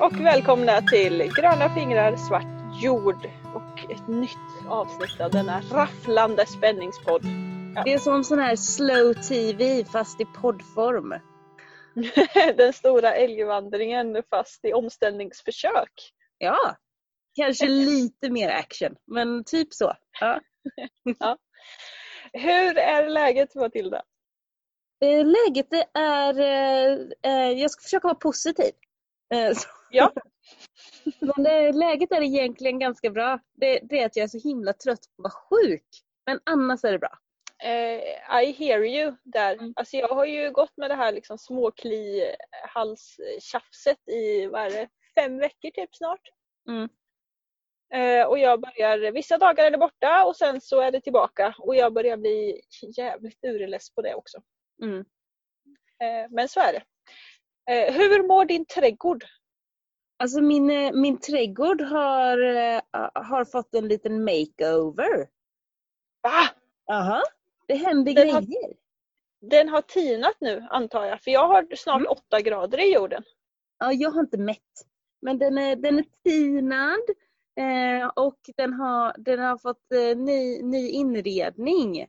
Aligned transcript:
och 0.00 0.20
välkomna 0.20 0.82
till 0.82 1.32
Gröna 1.36 1.74
fingrar, 1.74 2.16
svart 2.16 2.82
jord 2.82 3.30
och 3.54 3.90
ett 3.92 4.08
nytt 4.08 4.68
avsnitt 4.68 5.20
av 5.20 5.30
denna 5.30 5.60
rafflande 5.60 6.46
spänningspodd. 6.46 7.22
Det 7.84 7.92
är 7.92 7.98
som 7.98 8.24
sån 8.24 8.38
här 8.38 8.56
slow 8.56 9.12
TV 9.14 9.84
fast 9.84 10.20
i 10.20 10.24
poddform. 10.24 11.14
Den 12.56 12.72
stora 12.72 13.14
älgvandringen 13.14 14.22
fast 14.30 14.64
i 14.64 14.72
omställningsförsök. 14.72 16.12
Ja, 16.38 16.76
kanske 17.36 17.66
lite 17.68 18.30
mer 18.30 18.48
action, 18.48 18.96
men 19.06 19.44
typ 19.44 19.74
så. 19.74 19.92
Ja. 20.20 20.40
Ja. 21.18 21.38
Hur 22.32 22.78
är 22.78 23.08
läget 23.08 23.54
Matilda? 23.54 24.02
Eh, 25.04 25.26
Läget 25.26 25.66
är, 25.94 26.40
eh, 26.40 26.98
eh, 27.22 27.50
jag 27.60 27.70
ska 27.70 27.82
försöka 27.82 28.06
vara 28.08 28.14
positiv. 28.18 28.70
Så- 29.54 29.68
Ja. 29.90 30.12
Men 31.20 31.46
eh, 31.46 31.76
läget 31.76 32.12
är 32.12 32.22
egentligen 32.22 32.78
ganska 32.78 33.10
bra. 33.10 33.40
Det, 33.54 33.80
det 33.82 34.00
är 34.00 34.06
att 34.06 34.16
jag 34.16 34.24
är 34.24 34.28
så 34.28 34.48
himla 34.48 34.72
trött 34.72 35.00
på 35.16 35.26
att 35.26 35.32
vara 35.32 35.60
sjuk. 35.60 35.86
Men 36.26 36.40
annars 36.44 36.84
är 36.84 36.92
det 36.92 36.98
bra. 36.98 37.18
Eh, 37.62 38.42
I 38.42 38.52
hear 38.52 38.84
you 38.84 39.16
där. 39.22 39.54
Mm. 39.54 39.72
Alltså 39.76 39.96
jag 39.96 40.08
har 40.08 40.24
ju 40.26 40.50
gått 40.50 40.76
med 40.76 40.90
det 40.90 40.94
här 40.94 41.12
liksom 41.12 41.38
småkli 41.38 42.34
halstjafset 42.68 44.08
i 44.08 44.46
vad 44.46 44.60
är 44.60 44.70
det, 44.70 44.88
fem 45.14 45.38
veckor 45.38 45.70
typ 45.70 45.96
snart. 45.96 46.20
Mm. 46.68 46.88
Eh, 47.94 48.26
och 48.26 48.38
jag 48.38 48.60
börjar, 48.60 49.12
vissa 49.12 49.38
dagar 49.38 49.64
är 49.64 49.70
det 49.70 49.78
borta 49.78 50.24
och 50.24 50.36
sen 50.36 50.60
så 50.60 50.80
är 50.80 50.92
det 50.92 51.00
tillbaka 51.00 51.54
och 51.58 51.76
jag 51.76 51.92
börjar 51.92 52.16
bli 52.16 52.60
jävligt 52.96 53.44
urless 53.44 53.94
på 53.94 54.02
det 54.02 54.14
också. 54.14 54.42
Mm. 54.82 54.98
Eh, 56.02 56.30
men 56.30 56.48
så 56.48 56.60
är 56.60 56.72
det. 56.72 56.82
Hur 57.92 58.22
mår 58.22 58.44
din 58.44 58.66
trädgård? 58.66 59.24
Alltså 60.18 60.40
min, 60.40 60.70
eh, 60.70 60.92
min 60.92 61.18
trädgård 61.20 61.80
har, 61.80 62.38
eh, 62.38 62.80
har 63.14 63.44
fått 63.44 63.74
en 63.74 63.88
liten 63.88 64.24
makeover. 64.24 65.28
Va? 66.22 66.48
Aha. 66.94 67.22
Det 67.66 67.74
händer 67.74 68.14
Den 68.14 68.30
har- 68.30 68.40
grejer. 68.40 68.76
Den 69.40 69.68
har 69.68 69.82
tinat 69.82 70.36
nu 70.40 70.66
antar 70.70 71.04
jag 71.04 71.20
för 71.22 71.30
jag 71.30 71.48
har 71.48 71.76
snart 71.76 72.00
Mm. 72.00 72.10
åtta 72.10 72.40
grader 72.40 72.78
i 72.88 72.94
jorden. 72.94 73.22
Ja, 73.78 73.92
jag 73.92 74.10
har 74.10 74.20
inte 74.20 74.38
mätt. 74.38 74.86
Men 75.22 75.38
den 75.38 75.58
är, 75.58 75.76
den 75.76 75.98
är 75.98 76.04
tinad 76.24 77.00
eh, 77.60 78.08
och 78.16 78.38
den 78.56 78.72
har, 78.72 79.14
den 79.18 79.38
har 79.38 79.58
fått 79.58 79.92
eh, 79.92 80.16
ny, 80.18 80.62
ny 80.62 80.88
inredning. 80.90 82.00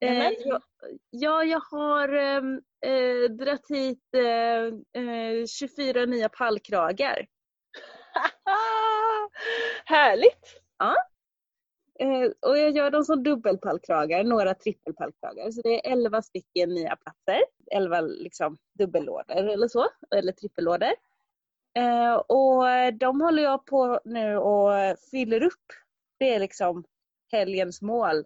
Eh, 0.00 0.30
jag, 0.30 0.62
ja, 1.10 1.44
jag 1.44 1.60
har 1.60 2.08
ehm, 2.08 2.60
eh, 2.86 3.30
dratt 3.30 3.68
hit 3.68 4.14
eh, 4.14 5.02
eh, 5.02 5.46
24 5.46 6.06
nya 6.06 6.28
pallkragar. 6.28 7.26
Härligt! 9.84 10.62
Eh, 12.02 12.30
och 12.40 12.58
jag 12.58 12.70
gör 12.70 12.90
dem 12.90 13.04
som 13.04 13.22
dubbelpallkragar, 13.22 14.24
några 14.24 14.54
trippelpallkragar. 14.54 15.50
Så 15.50 15.60
det 15.62 15.86
är 15.86 15.92
11 15.92 16.22
stycken 16.22 16.68
nya 16.68 16.96
platser. 16.96 17.44
11 17.70 18.00
liksom 18.00 18.58
dubbellådor 18.78 19.36
eller 19.36 19.68
så, 19.68 19.86
eller 20.16 20.32
trippellådor. 20.32 20.92
Eh, 21.78 22.14
och 22.14 22.64
de 22.94 23.20
håller 23.20 23.42
jag 23.42 23.66
på 23.66 24.00
nu 24.04 24.36
och 24.36 24.98
fyller 25.10 25.42
upp. 25.42 25.66
Det 26.18 26.34
är 26.34 26.40
liksom 26.40 26.84
helgens 27.32 27.82
mål. 27.82 28.24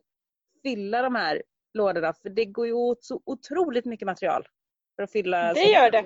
Fylla 0.63 1.03
de 1.03 1.15
här 1.15 1.43
lådorna, 1.77 2.13
för 2.23 2.29
det 2.29 2.45
går 2.45 2.67
ju 2.67 2.73
åt 2.73 3.05
så 3.05 3.23
otroligt 3.25 3.85
mycket 3.85 4.07
material. 4.07 4.47
För 4.97 5.03
att 5.03 5.13
fylla 5.13 5.55
Det 5.55 5.65
gör 5.65 5.91
det. 5.91 6.05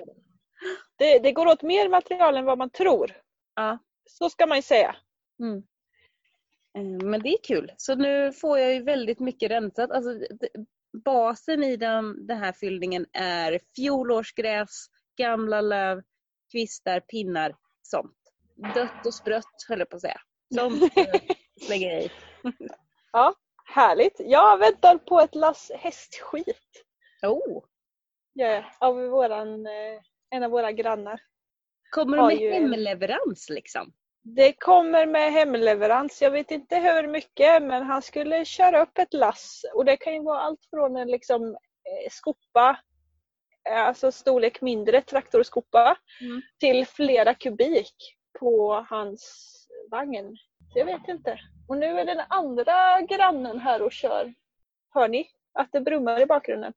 det. 0.97 1.19
Det 1.19 1.31
går 1.31 1.45
åt 1.47 1.61
mer 1.61 1.89
material 1.89 2.37
än 2.37 2.45
vad 2.45 2.57
man 2.57 2.69
tror. 2.69 3.11
Ja. 3.55 3.77
Så 4.09 4.29
ska 4.29 4.45
man 4.45 4.57
ju 4.57 4.61
säga. 4.61 4.95
Mm. 5.39 5.57
Eh, 6.77 7.07
Men 7.07 7.21
det 7.21 7.29
är 7.29 7.43
kul. 7.43 7.71
Så 7.77 7.95
nu 7.95 8.31
får 8.33 8.59
jag 8.59 8.73
ju 8.73 8.83
väldigt 8.83 9.19
mycket 9.19 9.51
rensat. 9.51 9.91
Alltså, 9.91 10.09
basen 11.05 11.63
i 11.63 11.77
den, 11.77 12.27
den 12.27 12.37
här 12.37 12.51
fyllningen 12.51 13.05
är 13.13 13.59
fjolårsgräs, 13.75 14.87
gamla 15.17 15.61
löv, 15.61 16.01
kvistar, 16.51 16.99
pinnar, 16.99 17.55
sånt. 17.81 18.17
Dött 18.75 19.05
och 19.05 19.13
sprött 19.13 19.65
höll 19.67 19.79
jag 19.79 19.89
på 19.89 19.95
att 19.95 20.01
säga. 20.01 20.21
Sånt 20.55 20.97
eh, 20.97 21.21
slänger 21.65 21.93
jag 21.93 22.03
i. 22.03 22.11
Härligt! 23.71 24.15
Jag 24.19 24.57
väntar 24.57 24.97
på 24.97 25.19
ett 25.19 25.35
lass 25.35 25.71
hästskit. 25.75 26.85
Oh. 27.23 27.63
Ja, 28.33 28.63
av 28.79 28.95
våran, 28.95 29.65
eh, 29.65 30.01
en 30.29 30.43
av 30.43 30.51
våra 30.51 30.71
grannar. 30.71 31.21
Kommer 31.91 32.17
Har 32.17 32.29
de 32.29 32.35
med 32.35 32.43
ju 32.43 32.51
hemleverans 32.51 33.49
liksom? 33.49 33.93
Det 34.23 34.53
kommer 34.53 35.05
med 35.05 35.31
hemleverans. 35.31 36.21
Jag 36.21 36.31
vet 36.31 36.51
inte 36.51 36.75
hur 36.75 37.07
mycket 37.07 37.61
men 37.61 37.83
han 37.83 38.01
skulle 38.01 38.45
köra 38.45 38.81
upp 38.81 38.97
ett 38.97 39.13
lass 39.13 39.65
och 39.73 39.85
det 39.85 39.97
kan 39.97 40.13
ju 40.13 40.23
vara 40.23 40.39
allt 40.39 40.65
från 40.69 40.97
en 40.97 41.07
liksom 41.07 41.55
eh, 41.55 42.09
skopa, 42.11 42.79
eh, 43.69 43.81
alltså 43.81 44.11
storlek 44.11 44.61
mindre 44.61 45.01
traktorskopa, 45.01 45.97
Mm. 46.21 46.41
till 46.59 46.85
flera 46.87 47.33
kubik 47.33 47.95
på 48.39 48.85
hans 48.89 49.47
vagn. 49.91 50.37
Så 50.73 50.79
Jag 50.79 50.85
vet 50.85 51.07
inte. 51.07 51.39
Och 51.71 51.77
nu 51.77 51.99
är 51.99 52.05
den 52.05 52.21
andra 52.27 53.01
grannen 53.01 53.59
här 53.59 53.81
och 53.81 53.91
kör. 53.91 54.33
Hör 54.93 55.07
ni 55.07 55.29
att 55.53 55.69
det 55.71 55.81
brummar 55.81 56.21
i 56.21 56.25
bakgrunden? 56.25 56.73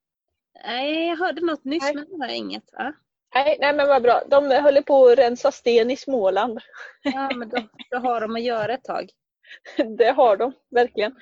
Nej, 0.65 1.09
jag 1.09 1.17
hörde 1.17 1.41
något 1.41 1.65
nyss 1.65 1.83
Nej. 1.83 1.95
men 1.95 2.05
det 2.11 2.17
var 2.17 2.35
inget. 2.35 2.65
Ja, 2.73 2.93
Nej, 3.35 3.57
nej 3.61 3.75
men 3.75 3.89
vad 3.89 4.03
bra. 4.03 4.23
De 4.27 4.63
håller 4.63 4.83
på 4.83 5.07
att 5.07 5.19
rensa 5.19 5.53
sten 5.53 5.91
i 5.91 5.97
Småland. 5.97 6.61
ja 7.03 7.31
men 7.35 7.49
då, 7.49 7.57
då 7.91 7.99
har 7.99 8.21
de 8.21 8.37
att 8.37 8.43
göra 8.43 8.75
ett 8.75 8.85
tag. 8.85 9.11
Det 9.99 10.11
har 10.11 10.37
de 10.37 10.53
verkligen. 10.71 11.15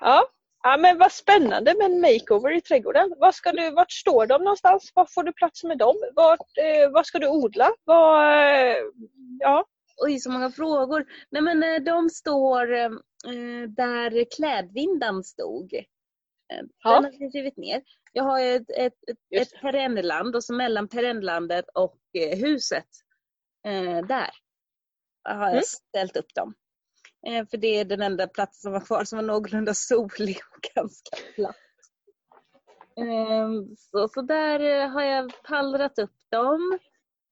Ja. 0.00 0.24
ja, 0.62 0.76
men 0.76 0.98
vad 0.98 1.12
spännande 1.12 1.74
med 1.74 1.86
en 1.86 2.00
makeover 2.00 2.56
i 2.56 2.60
trädgården. 2.60 3.14
Var 3.18 3.32
ska 3.32 3.52
du, 3.52 3.70
vart 3.70 3.92
står 3.92 4.26
de 4.26 4.44
någonstans? 4.44 4.92
Var 4.94 5.06
får 5.06 5.22
du 5.22 5.32
plats 5.32 5.64
med 5.64 5.78
dem? 5.78 5.96
Vart, 6.14 6.58
eh, 6.58 6.90
vad 6.90 7.06
ska 7.06 7.18
du 7.18 7.28
odla? 7.28 7.70
Vad, 7.84 8.22
eh, 8.22 8.76
ja. 9.40 9.64
Oj, 10.04 10.18
så 10.20 10.30
många 10.30 10.50
frågor. 10.50 11.04
Nej 11.30 11.42
men 11.42 11.62
eh, 11.62 11.82
de 11.82 12.10
står 12.10 12.72
eh, 12.74 12.90
där 13.68 14.24
klädvindan 14.36 15.24
stod. 15.24 15.74
Eh, 15.74 15.82
Ja. 16.84 16.94
Den 16.94 17.04
har 17.04 17.18
vi 17.18 17.28
rivit 17.28 17.56
ner. 17.56 17.82
Jag 18.12 18.24
har 18.24 18.40
ett, 18.40 18.70
ett, 18.70 18.94
ett, 19.08 19.40
ett 19.42 19.60
perennland 19.60 20.36
och 20.36 20.44
så 20.44 20.54
mellan 20.54 20.88
perennlandet 20.88 21.64
och 21.74 21.98
eh, 22.18 22.38
huset, 22.38 22.86
eh, 23.66 24.06
där 24.06 24.30
har 25.24 25.40
jag 25.44 25.50
Mm. 25.50 25.62
ställt 25.62 26.16
upp 26.16 26.34
dem. 26.34 26.54
Eh, 27.26 27.46
för 27.46 27.56
det 27.56 27.66
är 27.80 27.84
den 27.84 28.02
enda 28.02 28.26
platsen 28.28 28.60
som 28.60 28.72
var 28.72 28.80
kvar 28.80 29.04
som 29.04 29.16
var 29.16 29.22
någorlunda 29.24 29.74
solig 29.74 30.36
och 30.56 30.60
ganska 30.74 31.16
platt. 31.34 31.56
Ehm, 32.96 33.76
så, 33.76 34.08
så 34.08 34.22
där 34.22 34.60
eh, 34.60 34.88
har 34.88 35.02
jag 35.02 35.32
pallrat 35.42 35.98
upp 35.98 36.16
dem. 36.30 36.78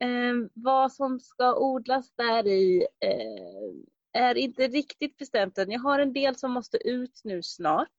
Ehm, 0.01 0.49
vad 0.55 0.93
som 0.93 1.21
ska 1.21 1.55
odlas 1.59 2.11
där 2.17 2.47
i 2.47 2.87
eh, 3.05 4.23
är 4.23 4.35
inte 4.39 4.69
riktigt 4.69 5.17
bestämt 5.17 5.59
än. 5.59 5.71
Jag 5.71 5.81
har 5.81 5.99
en 5.99 6.13
del 6.13 6.37
som 6.37 6.51
måste 6.53 6.89
ut 6.89 7.21
nu 7.25 7.43
snart. 7.43 7.97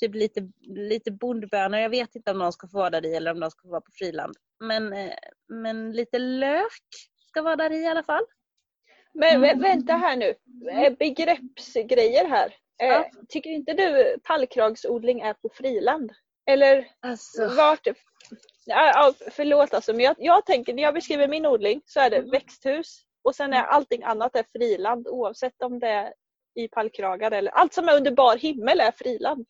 Typ 0.00 0.14
lite, 0.14 0.50
lite 0.60 1.10
bondbönor. 1.10 1.80
Jag 1.80 1.90
vet 1.90 2.14
inte 2.14 2.30
om 2.30 2.38
de 2.38 2.52
ska 2.52 2.68
få 2.68 2.78
vara 2.78 2.90
där 2.90 3.06
i 3.06 3.14
eller 3.14 3.30
om 3.30 3.40
de 3.40 3.50
ska 3.50 3.62
få 3.62 3.68
vara 3.70 3.80
på 3.80 3.92
friland. 3.92 4.36
Men, 4.60 4.92
eh, 4.92 5.12
men 5.48 5.92
lite 5.92 6.18
lök 6.18 6.82
ska 7.28 7.42
vara 7.42 7.56
där 7.56 7.72
i 7.72 7.86
alla 7.86 8.02
fall. 8.02 8.24
Men 9.14 9.36
Mm. 9.44 9.60
vänta 9.62 9.92
här 9.92 10.16
nu. 10.16 10.34
Eh, 10.70 10.92
Begreppsgrejer 10.98 12.28
här. 12.28 12.46
Eh, 12.82 12.86
Ja. 12.88 13.10
Tycker 13.28 13.50
inte 13.50 13.72
du 13.72 14.16
pallkragsodling 14.22 15.20
är 15.20 15.34
på 15.34 15.48
friland? 15.48 16.12
Eller 16.46 16.88
Alltså, 17.00 17.48
vart? 17.56 17.86
Ja, 18.66 19.14
förlåt 19.30 19.74
alltså, 19.74 19.92
men 19.92 20.00
jag, 20.04 20.16
jag 20.18 20.46
tänker 20.46 20.74
när 20.74 20.82
jag 20.82 20.94
beskriver 20.94 21.28
min 21.28 21.46
odling 21.46 21.82
så 21.84 22.00
är 22.00 22.10
det 22.10 22.16
Mm. 22.16 22.30
växthus 22.30 23.02
och 23.22 23.34
sen 23.34 23.52
är 23.52 23.62
allting 23.62 24.02
annat 24.02 24.36
är 24.36 24.44
friland 24.52 25.08
oavsett 25.08 25.62
om 25.62 25.78
det 25.78 25.88
är 25.88 26.14
i 26.54 26.68
pallkragar 26.68 27.30
eller 27.30 27.50
allt 27.50 27.74
som 27.74 27.88
är 27.88 27.96
under 27.96 28.10
bar 28.10 28.36
himmel 28.36 28.80
är 28.80 28.92
friland. 28.92 29.46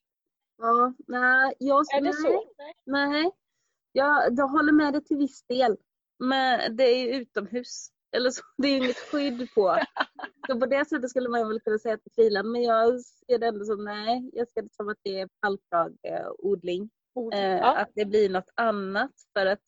ja, 0.59 0.93
nej, 1.09 1.55
jag, 1.59 1.95
Är 1.95 2.01
det 2.01 2.11
nej, 2.11 2.13
så? 2.13 2.45
Nej, 2.87 3.31
jag, 3.93 4.39
jag 4.39 4.49
håller 4.49 4.73
med 4.73 4.93
dig 4.93 5.05
till 5.05 5.17
viss 5.17 5.43
del. 5.47 5.77
Men 6.19 6.77
det 6.77 6.85
är 6.85 6.97
ju 6.99 7.15
utomhus. 7.15 7.89
Eller 8.17 8.31
så, 8.31 8.43
det 8.57 8.69
är 8.69 8.73
ju 8.73 8.77
inget 8.85 8.99
skydd 8.99 9.49
på. 9.55 9.79
Så 10.47 10.61
på 10.61 10.67
det 10.67 10.89
sättet 10.89 11.11
skulle 11.11 11.29
man 11.29 11.49
väl 11.49 11.61
kunna 11.61 11.79
säga 11.79 11.95
att 11.95 12.01
det 12.05 12.11
är 12.11 12.23
friland. 12.23 12.51
Men 12.51 12.63
jag 12.63 13.01
ser 13.01 13.39
det 13.39 13.47
ändå 13.47 13.65
som 13.65 13.85
nej, 13.85 14.31
jag 14.33 14.49
ser 14.49 14.63
det 14.63 14.73
som 14.75 14.89
att 14.89 14.99
det 15.03 15.21
är 15.21 15.29
Eh, 17.35 17.41
Ja. 17.57 17.77
Att 17.77 17.91
det 17.95 18.05
blir 18.05 18.29
något 18.29 18.51
annat. 18.55 19.13
För 19.33 19.47
att 19.47 19.61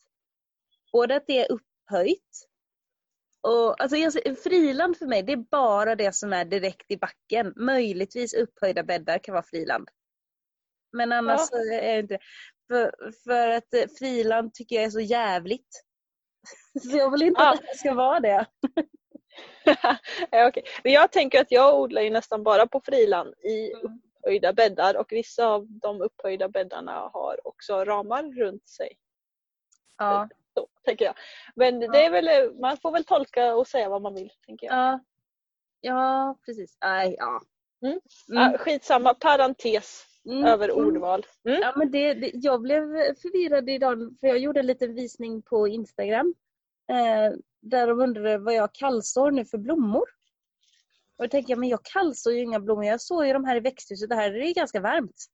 både 0.93 1.17
att 1.17 1.27
det 1.27 1.39
är 1.39 1.53
upphöjt. 1.53 2.49
Och, 3.41 3.81
alltså 3.83 3.97
friland 4.43 4.97
för 4.97 5.07
mig 5.07 5.23
det 5.23 5.33
är 5.33 5.37
bara 5.51 5.95
det 5.97 6.15
som 6.15 6.33
är 6.33 6.45
direkt 6.45 6.91
i 6.91 6.97
backen. 6.97 7.53
Möjligtvis 7.57 8.35
upphöjda 8.35 8.83
bäddar 8.83 9.19
kan 9.19 9.33
vara 9.33 9.43
friland. 9.45 9.89
Men 10.93 11.13
annars 11.13 11.41
Ja. 11.41 11.47
så 11.47 11.57
är 11.57 11.93
det 11.93 11.99
inte. 11.99 12.19
För, 12.71 12.93
för 13.25 13.49
att 13.49 13.99
friland 13.99 14.55
tycker 14.55 14.77
jag 14.77 14.85
är 14.85 14.91
så 14.91 15.01
jävligt. 15.01 15.83
Så 16.83 16.97
jag 16.97 17.11
vill 17.11 17.23
inte 17.23 17.41
Ah. 17.43 17.53
att 17.53 17.61
det 17.61 17.79
ska 17.79 17.95
vara 17.95 18.21
det. 18.21 18.47
ja. 20.31 20.53
Men 20.85 20.93
jag 20.93 21.13
tänker 21.13 21.41
att 21.41 21.51
jag 21.53 21.81
odlar 21.81 22.03
ju 22.03 22.11
nästan 22.11 22.43
bara 22.43 22.67
på 22.67 22.81
friland 22.85 23.35
i 23.35 23.73
upphöjda 24.23 24.53
bäddar 24.53 24.97
och 24.97 25.13
vissa 25.13 25.47
av 25.47 25.67
de 25.69 26.01
upphöjda 26.01 26.49
bäddarna 26.49 27.11
har 27.13 27.47
också 27.47 27.85
ramar 27.85 28.23
runt 28.23 28.69
sig. 28.69 28.99
Ja. 29.99 30.29
Så, 30.55 30.69
tänker 30.85 31.05
jag. 31.05 31.15
Men 31.55 31.81
det 31.81 32.05
är 32.05 32.11
väl, 32.11 32.55
man 32.55 32.77
får 32.77 32.93
väl 32.93 33.05
tolka 33.05 33.55
och 33.55 33.67
säga 33.67 33.89
vad 33.89 34.03
man 34.03 34.15
vill. 34.15 34.33
tänker 34.47 34.67
jag. 34.67 34.77
Ja, 34.77 35.01
ja 35.81 36.37
precis. 36.47 36.79
Nej, 36.85 37.17
ja. 37.19 37.41
Mm. 37.83 38.01
Mm. 38.29 38.53
Ja, 38.53 38.59
skitsamma, 38.59 39.15
parentes 39.15 40.07
Mm. 40.25 40.45
över 40.45 40.73
ordval. 40.73 41.27
Mm. 41.49 41.61
Ja, 41.61 41.73
men 41.77 41.91
det, 41.91 42.15
det, 42.15 42.31
jag 42.35 42.61
blev 42.61 42.81
förvirrad 43.15 43.71
idag 43.71 44.17
för 44.21 44.27
jag 44.27 44.39
gjorde 44.39 44.61
en 44.61 44.67
liten 44.67 44.95
visning 44.95 45.43
på 45.43 45.69
Instagram. 45.69 46.35
Eh, 46.91 47.39
där 47.61 47.87
de 47.87 48.01
undrade 48.01 48.39
vad 48.39 48.55
jag 48.55 48.75
kallsår 48.75 49.31
nu 49.31 49.45
för 49.45 49.59
blommor. 49.59 50.05
Och 51.23 51.29
då 51.29 51.31
tänkte 51.31 51.53
jag, 51.53 51.59
men 51.59 51.69
jag 51.69 51.85
kallsår 51.85 52.33
ju 52.33 52.41
inga 52.43 52.61
blommor. 52.61 52.85
Jag 52.85 53.01
såg 53.01 53.27
ju 53.27 53.33
de 53.33 53.45
här 53.45 53.57
i 53.57 53.61
växthuset. 53.61 54.09
Det 54.09 54.15
här 54.15 54.33
är 54.35 54.47
ju 54.47 54.53
ganska 54.53 54.81
varmt. 54.81 55.25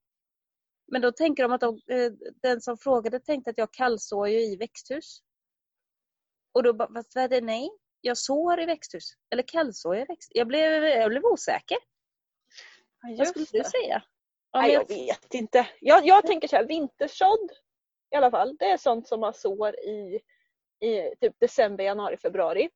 Men 0.93 1.03
då 1.03 1.13
tänker 1.13 1.43
de 1.43 1.53
att 1.53 1.61
de, 1.61 1.81
eh, 1.91 2.13
den 2.43 2.61
som 2.61 2.79
frågade 2.79 3.21
tänkte 3.21 3.51
att 3.51 3.59
jag 3.59 3.73
kallsår 3.73 4.29
ju 4.29 4.41
i 4.41 4.57
växthus. 4.57 5.23
Och 6.55 6.63
då 6.63 6.73
bara, 6.73 6.89
vad 6.91 7.17
är 7.17 7.29
det? 7.29 7.41
Nej, 7.41 7.71
jag 8.01 8.19
sår 8.19 8.61
i 8.61 8.67
växthus. 8.67 9.13
Eller 9.31 9.43
kallsår 9.43 9.97
i 9.97 10.05
växthus. 10.05 10.31
Jag 10.35 10.47
blev, 10.47 10.85
jag 10.85 11.11
blev 11.11 11.25
osäker. 11.25 11.79
Ja, 13.03 13.09
Vad 13.09 13.19
just 13.19 13.31
skulle 13.31 13.47
det. 13.53 13.59
du 13.59 13.65
säga? 13.65 14.03
Ja, 14.53 14.61
Nej, 14.61 14.69
men 14.69 14.75
jag 14.75 14.89
vet 14.89 15.35
inte. 15.35 15.69
Jag, 15.81 16.07
jag 16.07 16.27
tänker 16.27 16.49
så 16.49 16.57
här, 16.57 16.65
vintersådd 16.65 17.51
i 18.11 18.17
alla 18.17 18.31
fall, 18.31 18.57
det 18.59 18.65
är 18.65 18.77
sånt 18.77 19.09
som 19.09 19.21
man 19.21 19.35
sår 19.35 19.75
i, 19.75 20.21
i 20.87 21.15
typ 21.21 21.41
december, 21.41 21.85
januari, 21.85 22.17
februari. 22.17 22.71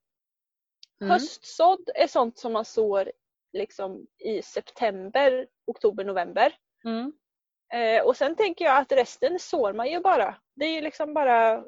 Mm. 1.02 1.10
Höstsådd 1.10 1.90
är 1.94 2.06
sånt 2.06 2.38
som 2.38 2.52
man 2.52 2.64
sår 2.64 3.12
liksom 3.52 4.06
i 4.18 4.42
september, 4.42 5.46
oktober, 5.66 6.04
november. 6.04 6.54
Mm. 6.84 7.12
Eh, 7.72 8.04
och 8.04 8.16
sen 8.16 8.36
tänker 8.36 8.64
jag 8.64 8.78
att 8.78 8.92
resten 8.92 9.38
sår 9.38 9.72
man 9.72 9.90
ju 9.90 10.00
bara. 10.00 10.36
Det 10.56 10.64
är 10.64 10.74
ju 10.74 10.80
liksom 10.80 11.14
bara 11.14 11.54
eh, 11.54 11.62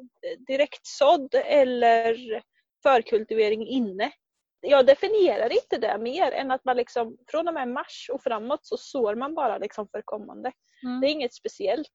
direktsådd 0.47 1.35
eller 1.35 2.43
förkultivering 2.83 3.67
inne. 3.67 4.13
Jag 4.61 4.87
definierar 4.87 5.53
inte 5.53 5.79
det 5.79 5.99
mer 5.99 6.33
än 6.33 6.51
att 6.51 6.65
man 6.65 6.77
liksom 6.77 7.17
från 7.29 7.49
och 7.49 7.55
med 7.55 7.69
mars 7.69 8.11
och 8.13 8.23
framåt 8.23 8.67
så 8.67 8.77
sår 8.77 9.15
man 9.15 9.35
bara 9.35 9.59
liksom 9.59 9.89
för 9.89 10.03
kommande. 10.05 10.53
Mm. 10.83 11.01
Det 11.01 11.07
är 11.07 11.11
inget 11.11 11.35
speciellt. 11.35 11.93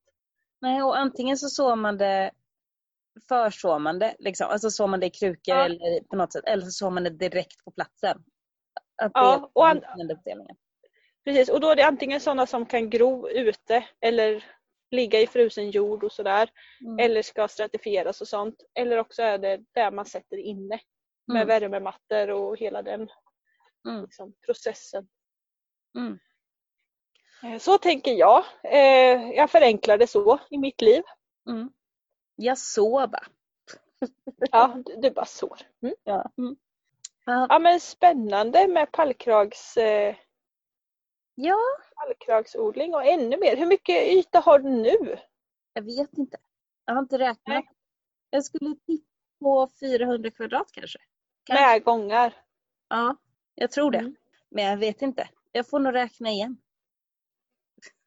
Nej, 0.62 0.84
och 0.84 0.98
antingen 0.98 1.38
så 1.38 1.50
sår 1.50 1.76
man 1.76 1.98
det 1.98 2.32
försår 3.28 3.80
man 3.80 4.00
det, 4.00 4.16
liksom. 4.20 4.50
alltså 4.50 4.72
sår 4.72 4.88
man 4.88 5.00
det 5.00 5.06
i 5.06 5.10
krukor 5.10 5.56
Ja. 5.56 5.66
eller 5.66 6.04
på 6.04 6.16
något 6.16 6.34
sätt, 6.34 6.44
eller 6.46 6.64
så 6.66 6.72
sår 6.72 6.90
man 6.90 7.04
det 7.04 7.10
direkt 7.10 7.64
på 7.66 7.72
platsen. 7.72 8.24
Att 9.02 9.12
Ja, 9.14 9.50
och 9.54 9.68
an-. 9.68 9.84
Precis, 11.26 11.50
och 11.50 11.60
då 11.60 11.70
är 11.70 11.76
det 11.76 11.86
antingen 11.86 12.20
sådana 12.20 12.46
som 12.48 12.66
kan 12.66 12.90
gro 12.90 13.30
ute 13.30 13.86
eller 14.02 14.44
ligga 14.92 15.20
i 15.22 15.28
frusen 15.28 15.72
jord 15.72 16.04
och 16.04 16.12
sådär. 16.12 16.50
Mm. 16.86 17.00
Eller 17.00 17.22
ska 17.22 17.48
stratifieras 17.48 18.22
och 18.22 18.28
sånt. 18.28 18.56
Eller 18.74 18.98
också 18.98 19.22
är 19.24 19.38
det 19.38 19.60
där 19.74 19.92
man 19.92 20.06
sätter 20.06 20.38
inne. 20.38 20.80
Med 21.28 21.42
Mm. 21.42 21.48
värmemattor 21.48 22.30
och 22.30 22.58
hela 22.58 22.82
den 22.82 23.10
Mm. 23.90 24.02
liksom, 24.02 24.34
processen. 24.46 25.08
Mm. 25.98 26.20
Eh, 27.44 27.60
Så 27.60 27.78
tänker 27.78 28.12
jag. 28.14 28.44
Eh, 28.64 29.32
Jag 29.36 29.50
förenklar 29.52 29.98
det 29.98 30.08
så 30.08 30.40
i 30.50 30.58
mitt 30.58 30.82
liv. 30.82 31.04
Mm. 31.50 31.70
Jag 32.42 32.58
bara. 33.08 33.24
Ja, 34.52 34.84
du, 35.02 35.12
bara 35.12 35.26
sår. 35.26 35.58
Mm. 35.82 35.96
Ja. 36.04 36.32
Mm. 36.38 36.56
Ja. 37.26 37.60
Men 37.60 37.80
spännande 37.80 38.68
med 38.68 38.92
pallkrags, 38.92 39.78
eh, 39.78 40.16
ja, 41.36 41.58
pallkragsodling 41.96 42.94
och 42.94 43.06
ännu 43.06 43.38
mer. 43.38 43.58
Hur 43.58 43.66
mycket 43.66 44.08
yta 44.08 44.40
har 44.40 44.60
du 44.60 44.70
nu? 44.70 45.18
jag 45.74 45.82
vet 45.84 46.18
inte. 46.18 46.38
Jag 46.86 46.94
har 46.94 47.02
inte 47.02 47.18
räknat. 47.18 47.40
Nej. 47.48 47.70
Jag 48.30 48.44
skulle 48.44 48.76
tippa 48.86 49.06
på 49.40 49.70
400 49.80 50.32
kvadrat 50.32 50.72
kanske. 50.72 51.00
Kanske. 51.44 51.66
Med 51.66 51.84
gångar. 51.84 52.34
Ja, 52.90 53.16
jag 53.56 53.72
tror 53.72 53.92
det. 53.92 53.98
Mm. 53.98 54.16
Men 54.50 54.64
jag 54.66 54.78
vet 54.78 55.02
inte. 55.02 55.30
Jag 55.52 55.68
får 55.70 55.80
nog 55.80 55.94
räkna 55.94 56.30
igen. 56.30 56.58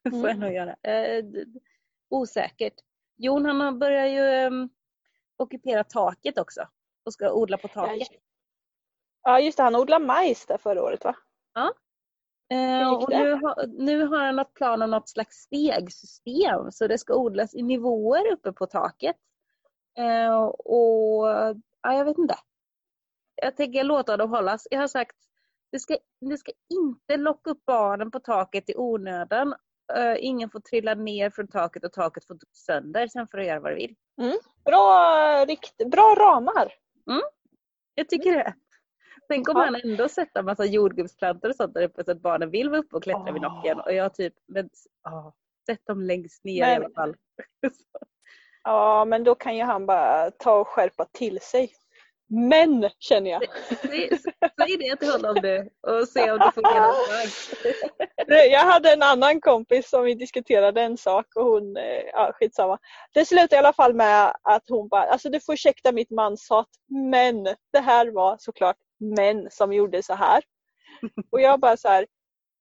får 0.09 0.19
jag 0.19 0.29
Mm. 0.29 0.39
nog 0.39 0.53
göra. 0.53 0.75
Eh, 0.81 1.25
osäkert. 2.09 2.73
Jon 3.17 3.45
han 3.45 3.61
har 3.61 3.71
börjat 3.71 4.09
ju 4.09 4.47
um, 4.47 4.69
ockupera 5.37 5.83
taket 5.83 6.37
också. 6.37 6.67
Och 7.05 7.13
ska 7.13 7.33
odla 7.33 7.57
på 7.57 7.67
taket. 7.67 8.07
Ja 9.23 9.39
just 9.39 9.57
det, 9.57 9.63
han 9.63 9.75
odlade 9.75 10.05
majs 10.05 10.45
där 10.45 10.57
förra 10.57 10.83
året 10.83 11.03
va? 11.03 11.15
Eh, 12.49 12.89
gick 12.89 13.03
och 13.03 13.09
nu, 13.09 13.31
har, 13.31 13.67
nu 13.67 14.07
har 14.07 14.25
han 14.25 14.35
något 14.35 14.53
plan 14.53 14.81
om 14.81 14.89
något 14.89 15.09
slags 15.09 15.37
stegsystem. 15.37 16.71
Så 16.71 16.87
det 16.87 16.97
ska 16.97 17.15
odlas 17.15 17.55
i 17.55 17.61
nivåer 17.61 18.31
uppe 18.31 18.51
på 18.51 18.65
taket. 18.65 19.15
Eh, 19.97 20.43
och 20.45 21.27
ja, 21.81 21.93
jag 21.93 22.05
vet 22.05 22.17
inte. 22.17 22.35
Jag 23.35 23.57
tänker 23.57 23.83
låta 23.83 24.17
dem 24.17 24.29
hållas. 24.29 24.67
Jag 24.71 24.79
har 24.79 24.87
sagt 24.87 25.17
det 25.71 25.79
ska, 25.79 25.97
det 26.21 26.37
ska 26.37 26.51
inte 26.69 27.17
locka 27.17 27.49
upp 27.49 27.65
barnen 27.65 28.11
på 28.11 28.19
taket 28.19 28.69
i 28.69 28.75
onödan. 28.75 29.55
Eh, 29.95 30.15
ingen 30.19 30.49
får 30.49 30.59
trilla 30.59 30.93
ner 30.95 31.29
från 31.29 31.47
taket 31.47 31.83
och 31.85 31.93
taket 31.93 32.25
får 32.27 32.37
sönder. 32.51 33.07
Sen 33.07 33.27
får 33.27 33.37
du 33.37 33.45
göra 33.45 33.59
vad 33.59 33.71
du 33.71 33.75
vill. 33.75 33.95
Bra, 34.65 35.45
rikt, 35.47 35.77
bra 35.91 36.15
ramar. 36.19 36.73
Jag 37.95 38.09
tycker 38.09 38.31
det. 38.31 38.53
Tänk 39.29 39.49
om 39.49 39.57
Ja. 39.57 39.63
han 39.65 39.75
ändå 39.83 40.09
sätter 40.09 40.39
en 40.39 40.45
massa 40.45 40.65
jordgubbsplantor 40.65 41.49
och 41.49 41.55
sånt 41.55 41.73
där 41.73 41.83
uppe 41.83 42.03
så 42.03 42.11
att 42.11 42.21
barnen 42.21 42.49
vill 42.49 42.69
vara 42.69 42.79
uppe 42.79 42.95
och 42.95 43.03
klättra 43.03 43.31
vid 43.31 43.45
Åh. 43.45 43.55
nocken. 43.55 43.79
Och 43.79 43.93
jag 43.93 44.13
typ, 44.13 44.33
men 44.47 44.69
åh, 45.09 45.33
sätt 45.65 45.81
dem 45.85 46.01
längst 46.01 46.43
ner 46.43 46.53
i 46.53 46.59
Men- 46.59 46.75
alla 46.83 46.89
fall. 46.93 47.15
Ja 48.63 49.05
men 49.05 49.23
då 49.23 49.35
kan 49.35 49.57
ju 49.57 49.63
han 49.63 49.85
bara 49.85 50.31
ta 50.31 50.59
och 50.59 50.67
skärpa 50.67 51.05
till 51.11 51.39
sig. 51.41 51.71
Men 52.33 52.89
känner 52.99 53.31
jag. 53.31 53.43
Säg, 53.81 54.09
säg 54.59 54.77
det 54.77 54.95
till 54.95 55.11
honom 55.11 55.35
du 55.41 55.69
och 55.81 56.07
se 56.07 56.31
om 56.31 56.39
du 56.39 56.51
får 56.51 56.63
genomslag. 56.73 58.51
Jag 58.51 58.59
hade 58.59 58.93
en 58.93 59.01
annan 59.01 59.41
kompis 59.41 59.89
som 59.89 60.03
vi 60.03 60.13
diskuterade 60.13 60.81
en 60.81 60.97
sak 60.97 61.25
och 61.35 61.45
hon, 61.45 61.77
eh, 61.77 62.01
ja 62.13 62.31
skitsamma. 62.33 62.79
Det 63.13 63.25
slutade 63.25 63.55
i 63.55 63.59
alla 63.59 63.73
fall 63.73 63.93
med 63.93 64.35
att 64.41 64.63
hon 64.69 64.87
bara, 64.87 65.03
alltså 65.03 65.29
du 65.29 65.39
får 65.39 65.53
ursäkta 65.53 65.91
mitt 65.91 66.11
manshat 66.11 66.69
men 67.11 67.43
det 67.73 67.79
här 67.79 68.11
var 68.11 68.37
såklart 68.39 68.77
män 69.17 69.47
som 69.51 69.73
gjorde 69.73 70.03
så 70.03 70.13
här. 70.13 70.43
Och 71.31 71.41
jag 71.41 71.59
bara 71.59 71.77
så 71.77 71.87
här, 71.87 72.05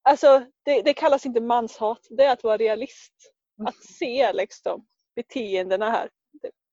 alltså 0.02 0.42
det, 0.64 0.82
det 0.82 0.94
kallas 0.94 1.26
inte 1.26 1.40
manshat, 1.40 2.06
det 2.10 2.24
är 2.24 2.32
att 2.32 2.44
vara 2.44 2.56
realist. 2.56 3.12
Att 3.66 3.84
se 3.84 4.32
liksom 4.32 4.86
beteendena 5.16 5.90
här. 5.90 6.08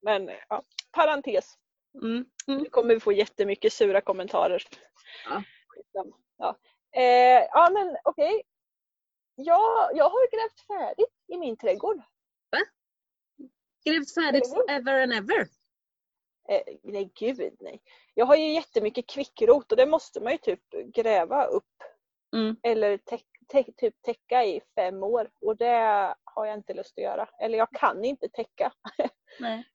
Men 0.02 0.30
ja, 0.50 0.64
parentes. 0.92 1.54
Mm. 2.02 2.26
Mm. 2.48 2.64
Nu 2.64 2.70
kommer 2.70 2.94
vi 2.94 3.00
få 3.00 3.12
jättemycket 3.12 3.74
sura 3.74 4.02
kommentarer. 4.02 4.64
Ja. 5.26 5.44
Ja. 6.38 6.58
Eh, 6.92 7.48
ja 7.52 7.70
men 7.74 7.98
okej. 8.04 8.44
Jag, 9.36 9.90
jag 9.94 10.10
har 10.10 10.32
grävt 10.32 10.60
färdigt 10.68 11.14
i 11.28 11.38
min 11.38 11.58
trädgård. 11.58 12.02
Grävt 13.86 14.14
färdigt 14.14 14.50
forever 14.50 15.02
and 15.04 15.14
ever. 15.14 15.48
Eh, 16.50 16.62
nej 16.84 17.12
gud 17.16 17.56
nej. 17.60 17.82
Jag 18.14 18.26
har 18.26 18.36
ju 18.36 18.54
jättemycket 18.54 19.08
kvickrot 19.10 19.72
och 19.72 19.78
det 19.78 19.86
måste 19.86 20.20
man 20.22 20.32
ju 20.32 20.38
typ 20.38 20.64
gräva 20.96 21.46
upp 21.46 21.66
Mm. 22.36 22.56
eller 22.64 22.98
tä- 22.98 23.18
tä- 23.18 23.39
typ 23.78 24.02
täcka 24.02 24.46
i 24.46 24.62
fem 24.76 25.04
år 25.04 25.30
och 25.42 25.58
det 25.58 26.16
har 26.24 26.46
jag 26.46 26.56
inte 26.56 26.74
lust 26.74 26.98
att 26.98 27.04
göra. 27.04 27.30
Eller 27.42 27.58
jag 27.58 27.70
kan 27.70 28.06
inte 28.06 28.30
täcka 28.30 28.74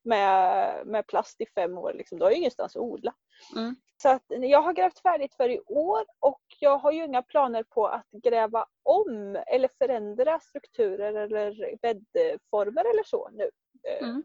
med, 0.02 0.86
med 0.86 1.06
plast 1.06 1.40
i 1.40 1.46
fem 1.54 1.78
år. 1.78 1.92
Liksom. 1.94 2.18
Då 2.18 2.24
har 2.24 2.30
jag 2.30 2.38
ingenstans 2.38 2.76
att 2.76 2.82
odla. 2.82 3.14
Mm. 3.56 3.76
Så 4.02 4.08
att 4.08 4.24
jag 4.28 4.62
har 4.62 4.72
grävt 4.72 4.98
färdigt 4.98 5.34
för 5.34 5.48
i 5.48 5.60
år 5.66 6.04
och 6.20 6.42
jag 6.60 6.78
har 6.78 6.92
ju 6.92 7.04
inga 7.04 7.22
planer 7.22 7.62
på 7.62 7.86
att 7.86 8.10
gräva 8.10 8.66
om 8.82 9.42
eller 9.46 9.68
förändra 9.78 10.40
strukturer 10.40 11.14
eller 11.14 11.76
bäddformer 11.82 12.90
eller 12.90 13.04
så 13.04 13.28
nu. 13.32 13.50
Eh, 13.88 14.08
Mm. 14.08 14.22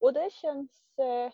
Och 0.00 0.12
det 0.12 0.32
känns 0.32 0.70
eh, 0.98 1.32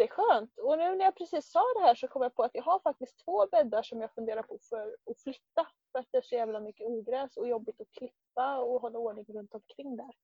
jätteskönt. 0.00 0.58
Och 0.58 0.78
nu 0.78 0.96
när 0.96 1.04
jag 1.04 1.16
precis 1.16 1.50
sa 1.50 1.62
det 1.78 1.80
här 1.86 1.94
så 1.94 2.08
kom 2.08 2.22
jag 2.22 2.34
på 2.34 2.42
att 2.42 2.54
jag 2.54 2.62
har 2.62 2.80
faktiskt 2.80 3.24
två 3.24 3.46
bäddar 3.46 3.82
som 3.82 4.00
jag 4.00 4.14
funderar 4.14 4.42
på 4.42 4.58
för 4.68 4.96
att 5.10 5.20
flytta. 5.22 5.68
För 5.92 5.98
att 5.98 6.06
det 6.10 6.18
är 6.18 6.22
så 6.22 6.34
jävla 6.34 6.60
mycket 6.60 6.86
ogräs 6.86 7.36
och 7.36 7.48
jobbigt 7.48 7.80
att 7.80 7.90
klippa 7.90 8.58
och 8.58 8.80
hålla 8.80 8.98
ordning 8.98 9.24
runt 9.28 9.54
omkring 9.54 9.96
där. 9.96 10.14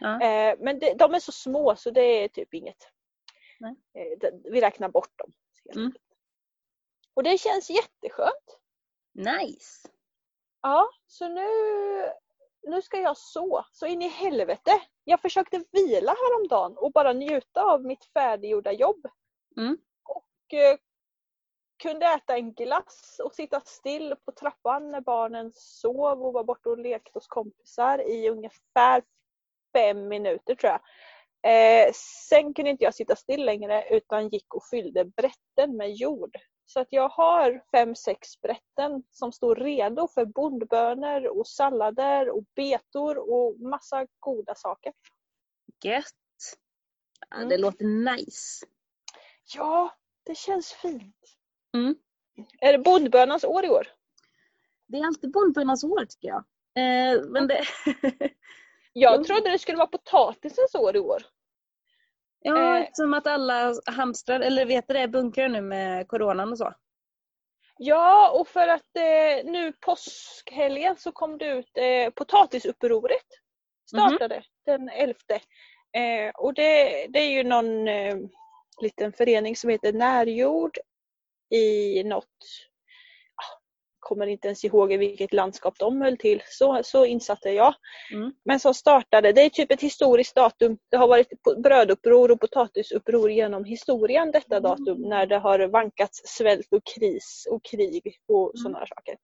Ja. 0.00 0.22
Eh, 0.22 0.56
men 0.60 0.78
det, 0.78 0.94
de 0.94 1.14
är 1.14 1.20
så 1.20 1.32
små 1.32 1.76
så 1.76 1.90
det 1.90 2.00
är 2.00 2.28
typ 2.28 2.54
inget. 2.54 2.90
Nej. 3.60 3.76
Eh, 3.94 4.30
vi 4.44 4.60
räknar 4.60 4.88
bort 4.88 5.18
dem. 5.18 5.32
Mm. 5.74 5.92
Och 7.14 7.22
det 7.22 7.38
känns 7.38 7.70
jätteskönt. 7.70 8.58
Nice. 9.12 9.88
Ja, 10.62 10.88
så 11.06 11.28
nu 11.28 11.48
nu 12.66 12.82
ska 12.82 13.00
jag 13.00 13.16
så, 13.16 13.64
så 13.72 13.86
in 13.86 14.02
i 14.02 14.08
helvete. 14.08 14.70
Jag 15.04 15.20
försökte 15.20 15.64
vila 15.72 16.12
häromdagen 16.12 16.76
och 16.76 16.92
bara 16.92 17.12
njuta 17.12 17.62
av 17.62 17.84
mitt 17.84 18.04
färdiggjorda 18.04 18.72
jobb. 18.72 19.06
Mm. 19.56 19.78
Och 20.04 20.54
eh, 20.54 20.78
kunde 21.82 22.06
äta 22.06 22.36
en 22.36 22.52
glass 22.52 23.20
och 23.24 23.34
sitta 23.34 23.60
still 23.60 24.14
på 24.24 24.32
trappan 24.32 24.90
när 24.90 25.00
barnen 25.00 25.52
sov 25.54 26.22
och 26.22 26.32
var 26.32 26.44
borta 26.44 26.70
och 26.70 26.78
lekte 26.78 27.10
hos 27.14 27.26
kompisar 27.26 27.98
i 28.10 28.28
ungefär 28.28 29.02
fem 29.72 30.08
minuter 30.08 30.54
tror 30.54 30.72
jag. 30.72 30.80
Eh, 31.42 31.92
sen 32.28 32.54
kunde 32.54 32.70
inte 32.70 32.84
jag 32.84 32.94
sitta 32.94 33.16
still 33.16 33.44
längre 33.44 33.88
utan 33.90 34.28
gick 34.28 34.54
och 34.54 34.64
fyllde 34.70 35.04
brätten 35.04 35.76
med 35.76 35.92
jord. 35.92 36.36
Så 36.68 36.80
att 36.80 36.88
jag 36.90 37.08
har 37.08 37.64
fem, 37.72 37.94
sex 37.94 38.40
brätten 38.40 39.02
som 39.10 39.32
står 39.32 39.56
redo 39.56 40.08
för 40.08 40.24
bondbönor 40.24 41.26
och 41.26 41.46
sallader 41.46 42.30
och 42.30 42.44
betor 42.54 43.30
och 43.30 43.60
massa 43.60 44.06
goda 44.20 44.54
saker. 44.54 44.92
Gött! 45.84 46.04
Ja, 47.30 47.36
Mm. 47.36 47.48
det 47.48 47.58
låter 47.58 47.84
nice. 47.84 48.66
Ja, 49.54 49.94
det 50.24 50.34
känns 50.34 50.72
fint. 50.72 51.16
Mm. 51.74 51.94
Är 52.60 52.72
det 52.72 52.78
bondbönans 52.78 53.44
år 53.44 53.64
i 53.64 53.68
år? 53.68 53.86
Det 54.86 54.98
är 54.98 55.06
alltid 55.06 55.32
bondbönans 55.32 55.84
år 55.84 56.04
tycker 56.04 56.28
jag. 56.28 56.44
Eh, 56.76 57.22
men 57.28 57.46
det... 57.46 57.64
Jag 58.92 59.24
trodde 59.26 59.50
det 59.50 59.58
skulle 59.58 59.78
vara 59.78 59.86
potatisens 59.88 60.74
år 60.74 60.96
i 60.96 60.98
år. 60.98 61.22
ja, 62.40 62.76
Eh. 62.76 62.82
eftersom 62.82 63.14
att 63.14 63.26
alla 63.26 63.74
hamstrar, 63.86 64.40
eller 64.40 64.66
vet 64.66 64.88
du 64.88 64.94
det, 64.94 65.08
bunkrar 65.08 65.48
nu 65.48 65.60
med 65.60 66.08
coronan 66.08 66.52
och 66.52 66.58
så. 66.58 66.74
Ja, 67.78 68.30
och 68.40 68.48
för 68.48 68.68
att 68.68 68.96
eh, 68.96 69.50
nu 69.52 69.72
påskhelgen 69.72 70.96
så 70.96 71.12
kom 71.12 71.38
det 71.38 71.46
ut 71.46 71.70
eh, 71.78 72.10
potatisupproret. 72.10 73.26
Startade 73.88 74.42
den 74.66 74.88
11. 74.88 75.14
Eh, 75.92 76.30
och 76.34 76.54
det, 76.54 77.06
det 77.08 77.18
är 77.18 77.30
ju 77.30 77.44
någon 77.44 77.88
eh, 77.88 78.16
liten 78.82 79.12
förening 79.12 79.56
som 79.56 79.70
heter 79.70 79.92
Närjord 79.92 80.78
i 81.50 82.04
något, 82.04 82.24
ah, 83.34 83.58
kommer 83.98 84.26
inte 84.26 84.48
ens 84.48 84.64
ihåg 84.64 84.92
i 84.92 84.96
vilket 84.96 85.32
landskap 85.32 85.78
de 85.78 86.00
höll 86.00 86.16
till, 86.16 86.42
så, 86.46 86.80
så 86.84 87.04
insatt 87.04 87.44
är 87.44 87.52
jag. 87.52 87.74
Mm. 88.12 88.32
Men 88.44 88.60
som 88.60 88.74
startade, 88.74 89.32
det 89.32 89.42
är 89.42 89.50
typ 89.50 89.72
ett 89.72 89.80
historiskt 89.80 90.34
datum. 90.34 90.78
Det 90.90 90.96
har 90.96 91.08
varit 91.08 91.28
bröduppror 91.62 92.30
och 92.30 92.40
potatisuppror 92.40 93.30
genom 93.30 93.64
historien 93.64 94.30
detta 94.30 94.60
datum 94.60 95.02
när 95.02 95.26
det 95.26 95.38
har 95.38 95.58
vankats 95.58 96.20
svält 96.24 96.72
och 96.72 96.82
kris 96.96 97.48
och 97.50 97.64
krig 97.64 98.16
och 98.28 98.54
Mm. 98.54 98.62
sådana 98.62 98.86
saker. 98.86 99.16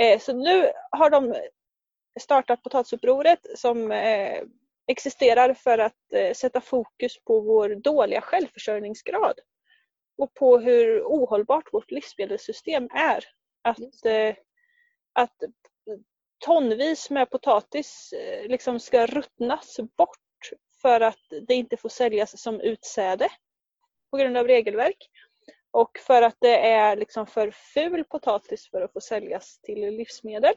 Eh, 0.00 0.18
så 0.20 0.32
nu 0.32 0.70
har 0.90 1.10
de 1.10 1.34
startat 2.20 2.62
potatisupproret 2.62 3.58
som 3.58 3.92
eh, 3.92 4.42
existerar 4.90 5.54
för 5.54 5.78
att 5.78 6.12
eh, 6.12 6.32
sätta 6.32 6.60
fokus 6.60 7.24
på 7.24 7.40
vår 7.40 7.74
dåliga 7.74 8.20
självförsörjningsgrad 8.20 9.34
och 10.18 10.34
på 10.34 10.58
hur 10.58 11.02
ohållbart 11.02 11.72
vårt 11.72 11.90
livsmedelssystem 11.90 12.88
är. 12.92 13.24
Att, 13.62 14.04
eh, 14.04 14.34
att 15.12 15.36
tonvis 16.44 17.10
med 17.10 17.30
potatis 17.30 18.12
eh, 18.12 18.48
liksom 18.48 18.80
ska 18.80 19.06
ruttnas 19.06 19.80
bort 19.96 20.50
för 20.82 21.00
att 21.00 21.32
det 21.48 21.54
inte 21.54 21.76
får 21.76 21.88
säljas 21.88 22.42
som 22.42 22.60
utsäde 22.60 23.28
på 24.10 24.16
grund 24.16 24.36
av 24.36 24.46
regelverk. 24.46 25.10
Och 25.70 25.98
för 25.98 26.22
att 26.22 26.36
det 26.38 26.58
är 26.70 26.96
liksom 26.96 27.26
för 27.26 27.50
ful 27.50 28.04
potatis 28.04 28.70
för 28.70 28.82
att 28.82 28.92
få 28.92 29.00
säljas 29.00 29.58
till 29.58 29.96
livsmedel. 29.96 30.54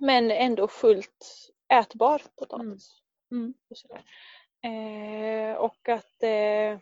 Men 0.00 0.30
ändå 0.30 0.68
fullt 0.68 1.50
ätbar 1.72 2.22
potatis. 2.38 3.02
Mm. 3.32 3.54
Och, 3.70 3.76
sådär. 3.76 4.04
Eh, 4.64 5.56
och 5.56 5.88
att 5.88 6.22
eh, 6.22 6.78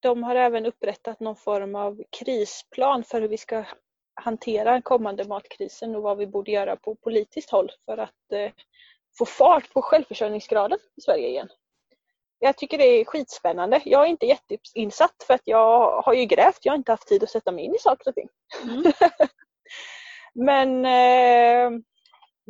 de 0.00 0.22
har 0.22 0.34
även 0.34 0.66
upprättat 0.66 1.20
någon 1.20 1.36
form 1.36 1.74
av 1.74 2.02
krisplan 2.10 3.04
för 3.04 3.20
hur 3.20 3.28
vi 3.28 3.38
ska 3.38 3.64
hantera 4.14 4.72
den 4.72 4.82
kommande 4.82 5.24
matkrisen 5.24 5.96
och 5.96 6.02
vad 6.02 6.18
vi 6.18 6.26
borde 6.26 6.50
göra 6.50 6.76
på 6.76 6.94
politiskt 6.94 7.50
håll 7.50 7.70
för 7.84 7.98
att 7.98 8.32
eh, 8.32 8.52
få 9.18 9.26
fart 9.26 9.72
på 9.72 9.82
självförsörjningsgraden 9.82 10.78
i 10.96 11.00
Sverige 11.00 11.28
igen. 11.28 11.48
Jag 12.38 12.56
tycker 12.56 12.78
det 12.78 12.84
är 12.84 13.04
skitspännande. 13.04 13.82
Jag 13.84 14.02
är 14.02 14.06
inte 14.06 14.26
jätteinsatt 14.26 15.24
för 15.26 15.34
att 15.34 15.42
jag 15.44 16.02
har 16.02 16.14
ju 16.14 16.24
grävt. 16.24 16.58
Jag 16.62 16.72
har 16.72 16.78
inte 16.78 16.92
haft 16.92 17.08
tid 17.08 17.22
att 17.22 17.30
sätta 17.30 17.52
mig 17.52 17.64
in 17.64 17.74
i 17.74 17.78
saker 17.78 18.08
och 18.08 18.14
ting. 18.14 18.28
Mm. 18.62 18.92
Men 20.34 20.84
eh, 20.84 21.80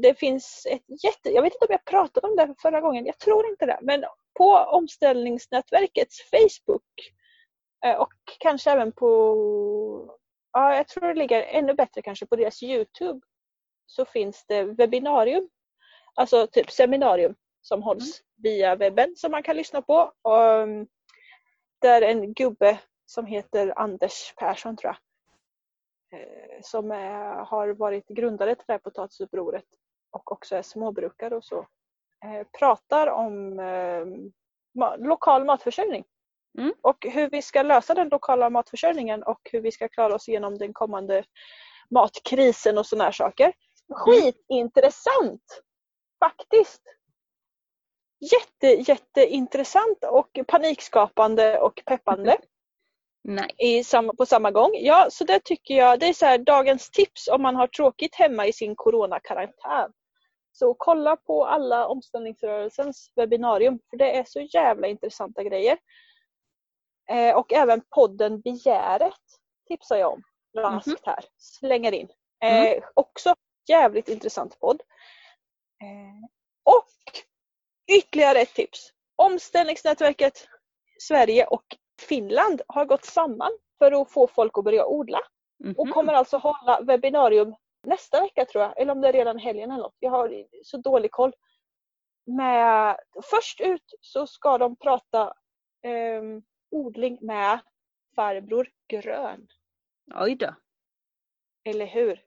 det 0.02 0.14
finns 0.19 0.67
ett 0.71 1.05
jätte... 1.05 1.31
Jag 1.31 1.43
vet 1.43 1.55
inte 1.55 1.67
om 1.67 1.73
jag 1.73 1.85
pratade 1.85 2.26
om 2.28 2.37
det 2.37 2.55
förra 2.59 2.81
gången. 2.81 3.07
Jag 3.07 3.19
tror 3.19 3.47
inte 3.47 3.67
det. 3.67 3.78
Men 3.83 4.05
på 4.38 4.50
omställningsnätverkets 4.57 6.31
Facebook 6.31 7.12
eh, 7.85 7.95
och 7.95 8.12
kanske 8.38 8.71
även 8.71 8.93
på... 8.93 10.19
Ja, 10.52 10.76
jag 10.76 10.88
tror 10.88 11.09
det 11.09 11.14
ligger 11.14 11.43
ännu 11.43 11.75
bättre 11.75 12.02
kanske 12.02 12.26
på 12.26 12.37
deras 12.37 12.62
Youtube. 12.62 13.21
Så 13.87 14.05
finns 14.05 14.45
det 14.49 14.64
webbinarium. 14.64 15.49
Alltså 16.14 16.47
typ 16.47 16.71
seminarium 16.71 17.35
som 17.61 17.83
hålls 17.83 18.23
via 18.37 18.76
webben 18.76 19.17
som 19.17 19.31
man 19.31 19.43
kan 19.43 19.57
lyssna 19.57 19.83
på. 19.83 20.12
Och, 20.23 20.69
där 21.81 22.02
en 22.02 22.33
gubbe 22.35 22.78
som 23.07 23.26
heter 23.26 23.73
Anders 23.78 24.35
Persson 24.37 24.76
tror 24.76 24.95
jag. 24.95 26.21
eh, 26.21 26.61
Som 26.62 26.90
är, 26.90 27.45
har 27.45 27.69
varit 27.69 28.09
grundare 28.09 28.55
till 28.55 28.64
det 28.67 28.73
här 28.73 28.78
potatisupproret 28.78 29.64
och 30.11 30.33
också 30.33 30.57
är 30.57 30.62
småbrukare 30.62 31.37
och 31.37 31.45
så. 31.45 31.59
eh, 32.25 32.47
Pratar 32.59 33.07
om 33.07 33.59
eh, 33.59 34.07
lokal 34.99 35.45
matförsörjning. 35.45 36.05
Mm. 36.59 36.73
Och 36.83 37.07
hur 37.12 37.31
vi 37.31 37.43
ska 37.43 37.62
lösa 37.62 37.95
den 37.95 38.09
lokala 38.09 38.50
matförsörjningen 38.50 39.23
och 39.23 39.41
hur 39.53 39.61
vi 39.61 39.73
ska 39.73 39.88
klara 39.88 40.15
oss 40.15 40.29
igenom 40.29 40.59
den 40.59 40.73
kommande 40.73 41.25
matkrisen 41.91 42.79
och 42.79 42.87
sådana 42.87 43.05
här 43.05 43.12
saker. 43.12 43.53
Skitintressant! 43.93 45.62
Faktiskt! 46.25 46.83
Jätte, 48.21 48.67
jätteintressant 48.91 50.05
och 50.05 50.38
panikskapande 50.47 51.59
och 51.61 51.83
peppande 51.87 52.37
Nej. 53.25 53.55
i 53.59 53.85
samma, 53.85 54.15
på 54.15 54.27
samma 54.27 54.50
gång. 54.50 54.71
Ja, 54.75 55.07
så 55.11 55.25
det 55.25 55.41
tycker 55.45 55.75
jag, 55.75 56.00
det 56.00 56.07
är 56.07 56.12
så 56.12 56.27
här, 56.27 56.38
dagens 56.38 56.91
tips 56.91 57.29
om 57.29 57.43
man 57.43 57.57
har 57.57 57.67
tråkigt 57.67 58.15
hemma 58.15 58.47
i 58.47 58.53
sin 58.53 58.77
coronakarantän. 58.77 59.93
Så 60.59 60.75
kolla 60.75 61.17
på 61.17 61.47
alla 61.47 61.87
omställningsrörelsens 61.88 63.12
webbinarium 63.17 63.81
för 63.91 63.97
det 63.97 64.17
är 64.17 64.25
så 64.25 64.41
jävla 64.41 64.87
intressanta 64.87 65.43
grejer. 65.43 65.79
Eh, 67.11 67.37
och 67.37 67.53
även 67.53 67.81
podden 67.91 68.41
Begäret 68.41 69.12
tipsar 69.69 69.97
jag 69.97 70.12
om 70.12 70.23
raskt 70.57 71.07
här. 71.07 71.25
Slänger 71.37 71.93
in. 71.93 72.09
Eh, 72.45 72.85
Också 72.95 73.35
jävligt 73.69 74.09
intressant 74.09 74.61
podd. 74.61 74.81
Eh, 75.83 76.29
och 76.75 76.88
ytterligare 77.99 78.38
ett 78.41 78.55
tips. 78.55 78.93
Omställningsnätverket 79.17 80.49
Sverige 81.00 81.47
och 81.47 81.65
Finland 82.09 82.62
har 82.69 82.85
gått 82.85 83.05
samman 83.05 83.50
för 83.79 84.03
att 84.03 84.11
få 84.11 84.27
folk 84.27 84.59
att 84.59 84.65
börja 84.65 84.87
odla 84.87 85.19
och 85.77 85.87
Mhm. 85.87 85.93
kommer 85.93 86.12
alltså 86.12 86.37
hålla 86.38 86.81
webbinarium 86.81 87.55
nästa 87.88 88.21
vecka 88.21 88.45
tror 88.45 88.64
jag, 88.64 88.80
eller 88.80 88.92
om 88.92 89.00
det 89.00 89.09
är 89.09 89.12
redan 89.12 89.38
helgen 89.38 89.71
eller 89.71 89.83
något. 89.83 89.97
Jag 89.99 90.11
har 90.11 90.45
så 90.62 90.76
dålig 90.76 91.11
koll. 91.11 91.33
Med, 92.26 92.97
först 93.30 93.61
ut 93.61 93.95
så 94.00 94.26
ska 94.26 94.59
de 94.59 94.76
prata 94.76 95.35
ehm, 95.83 96.42
odling 96.71 97.18
med 97.21 97.61
farbror 98.16 98.68
Grön. 98.88 99.49
Oj 100.14 100.35
då. 100.35 100.54
Eller 101.64 101.87
hur? 101.87 102.23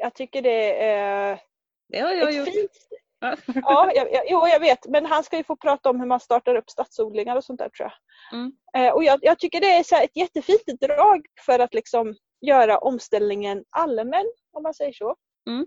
Jag 0.00 0.14
tycker 0.14 0.42
det 0.42 0.84
är 0.84 1.40
Det 1.88 1.98
har 1.98 2.12
jag 2.12 2.32
gjort. 2.32 2.48
fint 2.48 2.86
Ja. 3.20 3.36
Ja, 3.62 3.92
jag, 3.94 4.12
jag, 4.12 4.24
jo, 4.28 4.46
jag 4.46 4.60
vet. 4.60 4.86
Men 4.88 5.06
han 5.06 5.24
ska 5.24 5.36
ju 5.36 5.44
få 5.44 5.56
prata 5.56 5.90
om 5.90 6.00
hur 6.00 6.06
man 6.06 6.20
startar 6.20 6.54
upp 6.54 6.70
stadsodlingar 6.70 7.36
och 7.36 7.44
sånt 7.44 7.58
där 7.58 7.68
tror 7.68 7.90
jag. 7.90 8.38
Mm. 8.38 8.52
Eh, 8.76 8.94
och 8.94 9.04
jag, 9.04 9.18
jag 9.22 9.38
tycker 9.38 9.60
det 9.60 9.72
är 9.72 9.82
så 9.82 9.96
ett 9.96 10.16
jättefint 10.16 10.80
drag 10.80 11.26
för 11.46 11.58
att 11.58 11.74
liksom 11.74 12.14
göra 12.40 12.78
omställningen 12.78 13.64
allmän, 13.70 14.26
om 14.56 14.62
man 14.62 14.74
säger 14.74 14.92
så. 14.92 15.16
Mm. 15.48 15.66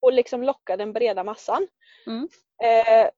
Och 0.00 0.12
liksom 0.12 0.42
locka 0.42 0.76
den 0.76 0.92
breda 0.92 1.24
massan. 1.24 1.68
Mm. 2.06 2.28
Eh, 2.62 3.10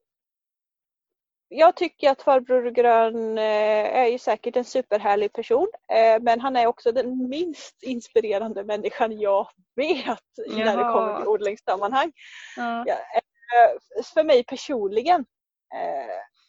jag 1.48 1.76
tycker 1.76 2.10
att 2.10 2.22
farbror 2.22 2.70
Grön 2.70 3.38
eh, 3.38 3.98
är 3.98 4.06
ju 4.06 4.18
säkert 4.18 4.56
en 4.56 4.64
superhärlig 4.64 5.32
person. 5.32 5.68
Eh, 5.88 6.20
men 6.20 6.40
han 6.40 6.56
är 6.56 6.66
också 6.66 6.92
den 6.92 7.28
minst 7.28 7.82
inspirerande 7.82 8.64
människan 8.64 9.20
jag 9.20 9.48
vet 9.76 10.22
när 10.48 10.76
det 10.76 10.82
Jaha. 10.82 10.92
kommer 10.92 11.18
till 11.18 11.28
odlingssammanhang 11.28 12.12
Ja. 12.56 12.84
ja, 12.86 12.94
eh, 12.94 13.72
för 14.14 14.24
mig 14.24 14.44
personligen. 14.44 15.24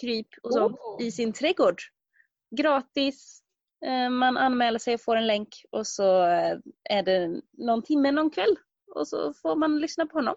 kryp 0.00 0.28
och 0.42 0.52
sånt 0.52 0.76
Oh. 0.78 1.02
i 1.06 1.12
sin 1.12 1.32
trädgård. 1.32 1.80
Gratis. 2.56 3.42
Eh, 3.86 4.10
Man 4.10 4.36
anmäler 4.36 4.78
sig 4.78 4.94
och 4.94 5.00
får 5.00 5.16
en 5.16 5.26
länk 5.26 5.48
och 5.70 5.86
så 5.86 6.22
eh, 6.26 6.58
är 6.90 7.02
det 7.02 7.40
någon 7.52 7.82
timme 7.82 8.12
någon 8.12 8.30
kväll 8.30 8.56
och 8.94 9.08
så 9.08 9.34
får 9.34 9.56
man 9.56 9.78
lyssna 9.80 10.06
på 10.06 10.18
honom. 10.18 10.36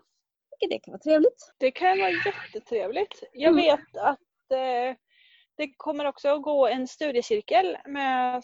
Det 0.70 0.80
kan 0.80 0.92
vara 0.92 1.00
trevligt. 1.02 1.54
Det 1.58 1.72
kan 1.72 2.00
vara 2.00 2.10
jättetrevligt. 2.10 3.24
Jag 3.34 3.52
Mm. 3.52 3.64
vet 3.66 3.98
att 3.98 4.52
eh, 4.52 4.96
det 5.58 5.74
kommer 5.78 6.06
också 6.06 6.30
att 6.30 6.42
gå 6.42 6.68
en 6.68 6.88
studiecirkel 6.88 7.78
med 7.86 8.44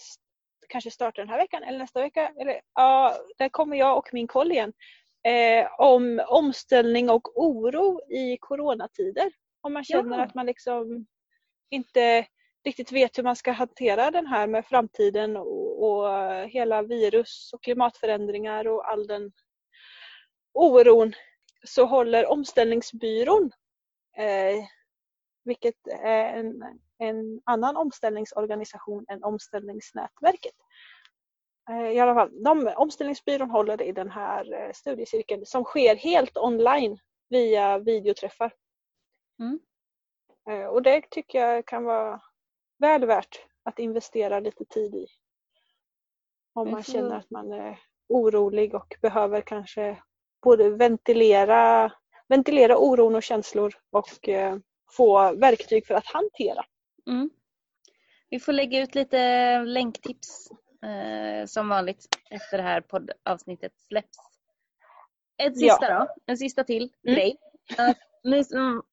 kanske 0.70 0.92
starta 0.92 1.22
den 1.22 1.30
här 1.30 1.38
veckan 1.38 1.64
eller 1.64 1.80
nästa 1.80 2.02
vecka. 2.02 2.34
Eller, 2.38 2.62
ja, 2.76 3.16
där 3.38 3.50
kommer 3.50 3.78
jag 3.78 3.98
och 3.98 4.10
min 4.14 4.28
koll 4.28 4.52
igen. 4.52 4.74
Eh, 5.24 5.68
om 5.80 6.22
omställning 6.28 7.10
och 7.10 7.42
oro 7.44 8.02
i 8.14 8.38
coronatider. 8.38 9.32
Om 9.62 9.74
man 9.74 9.84
känner 9.84 10.18
Ja. 10.18 10.24
att 10.24 10.36
man 10.36 10.46
liksom 10.46 11.06
inte 11.70 12.26
riktigt 12.66 12.92
vet 12.92 13.18
hur 13.18 13.24
man 13.24 13.36
ska 13.36 13.52
hantera 13.52 14.12
den 14.12 14.28
här 14.28 14.48
med 14.48 14.66
framtiden 14.66 15.38
och, 15.38 15.84
och 15.84 16.10
hela 16.50 16.82
virus 16.82 17.50
och 17.54 17.64
klimatförändringar 17.64 18.68
och 18.68 18.92
all 18.92 19.08
den 19.08 19.32
oron 20.60 21.14
så 21.64 21.86
håller 21.86 22.26
Omställningsbyrån, 22.32 23.52
eh, 24.18 24.66
vilket 25.44 25.88
är 25.88 26.34
en, 26.34 26.80
en 26.98 27.42
annan 27.44 27.78
omställningsorganisation 27.78 29.06
än 29.10 29.24
Omställningsnätverket. 29.24 30.56
Eh, 31.70 31.92
I 31.92 32.00
alla 32.00 32.14
fall, 32.14 32.44
de, 32.44 32.74
Omställningsbyrån 32.76 33.50
håller 33.50 33.82
i 33.82 33.92
den 33.92 34.10
här 34.10 34.54
eh, 34.54 34.72
studiecirkeln 34.74 35.46
som 35.46 35.64
sker 35.64 35.96
helt 35.96 36.38
online 36.38 37.00
via 37.30 37.78
videoträffar. 37.78 38.54
Mm. 39.40 39.60
Eh, 40.50 40.68
och 40.68 40.82
det 40.82 41.10
tycker 41.10 41.40
jag 41.40 41.66
kan 41.66 41.84
vara 41.84 42.22
väl 42.78 43.06
värt 43.06 43.46
att 43.64 43.80
investera 43.80 44.40
lite 44.40 44.66
tid 44.66 44.96
i. 44.96 45.08
Om 46.54 46.72
man 46.72 46.84
känner 46.84 47.16
att 47.16 47.30
man 47.30 47.52
är 47.52 47.80
orolig 48.08 48.76
och 48.76 48.96
behöver 49.02 49.42
kanske 49.42 50.04
både 50.42 50.70
ventilera, 50.70 51.92
ventilera 52.28 52.78
oron 52.78 53.16
och 53.16 53.24
känslor 53.24 53.74
och 53.92 54.30
eh, 54.30 54.58
få 54.92 55.36
verktyg 55.36 55.88
för 55.88 55.94
att 55.94 56.06
hantera. 56.08 56.66
Mm. 57.08 57.30
Vi 58.30 58.40
får 58.40 58.54
lägga 58.54 58.82
ut 58.82 58.96
lite 58.96 59.60
länktips 59.62 60.50
eh, 60.86 61.46
som 61.46 61.70
vanligt 61.70 62.08
efter 62.30 62.58
det 62.58 62.64
här 62.64 62.82
poddavsnittet 62.82 63.72
släpps. 63.88 64.18
Ett 65.44 65.54
Ja. 65.56 65.74
sista 65.74 66.00
då, 66.00 66.08
en 66.26 66.38
sista 66.38 66.64
till 66.64 66.84
Mm. 67.04 67.16
grej. 67.16 67.38
Att 67.78 67.98
nu, 68.24 68.44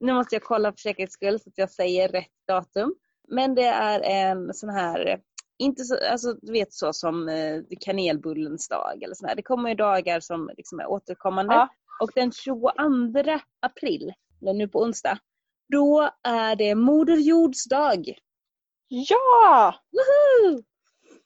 nu 0.01 0.13
måste 0.13 0.35
jag 0.35 0.43
kolla 0.43 0.73
för 0.73 0.79
säkerhets 0.79 1.13
skull 1.15 1.41
så 1.41 1.49
att 1.49 1.59
jag 1.59 1.71
säger 1.71 2.09
rätt 2.09 2.33
datum. 2.49 2.95
Men 3.29 3.55
det 3.55 3.67
är 3.67 4.01
en 4.01 4.55
sån 4.55 4.71
här, 4.71 5.21
inte 5.59 5.85
så, 5.85 5.97
alltså 6.11 6.33
du 6.42 6.53
vet 6.53 6.73
så 6.73 6.92
som 6.92 7.29
eh, 7.29 7.62
kanelbullens 7.81 8.69
dag 8.69 9.03
eller 9.03 9.14
sån 9.14 9.29
här. 9.29 9.37
Det 9.37 9.42
kommer 9.42 9.69
ju 9.69 9.75
dagar 9.75 10.21
som 10.21 10.51
liksom 10.57 10.81
är 10.81 10.87
återkommande. 10.87 11.55
Ja. 11.55 11.69
Och 12.03 12.11
den 12.14 12.33
22 12.33 12.71
april, 13.61 14.12
eller 14.42 14.53
nu 14.55 14.69
på 14.69 14.83
onsdag, 14.83 15.19
då 15.73 16.11
är 16.23 16.57
det 16.57 16.75
Moder 16.75 17.16
Jords 17.16 17.64
dag. 17.69 18.12
Ja! 18.88 19.75
Woho! 19.92 20.62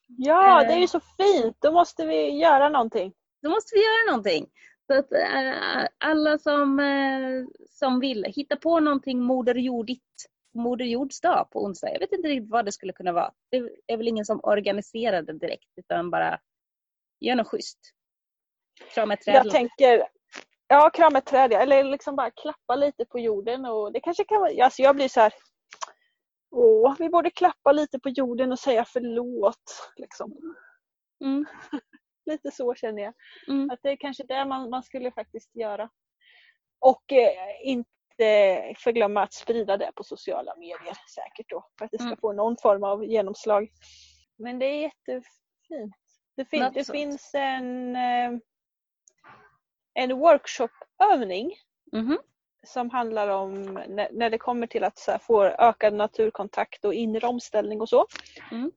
Ja, 0.07 0.61
det 0.61 0.67
är 0.73 0.77
Eh. 0.77 0.81
ju 0.81 0.89
så 0.89 1.01
fint. 1.01 1.57
Då 1.61 1.73
måste 1.73 2.07
vi 2.07 2.31
göra 2.41 2.69
någonting. 2.69 3.13
Då 3.43 3.51
måste 3.51 3.75
vi 3.75 3.81
göra 3.81 4.11
någonting. 4.11 4.47
Så 4.87 4.99
att 4.99 5.13
eh, 5.13 5.87
alla 5.99 6.39
som, 6.39 6.81
eh, 6.81 7.47
som 7.71 8.01
vill 8.01 8.25
hitta 8.25 8.57
på 8.57 8.81
någonting 8.81 9.23
Moder 9.23 9.55
Jordigt, 9.55 10.30
Moder 10.55 10.85
Jords 10.85 11.21
dag 11.21 11.49
på 11.51 11.65
onsdag. 11.65 11.91
Jag 11.93 12.01
vet 12.01 12.13
inte 12.13 12.29
riktigt 12.29 12.51
vad 12.51 12.65
det 12.65 12.73
skulle 12.73 12.93
kunna 12.93 13.13
vara. 13.13 13.33
Det 13.51 13.57
är 13.87 13.97
väl 13.97 14.09
ingen 14.09 14.25
som 14.25 14.41
organiserar 14.43 15.23
det 15.23 15.33
direkt 15.39 15.69
utan 15.77 16.11
bara 16.11 16.41
gör 17.21 17.37
något 17.37 17.49
schysst. 17.49 17.79
Krama 18.95 19.15
ett 19.15 19.21
träd. 19.21 19.35
Jag 19.35 19.51
tänker, 19.51 20.09
ja 20.69 20.91
krama 20.95 21.19
ett 21.19 21.27
träd, 21.27 21.53
eller 21.53 21.85
liksom 21.85 22.17
bara 22.17 22.31
klappa 22.31 22.77
lite 22.77 23.05
på 23.05 23.19
jorden. 23.19 23.65
Och 23.65 23.93
det 23.93 24.01
kanske 24.01 24.25
kan 24.25 24.41
vara, 24.41 24.65
alltså 24.65 24.83
jag 24.83 24.97
blir 24.97 25.09
så 25.09 25.21
här, 25.21 25.33
åh, 26.51 26.95
vi 26.99 27.09
borde 27.09 27.31
klappa 27.31 27.73
lite 27.73 27.99
på 28.01 28.09
jorden 28.09 28.53
och 28.53 28.59
säga 28.59 28.85
förlåt. 28.85 29.93
Liksom. 29.97 30.57
Mm, 31.25 31.47
Lite 32.27 32.51
så 32.51 32.75
känner 32.75 33.03
jag. 33.03 33.15
mm, 33.49 33.71
Att 33.71 33.79
det 33.83 33.91
är 33.91 33.97
kanske 33.97 34.25
det 34.25 34.45
man, 34.45 34.71
man 34.71 34.83
skulle 34.83 35.11
faktiskt 35.13 35.57
göra. 35.57 35.91
Och 36.79 37.13
eh, 37.13 37.35
inte 37.63 37.91
förglömma 38.79 39.23
att 39.23 39.33
sprida 39.33 39.77
det 39.77 39.93
på 39.95 40.05
sociala 40.05 40.57
medier 40.57 40.97
säkert 41.15 41.51
då. 41.51 41.67
För 41.79 41.85
att 41.85 41.91
det 41.91 41.99
ska 41.99 42.07
Mm. 42.07 42.19
få 42.21 42.33
någon 42.33 42.57
form 42.57 42.85
av 42.85 43.05
genomslag. 43.05 43.69
Men 44.39 44.59
det 44.59 44.67
är 44.67 44.81
jättefint. 44.83 45.95
Det, 46.37 46.45
fin- 46.45 46.63
Något 46.63 46.75
det 46.75 46.85
sånt. 46.85 46.97
finns 46.99 47.31
en, 47.35 47.97
eh, 47.97 48.31
en 49.95 50.19
workshopövning 50.19 51.55
mhm, 51.93 52.19
som 52.67 52.91
handlar 52.91 53.29
om 53.29 53.63
när, 53.89 54.09
när 54.13 54.31
det 54.31 54.39
kommer 54.39 54.67
till 54.67 54.85
att 54.85 54.99
så 54.99 55.11
här, 55.11 55.19
få 55.19 55.45
ökad 55.45 55.95
naturkontakt 55.95 56.85
och 56.85 56.95
inre 56.95 57.27
omställning 57.27 57.81
och 57.81 57.89
så. 57.89 58.07
Mm. 58.51 58.73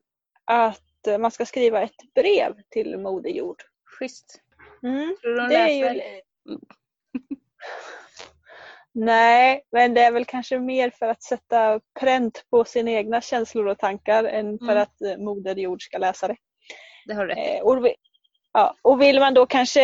Att 0.46 1.08
eh, 1.08 1.18
man 1.18 1.32
ska 1.32 1.46
skriva 1.46 1.82
ett 1.82 2.14
brev 2.16 2.62
till 2.70 2.98
Moder 2.98 3.30
Jord. 3.30 3.64
Schysst. 3.86 4.42
Mm. 4.84 5.16
Tror 5.22 5.32
du 5.32 5.36
de 5.40 5.48
Det 5.50 5.56
är 5.56 5.94
ju... 5.94 6.02
Nej, 8.96 9.64
men 9.72 9.94
det 9.94 10.02
är 10.02 10.12
väl 10.12 10.26
kanske 10.26 10.60
mer 10.60 10.90
för 10.90 11.06
att 11.08 11.24
sätta 11.24 11.80
pränt 12.00 12.46
på 12.50 12.64
sina 12.66 12.92
egna 12.92 13.22
känslor 13.22 13.68
och 13.68 13.78
tankar 13.80 14.24
än 14.24 14.60
för 14.60 14.66
Mm. 14.72 14.78
att 14.84 15.02
eh, 15.02 15.18
Moder 15.18 15.56
Jord 15.56 15.82
ska 15.84 15.98
läsa 15.98 16.28
det. 16.28 16.36
Det 17.06 17.14
har 17.14 17.26
du 17.26 17.34
rätt 17.34 17.38
i. 17.38 17.58
Eh, 17.58 17.62
och, 17.64 17.88
ja, 18.54 18.76
och 18.82 19.02
vill 19.02 19.20
man 19.20 19.34
då 19.34 19.46
kanske... 19.46 19.82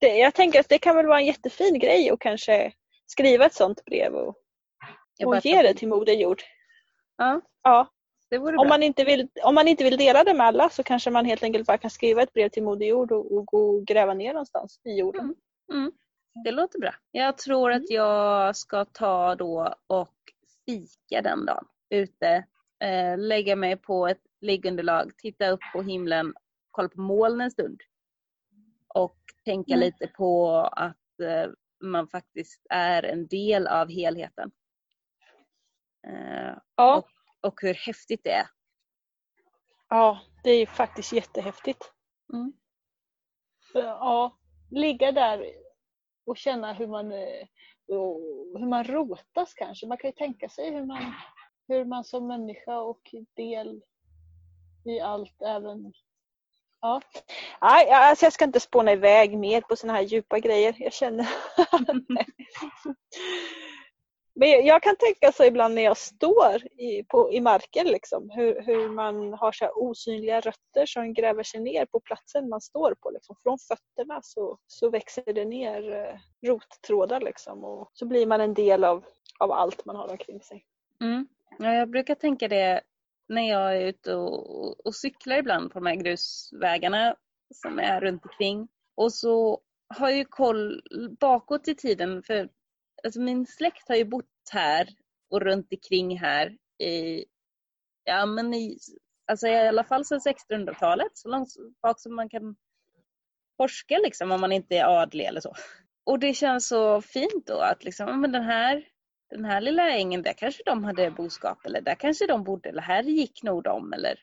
Det, 0.00 0.16
jag 0.16 0.34
tänker 0.34 0.60
att 0.60 0.68
det 0.68 0.78
kan 0.78 0.96
väl 0.96 1.06
vara 1.06 1.18
en 1.20 1.26
jättefin 1.26 1.78
grej 1.78 2.10
att 2.10 2.18
kanske 2.18 2.72
skriva 3.06 3.46
ett 3.46 3.54
sånt 3.54 3.84
brev 3.84 4.14
och, 4.14 4.34
och 5.24 5.44
ge 5.44 5.62
det 5.62 5.74
till 5.74 5.88
Moder 5.88 6.12
Jord. 6.12 6.42
Ja, 7.16 7.40
Ja, 7.62 7.88
det 8.30 8.38
vore 8.38 8.56
om, 8.56 8.62
bra. 8.62 8.68
man 8.68 8.82
inte 8.82 9.04
vill, 9.04 9.28
om 9.42 9.54
man 9.54 9.68
inte 9.68 9.84
vill 9.84 9.96
dela 9.96 10.24
det 10.24 10.34
med 10.34 10.46
alla 10.46 10.68
så 10.68 10.82
kanske 10.82 11.10
man 11.10 11.24
helt 11.24 11.42
enkelt 11.42 11.66
bara 11.66 11.78
kan 11.78 11.90
skriva 11.90 12.22
ett 12.22 12.32
brev 12.32 12.48
till 12.48 12.62
Moder 12.62 12.86
Jord 12.86 13.12
och, 13.12 13.32
och 13.36 13.46
gå 13.46 13.70
och 13.76 13.86
gräva 13.86 14.14
ner 14.14 14.32
någonstans 14.32 14.80
i 14.84 14.98
jorden. 14.98 15.20
Mm. 15.20 15.80
Mm. 15.82 15.92
Det 16.44 16.50
låter 16.50 16.78
bra. 16.78 16.94
Jag 17.10 17.38
tror 17.38 17.70
Mm. 17.70 17.82
att 17.82 17.90
jag 17.90 18.56
ska 18.56 18.84
ta 18.84 19.34
då 19.34 19.74
och 19.86 20.14
fika 20.66 21.22
den 21.22 21.46
dagen 21.46 21.64
ute. 21.90 22.44
Eh, 22.80 23.18
lägga 23.18 23.56
mig 23.56 23.76
på 23.76 24.06
ett 24.08 24.22
liggunderlag, 24.40 25.12
titta 25.18 25.48
upp 25.48 25.60
på 25.72 25.82
himlen, 25.82 26.34
kolla 26.70 26.88
på 26.88 27.00
molnen 27.00 27.40
en 27.40 27.50
stund. 27.50 27.80
Och 28.94 29.18
tänka 29.44 29.72
Mm. 29.74 29.80
lite 29.80 30.06
på 30.06 30.50
att 30.60 31.20
eh, 31.22 31.50
man 31.80 32.08
faktiskt 32.08 32.66
är 32.70 33.02
en 33.02 33.26
del 33.26 33.66
av 33.66 33.88
helheten. 33.90 34.50
Eh, 36.06 36.56
Ja, 36.76 37.08
och 37.40 37.60
hur 37.62 37.74
häftigt 37.74 38.20
det 38.24 38.32
är. 38.32 38.46
Ja, 39.88 40.20
det 40.44 40.50
är 40.50 40.66
faktiskt 40.66 41.12
jättehäftigt. 41.12 41.92
Mm. 42.32 42.52
Ja, 43.74 44.38
ligga 44.70 45.12
där 45.12 45.44
och 46.28 46.36
känna 46.36 46.72
hur 46.72 46.86
man, 46.86 47.12
eh, 47.12 47.46
hur 48.58 48.68
man 48.68 48.84
rotas 48.84 49.54
kanske. 49.54 49.86
Man 49.86 49.98
kan 49.98 50.08
ju 50.08 50.16
tänka 50.16 50.48
sig 50.48 50.70
hur 50.70 50.84
man, 50.84 51.14
hur 51.68 51.84
man 51.84 52.04
som 52.04 52.26
människa 52.26 52.80
och 52.80 53.14
del 53.34 53.82
i 54.84 55.00
allt 55.00 55.42
även 55.42 55.92
Ja. 56.80 57.00
Nej, 57.60 57.90
alltså 57.90 58.26
jag 58.26 58.32
ska 58.32 58.44
inte 58.44 58.60
spåna 58.60 58.92
iväg 58.92 59.38
mer 59.38 59.60
på 59.60 59.76
såna 59.76 59.92
här 59.92 60.02
djupa 60.02 60.38
grejer. 60.38 60.74
Jag 60.78 60.92
känner 60.92 61.28
Men 64.40 64.66
jag 64.66 64.82
kan 64.82 64.96
tänka 64.96 65.32
så 65.32 65.44
ibland 65.44 65.74
när 65.74 65.82
jag 65.82 65.96
står 65.96 66.80
i, 66.80 67.04
på, 67.08 67.32
i 67.32 67.40
marken 67.40 67.86
liksom, 67.86 68.30
hur, 68.30 68.62
hur 68.62 68.88
man 68.88 69.32
har 69.32 69.52
så 69.52 69.70
osynliga 69.74 70.40
rötter 70.40 70.86
som 70.86 71.14
gräver 71.14 71.42
sig 71.42 71.60
ner 71.60 71.86
på 71.86 72.00
platsen 72.00 72.48
man 72.48 72.60
står 72.60 72.94
på. 72.94 73.10
Liksom. 73.10 73.36
Från 73.42 73.58
fötterna 73.58 74.20
så, 74.22 74.58
så 74.66 74.90
växer 74.90 75.32
det 75.32 75.44
ner 75.44 75.92
eh, 75.92 76.48
rottrådar 76.48 77.20
liksom, 77.20 77.64
och 77.64 77.90
så 77.92 78.06
blir 78.06 78.26
man 78.26 78.40
en 78.40 78.54
del 78.54 78.84
av, 78.84 79.04
av 79.38 79.52
allt 79.52 79.84
man 79.84 79.96
har 79.96 80.10
omkring 80.10 80.42
sig. 80.42 80.64
Mm. 81.00 81.28
Ja, 81.58 81.74
jag 81.74 81.90
brukar 81.90 82.14
tänka 82.14 82.48
det 82.48 82.80
när 83.28 83.48
jag 83.48 83.76
är 83.76 83.86
ute 83.86 84.14
och, 84.14 84.86
och 84.86 84.94
cyklar 84.94 85.36
ibland 85.36 85.72
på 85.72 85.78
de 85.78 85.86
här 85.86 85.94
grusvägarna 85.94 87.16
som 87.54 87.78
är 87.78 88.00
runt 88.00 88.24
omkring. 88.24 88.68
Och 88.94 89.12
så 89.12 89.60
har 89.88 90.08
jag 90.08 90.18
ju 90.18 90.24
koll 90.24 90.82
bakåt 91.20 91.68
i 91.68 91.74
tiden 91.74 92.22
för 92.22 92.48
alltså 93.04 93.20
min 93.20 93.46
släkt 93.46 93.88
har 93.88 93.96
ju 93.96 94.04
bott 94.04 94.50
här 94.50 94.88
och 95.30 95.40
runt 95.40 95.72
omkring 95.72 96.18
här 96.18 96.56
i, 96.78 97.24
ja 98.04 98.26
men 98.26 98.54
i, 98.54 98.78
alltså 99.26 99.46
i 99.46 99.68
alla 99.68 99.84
fall 99.84 100.04
sedan 100.04 100.20
1600-talet, 100.20 101.10
så 101.14 101.28
långt 101.28 101.48
bak 101.82 102.00
som 102.00 102.16
man 102.16 102.28
kan 102.28 102.56
forska 103.56 103.98
liksom 103.98 104.32
om 104.32 104.40
man 104.40 104.52
inte 104.52 104.76
är 104.76 105.02
adlig 105.02 105.24
eller 105.24 105.40
så. 105.40 105.54
Och 106.04 106.18
det 106.18 106.34
känns 106.34 106.68
så 106.68 107.00
fint 107.00 107.46
då 107.46 107.60
att 107.60 107.84
liksom, 107.84 108.20
men 108.20 108.32
den 108.32 108.44
här, 108.44 108.84
den 109.30 109.44
här 109.44 109.60
lilla 109.60 109.90
ängen, 109.90 110.22
där 110.22 110.32
kanske 110.32 110.62
de 110.66 110.84
hade 110.84 111.10
boskap 111.10 111.66
eller 111.66 111.80
där 111.80 111.94
kanske 111.94 112.26
de 112.26 112.44
bodde 112.44 112.68
eller 112.68 112.82
här 112.82 113.02
gick 113.02 113.42
nog 113.42 113.62
de 113.62 113.92
eller 113.92 114.18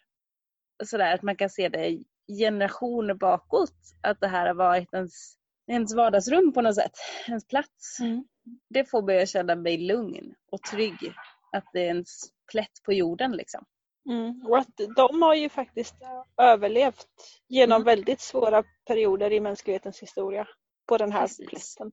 sådär 0.84 1.14
att 1.14 1.22
man 1.22 1.36
kan 1.36 1.50
se 1.50 1.70
det 1.70 2.04
generationer 2.40 3.14
bakåt 3.14 3.76
att 4.02 4.20
det 4.20 4.28
här 4.28 4.48
har 4.48 4.54
varit 4.54 4.94
ens, 4.94 5.38
ens 5.68 5.96
vardagsrum 5.96 6.54
på 6.54 6.62
något 6.62 6.76
sätt, 6.76 6.98
ens 7.28 7.48
plats. 7.48 8.00
Mm 8.00 8.24
det 8.70 8.86
får 8.86 9.02
mig 9.02 9.22
att 9.22 9.30
känna 9.30 9.56
mig 9.56 9.78
lugn 9.78 10.36
och 10.52 10.62
trygg. 10.62 11.14
Att 11.52 11.66
det 11.74 11.88
är 11.88 11.92
en 11.92 12.06
plätt 12.52 12.84
på 12.86 12.94
jorden 12.94 13.32
liksom. 13.32 13.66
Mm. 14.10 14.42
Och 14.48 14.58
att 14.58 14.80
de 14.96 15.22
har 15.22 15.36
ju 15.36 15.50
faktiskt 15.50 15.96
överlevt 16.42 17.08
genom 17.48 17.82
mm. 17.82 17.86
väldigt 17.86 18.22
svåra 18.22 18.64
perioder 18.88 19.34
i 19.34 19.40
mänsklighetens 19.40 20.00
historia 20.00 20.48
på 20.88 20.98
den 20.98 21.12
här 21.12 21.22
Precis. 21.22 21.48
plätten. 21.48 21.92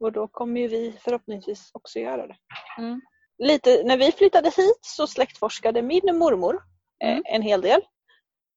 Och 0.00 0.12
då 0.12 0.28
kommer 0.28 0.60
ju 0.60 0.68
vi 0.68 0.94
förhoppningsvis 1.00 1.70
också 1.72 1.98
göra 1.98 2.26
det. 2.26 2.36
Mm. 2.78 3.00
Lite, 3.38 3.82
när 3.84 3.96
vi 3.96 4.12
flyttade 4.12 4.48
hit 4.56 4.80
så 4.80 5.06
släktforskade 5.06 5.82
min 5.82 6.18
mormor 6.18 6.62
eh, 7.04 7.10
mm. 7.10 7.22
en 7.26 7.42
hel 7.42 7.60
del. 7.60 7.80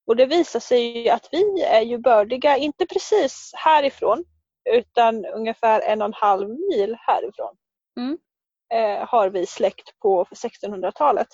Och 0.07 0.15
det 0.15 0.25
visar 0.25 0.59
sig 0.59 1.09
att 1.09 1.29
vi 1.31 1.61
är 1.61 1.81
ju 1.81 1.97
bördiga, 1.97 2.57
inte 2.57 2.85
precis 2.85 3.51
härifrån, 3.55 4.25
utan 4.69 5.25
ungefär 5.25 5.81
en 5.81 6.01
och 6.01 6.07
en 6.07 6.13
halv 6.13 6.49
mil 6.49 6.97
härifrån 6.99 7.55
mm. 7.97 8.17
eh, 8.73 9.07
har 9.07 9.29
vi 9.29 9.45
släkt 9.45 9.99
på 9.99 10.23
1600-talet 10.23 11.27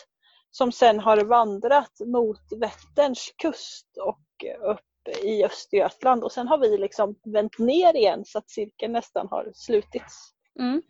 som 0.52 0.72
sen 0.72 1.00
har 1.00 1.18
vandrat 1.18 1.92
mot 2.06 2.42
Vätterns 2.60 3.34
kust 3.38 3.88
och 3.98 4.46
upp 4.62 4.80
i 5.24 5.44
Östergötland 5.44 6.24
och 6.24 6.32
sen 6.32 6.48
har 6.48 6.58
vi 6.58 6.78
liksom 6.78 7.16
vänt 7.26 7.60
ner 7.60 7.96
igen 7.96 8.26
så 8.26 8.38
att 8.38 8.50
cirkeln 8.50 8.94
nästan 8.94 9.28
har 9.32 9.52
slutits. 9.56 10.34
Mm. 10.60 10.82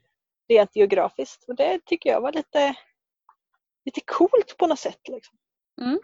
Rent 0.49 0.75
geografiskt 0.75 1.43
och 1.47 1.55
det 1.55 1.79
tycker 1.85 2.09
jag 2.09 2.21
var 2.21 2.31
lite, 2.31 2.75
lite 3.85 4.01
coolt 4.05 4.57
på 4.57 4.67
något 4.67 4.79
sätt. 4.79 5.07
Liksom. 5.07 5.37
Mm. 5.81 5.99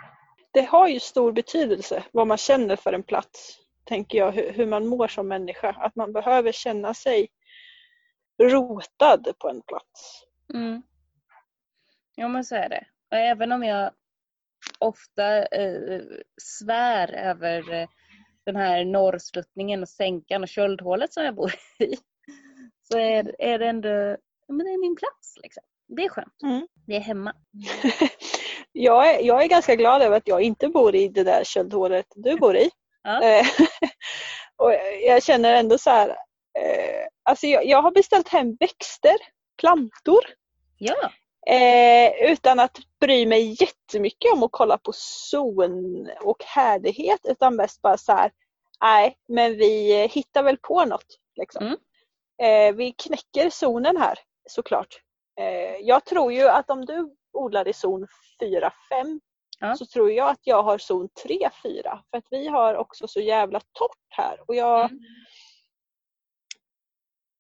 Det 0.52 0.62
har 0.62 0.88
ju 0.88 1.00
stor 1.00 1.32
betydelse 1.32 2.04
vad 2.12 2.28
man 2.28 2.38
känner 2.38 2.76
för 2.76 2.94
en 2.94 3.04
plats 3.04 3.60
tänker 3.84 4.18
jag, 4.18 4.32
hur, 4.32 4.54
hur 4.54 4.66
man 4.66 4.88
mår 4.88 5.08
som 5.08 5.28
människa. 5.28 5.70
Att 5.70 5.96
man 5.96 6.14
behöver 6.14 6.52
känna 6.52 6.94
sig 6.94 7.28
rotad 8.44 9.34
på 9.40 9.50
en 9.50 9.62
plats. 9.62 10.24
Mm. 10.54 10.82
Ja 12.16 12.28
men 12.28 12.46
så 12.46 12.56
är 12.56 12.70
det. 12.70 12.86
Och 13.12 13.18
även 13.18 13.52
om 13.52 13.64
jag 13.64 13.92
ofta 14.80 15.46
eh, 15.46 16.02
svär 16.42 17.14
över 17.14 17.74
eh, 17.74 17.88
den 18.46 18.56
här 18.56 18.86
norrsluttningen 18.86 19.82
och 19.82 19.90
sänkan 19.90 20.44
och 20.44 20.50
köldhålet 20.50 21.14
som 21.14 21.24
jag 21.24 21.36
bor 21.36 21.54
i. 21.80 21.96
Så 22.82 22.98
är, 22.98 23.36
är 23.40 23.60
det 23.60 23.68
ändå, 23.68 24.18
men 24.48 24.58
det 24.58 24.74
är 24.74 24.80
min 24.80 24.96
plats 24.96 25.38
liksom. 25.44 25.64
Det 25.88 26.06
är 26.06 26.10
skönt. 26.10 26.42
Mm. 26.44 26.68
Det 26.88 26.96
är 26.96 27.00
hemma. 27.00 27.36
jag, 28.72 29.10
är, 29.10 29.26
jag 29.26 29.44
är 29.44 29.48
ganska 29.48 29.76
glad 29.76 30.02
över 30.02 30.18
att 30.18 30.28
jag 30.28 30.42
inte 30.42 30.68
bor 30.68 30.96
i 30.96 31.08
det 31.08 31.24
där 31.24 31.44
köldhålet 31.44 32.06
du 32.16 32.36
bor 32.36 32.56
i. 32.56 32.70
Ja. 33.04 33.24
Eh, 33.24 33.46
och 34.58 34.74
jag 35.08 35.24
känner 35.24 35.54
ändå 35.54 35.78
så 35.78 35.90
här, 35.90 36.10
eh, 36.60 37.08
alltså 37.24 37.48
jag, 37.48 37.66
jag, 37.66 37.82
har 37.82 37.92
beställt 37.92 38.28
hem 38.28 38.56
växter, 38.60 39.16
plantor. 39.62 40.24
Ja. 40.78 41.12
Eh, 41.48 42.32
utan 42.32 42.60
att 42.60 42.78
bry 43.00 43.26
mig 43.26 43.56
jättemycket 43.60 44.34
om 44.34 44.44
att 44.44 44.52
kolla 44.52 44.78
på 44.78 44.92
zon 44.96 46.10
och 46.22 46.44
härdighet 46.44 47.20
utan 47.24 47.56
mest 47.56 47.82
bara 47.82 47.98
så 47.98 48.12
här, 48.12 48.32
nej 48.82 49.18
men 49.28 49.58
vi 49.58 50.08
hittar 50.08 50.44
väl 50.44 50.58
på 50.58 50.86
något. 50.86 51.20
Liksom. 51.36 51.66
Mm. 51.66 51.78
Eh, 52.42 52.76
vi 52.76 52.92
knäcker 52.92 53.50
zonen 53.50 53.98
här 53.98 54.20
såklart. 54.50 55.02
Eh, 55.40 55.78
jag 55.82 56.06
tror 56.06 56.34
ju 56.34 56.48
att 56.48 56.70
om 56.70 56.86
du 56.86 57.16
odlar 57.34 57.68
i 57.68 57.74
zon 57.74 58.08
4-5 58.42 59.20
ja. 59.60 59.76
så 59.76 59.86
tror 59.86 60.12
jag 60.12 60.30
att 60.30 60.42
jag 60.44 60.64
har 60.64 60.78
zon 60.78 61.10
3-4 61.26 62.00
för 62.10 62.18
att 62.18 62.28
vi 62.30 62.48
har 62.48 62.76
också 62.76 63.08
så 63.08 63.20
jävla 63.20 63.60
torrt 63.60 64.08
här. 64.10 64.38
Och 64.48 64.56
jag, 64.56 64.92
mm. 64.92 65.04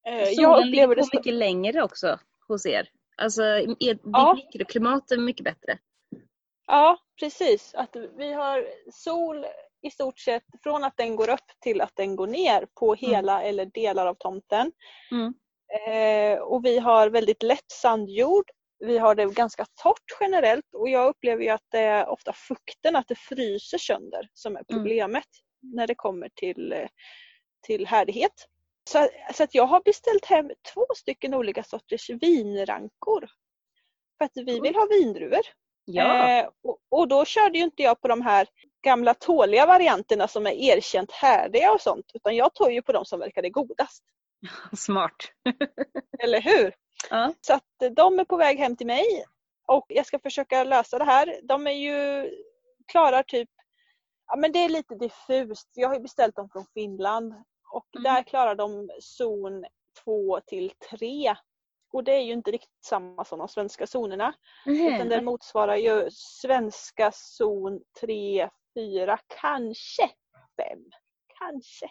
eh, 0.07 0.29
jag 0.29 0.67
upplever 0.67 0.95
det 0.95 1.09
mycket 1.13 1.33
längre 1.33 1.83
också 1.83 2.19
hos 2.47 2.65
er. 2.65 2.89
Alltså 3.17 3.43
er, 3.79 3.99
ja. 4.03 4.33
mikroklimat 4.33 5.11
är 5.11 5.17
mycket 5.17 5.43
bättre. 5.43 5.77
Ja 6.67 6.97
precis, 7.19 7.73
att 7.75 7.95
vi 8.17 8.33
har 8.33 8.67
sol 8.91 9.45
i 9.81 9.91
stort 9.91 10.19
sett 10.19 10.43
från 10.63 10.83
att 10.83 10.97
den 10.97 11.15
går 11.15 11.29
upp 11.29 11.51
till 11.61 11.81
att 11.81 11.95
den 11.95 12.15
går 12.15 12.27
ner 12.27 12.67
på 12.79 12.95
mm. 12.95 13.11
hela 13.11 13.41
mm. 13.41 13.49
eller 13.49 13.65
delar 13.65 14.05
av 14.05 14.13
tomten. 14.13 14.71
Mm. 15.11 15.33
Eh, 15.87 16.39
och 16.39 16.65
vi 16.65 16.79
har 16.79 17.09
väldigt 17.09 17.43
lätt 17.43 17.71
sandjord 17.71 18.45
vi 18.85 18.97
har 18.97 19.15
det 19.15 19.25
ganska 19.25 19.65
torrt 19.83 20.17
generellt 20.19 20.73
och 20.73 20.89
jag 20.89 21.09
upplever 21.09 21.43
ju 21.43 21.49
att 21.49 21.65
det 21.71 21.79
är 21.79 22.07
ofta 22.07 22.33
fukten, 22.33 22.95
att 22.95 23.07
det 23.07 23.15
fryser 23.15 23.77
sönder 23.77 24.29
som 24.33 24.55
är 24.55 24.59
mm. 24.59 24.65
problemet 24.69 25.27
mm. 25.63 25.75
när 25.75 25.87
det 25.87 25.95
kommer 25.95 26.29
till, 26.35 26.87
till 27.65 27.87
härdighet. 27.87 28.47
Så, 28.89 29.07
så 29.33 29.43
att 29.43 29.55
jag 29.55 29.65
har 29.65 29.81
beställt 29.85 30.25
hem 30.25 30.51
två 30.73 30.85
stycken 30.95 31.33
olika 31.33 31.63
sorters 31.63 32.09
vinrankor. 32.09 33.29
För 34.17 34.25
att 34.25 34.31
vi 34.35 34.59
vill 34.59 34.75
ha 34.75 34.87
vindruvor. 34.89 35.41
Ja. 35.85 36.39
Eh, 36.39 36.49
och, 36.63 36.77
och, 36.89 37.07
då 37.07 37.25
körde 37.25 37.57
ju 37.57 37.63
inte 37.63 37.83
jag 37.83 38.01
på 38.01 38.07
de 38.07 38.21
här 38.21 38.47
gamla 38.83 39.13
tåliga 39.13 39.65
varianterna 39.65 40.27
som 40.27 40.47
är 40.47 40.51
erkänt 40.51 41.11
härdiga 41.11 41.71
och 41.71 41.81
sånt 41.81 42.05
utan 42.13 42.35
jag 42.35 42.53
tog 42.53 42.71
ju 42.71 42.81
på 42.81 42.91
de 42.91 43.05
som 43.05 43.19
verkade 43.19 43.49
godast. 43.49 44.03
Smart. 44.77 45.15
Eller 46.23 46.41
hur? 46.41 46.73
Ja. 47.09 47.33
Så 47.41 47.53
att 47.53 47.95
de 47.95 48.19
är 48.19 48.25
på 48.25 48.37
väg 48.37 48.57
hem 48.57 48.75
till 48.75 48.87
mig 48.87 49.25
och 49.67 49.85
jag 49.89 50.05
ska 50.05 50.19
försöka 50.19 50.63
lösa 50.63 50.97
det 50.97 51.05
här. 51.05 51.39
De 51.43 51.67
är 51.67 51.71
ju 51.71 52.29
klarar 52.87 53.23
typ, 53.23 53.49
ja 54.27 54.35
men 54.35 54.51
det 54.51 54.59
är 54.59 54.69
lite 54.69 54.95
diffust. 54.95 55.69
Jag 55.73 55.87
har 55.87 55.95
ju 55.95 56.01
beställt 56.01 56.35
dem 56.35 56.49
från 56.49 56.65
Finland 56.73 57.33
och 57.71 57.87
mm. 57.95 58.03
där 58.03 58.23
klarar 58.23 58.55
de 58.55 58.89
zon 58.99 59.65
2 60.03 60.39
till 60.39 60.71
3. 60.89 61.35
Och 61.93 62.03
det 62.03 62.11
är 62.11 62.21
ju 62.21 62.33
inte 62.33 62.51
riktigt 62.51 62.85
samma 62.85 63.25
som 63.25 63.39
de 63.39 63.47
svenska 63.47 63.87
zonerna. 63.87 64.33
Mm. 64.65 64.93
Utan 64.93 65.09
den 65.09 65.25
motsvarar 65.25 65.75
ju 65.75 66.09
svenska 66.11 67.11
zon 67.11 67.81
3, 68.01 68.49
4, 68.75 69.19
kanske 69.41 70.09
5. 70.57 70.79
Kanske. 71.39 71.85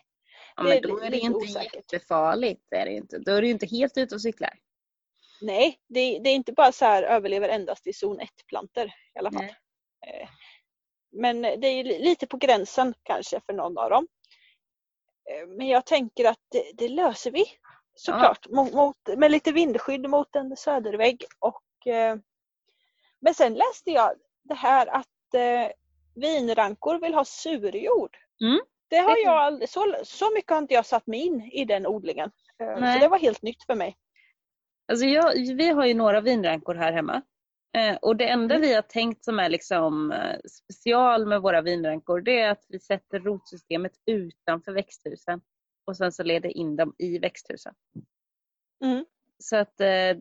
Ja, 0.56 0.62
men 0.62 0.82
då 0.82 1.00
är 1.00 1.10
det 1.10 1.18
inte 1.18 1.36
osäkert. 1.36 1.92
jättefarligt. 1.92 2.62
Är 2.70 2.84
det 2.84 2.92
inte. 2.92 3.18
Då 3.18 3.32
är 3.32 3.42
du 3.42 3.50
inte 3.50 3.66
helt 3.66 3.98
ute 3.98 4.14
och 4.14 4.22
cyklar. 4.22 4.58
Nej, 5.42 5.78
det, 5.88 6.18
det, 6.18 6.30
är 6.30 6.34
inte 6.34 6.52
bara 6.52 6.72
så 6.72 6.84
här 6.84 7.02
överlever 7.02 7.48
endast 7.48 7.86
i 7.86 7.92
zon 7.92 8.20
1-plantor 8.20 8.86
i 8.86 9.18
alla 9.18 9.32
fall. 9.32 9.42
Nej. 9.42 9.56
Eh, 10.06 10.28
men 11.12 11.42
det 11.42 11.66
är 11.66 11.84
lite 11.84 12.26
på 12.26 12.36
gränsen 12.36 12.94
kanske 13.02 13.40
för 13.46 13.52
någon 13.52 13.78
av 13.78 13.90
dem. 13.90 14.08
Eh, 15.30 15.48
men 15.48 15.68
jag 15.68 15.86
tänker 15.86 16.24
att 16.24 16.40
det, 16.48 16.72
det 16.74 16.88
löser 16.88 17.30
vi 17.30 17.44
såklart 17.94 18.46
ja. 18.50 18.56
mot, 18.56 18.72
mot, 18.72 19.18
med 19.18 19.30
lite 19.30 19.52
vindskydd 19.52 20.10
mot 20.10 20.36
en 20.36 20.56
södervägg. 20.56 21.24
Och, 21.38 21.86
eh, 21.92 22.16
men 23.20 23.34
sen 23.34 23.54
läste 23.54 23.90
jag 23.90 24.12
det 24.42 24.54
här 24.54 24.86
att 24.86 25.06
vinrankor 26.14 27.00
vill 27.00 27.14
ha 27.14 27.24
surjord. 27.24 28.16
Mm. 28.40 28.60
Det 28.88 28.98
har 28.98 29.16
jag 29.16 29.36
aldrig, 29.36 29.68
så, 29.68 29.94
så 30.04 30.34
mycket 30.34 30.50
har 30.50 30.58
inte 30.58 30.74
jag 30.74 30.86
satt 30.86 31.06
mig 31.06 31.20
in 31.20 31.42
i 31.52 31.64
den 31.64 31.86
odlingen. 31.86 32.30
Nej. 32.58 32.94
Så 32.94 33.00
det 33.00 33.08
var 33.08 33.18
helt 33.18 33.42
nytt 33.42 33.62
för 33.62 33.74
mig. 33.74 33.96
Alltså 34.88 35.06
jag, 35.06 35.32
vi 35.56 35.68
har 35.68 35.86
ju 35.86 35.94
några 35.94 36.20
vinrankor 36.20 36.74
här 36.74 36.92
hemma. 36.92 37.22
Eh, 37.76 37.96
och 37.96 38.16
det 38.16 38.28
enda 38.28 38.54
Mm. 38.54 38.68
vi 38.68 38.74
har 38.74 38.82
tänkt 38.82 39.24
som 39.24 39.38
är 39.38 39.48
liksom 39.48 40.12
eh, 40.12 40.38
special 40.48 41.26
med 41.26 41.42
våra 41.42 41.62
vinrankor 41.62 42.20
det 42.20 42.40
är 42.40 42.50
att 42.50 42.64
vi 42.68 42.78
sätter 42.78 43.20
rotsystemet 43.20 43.92
utanför 44.06 44.72
växthusen. 44.72 45.40
Och 45.86 45.96
sen 45.96 46.12
så 46.12 46.22
leder 46.22 46.56
in 46.56 46.76
dem 46.76 46.94
i 46.98 47.18
växthusen. 47.18 47.74
Mm. 48.84 49.04
Så 49.38 49.56
att 49.56 49.80
eh, 49.80 49.88
eh, 49.88 50.16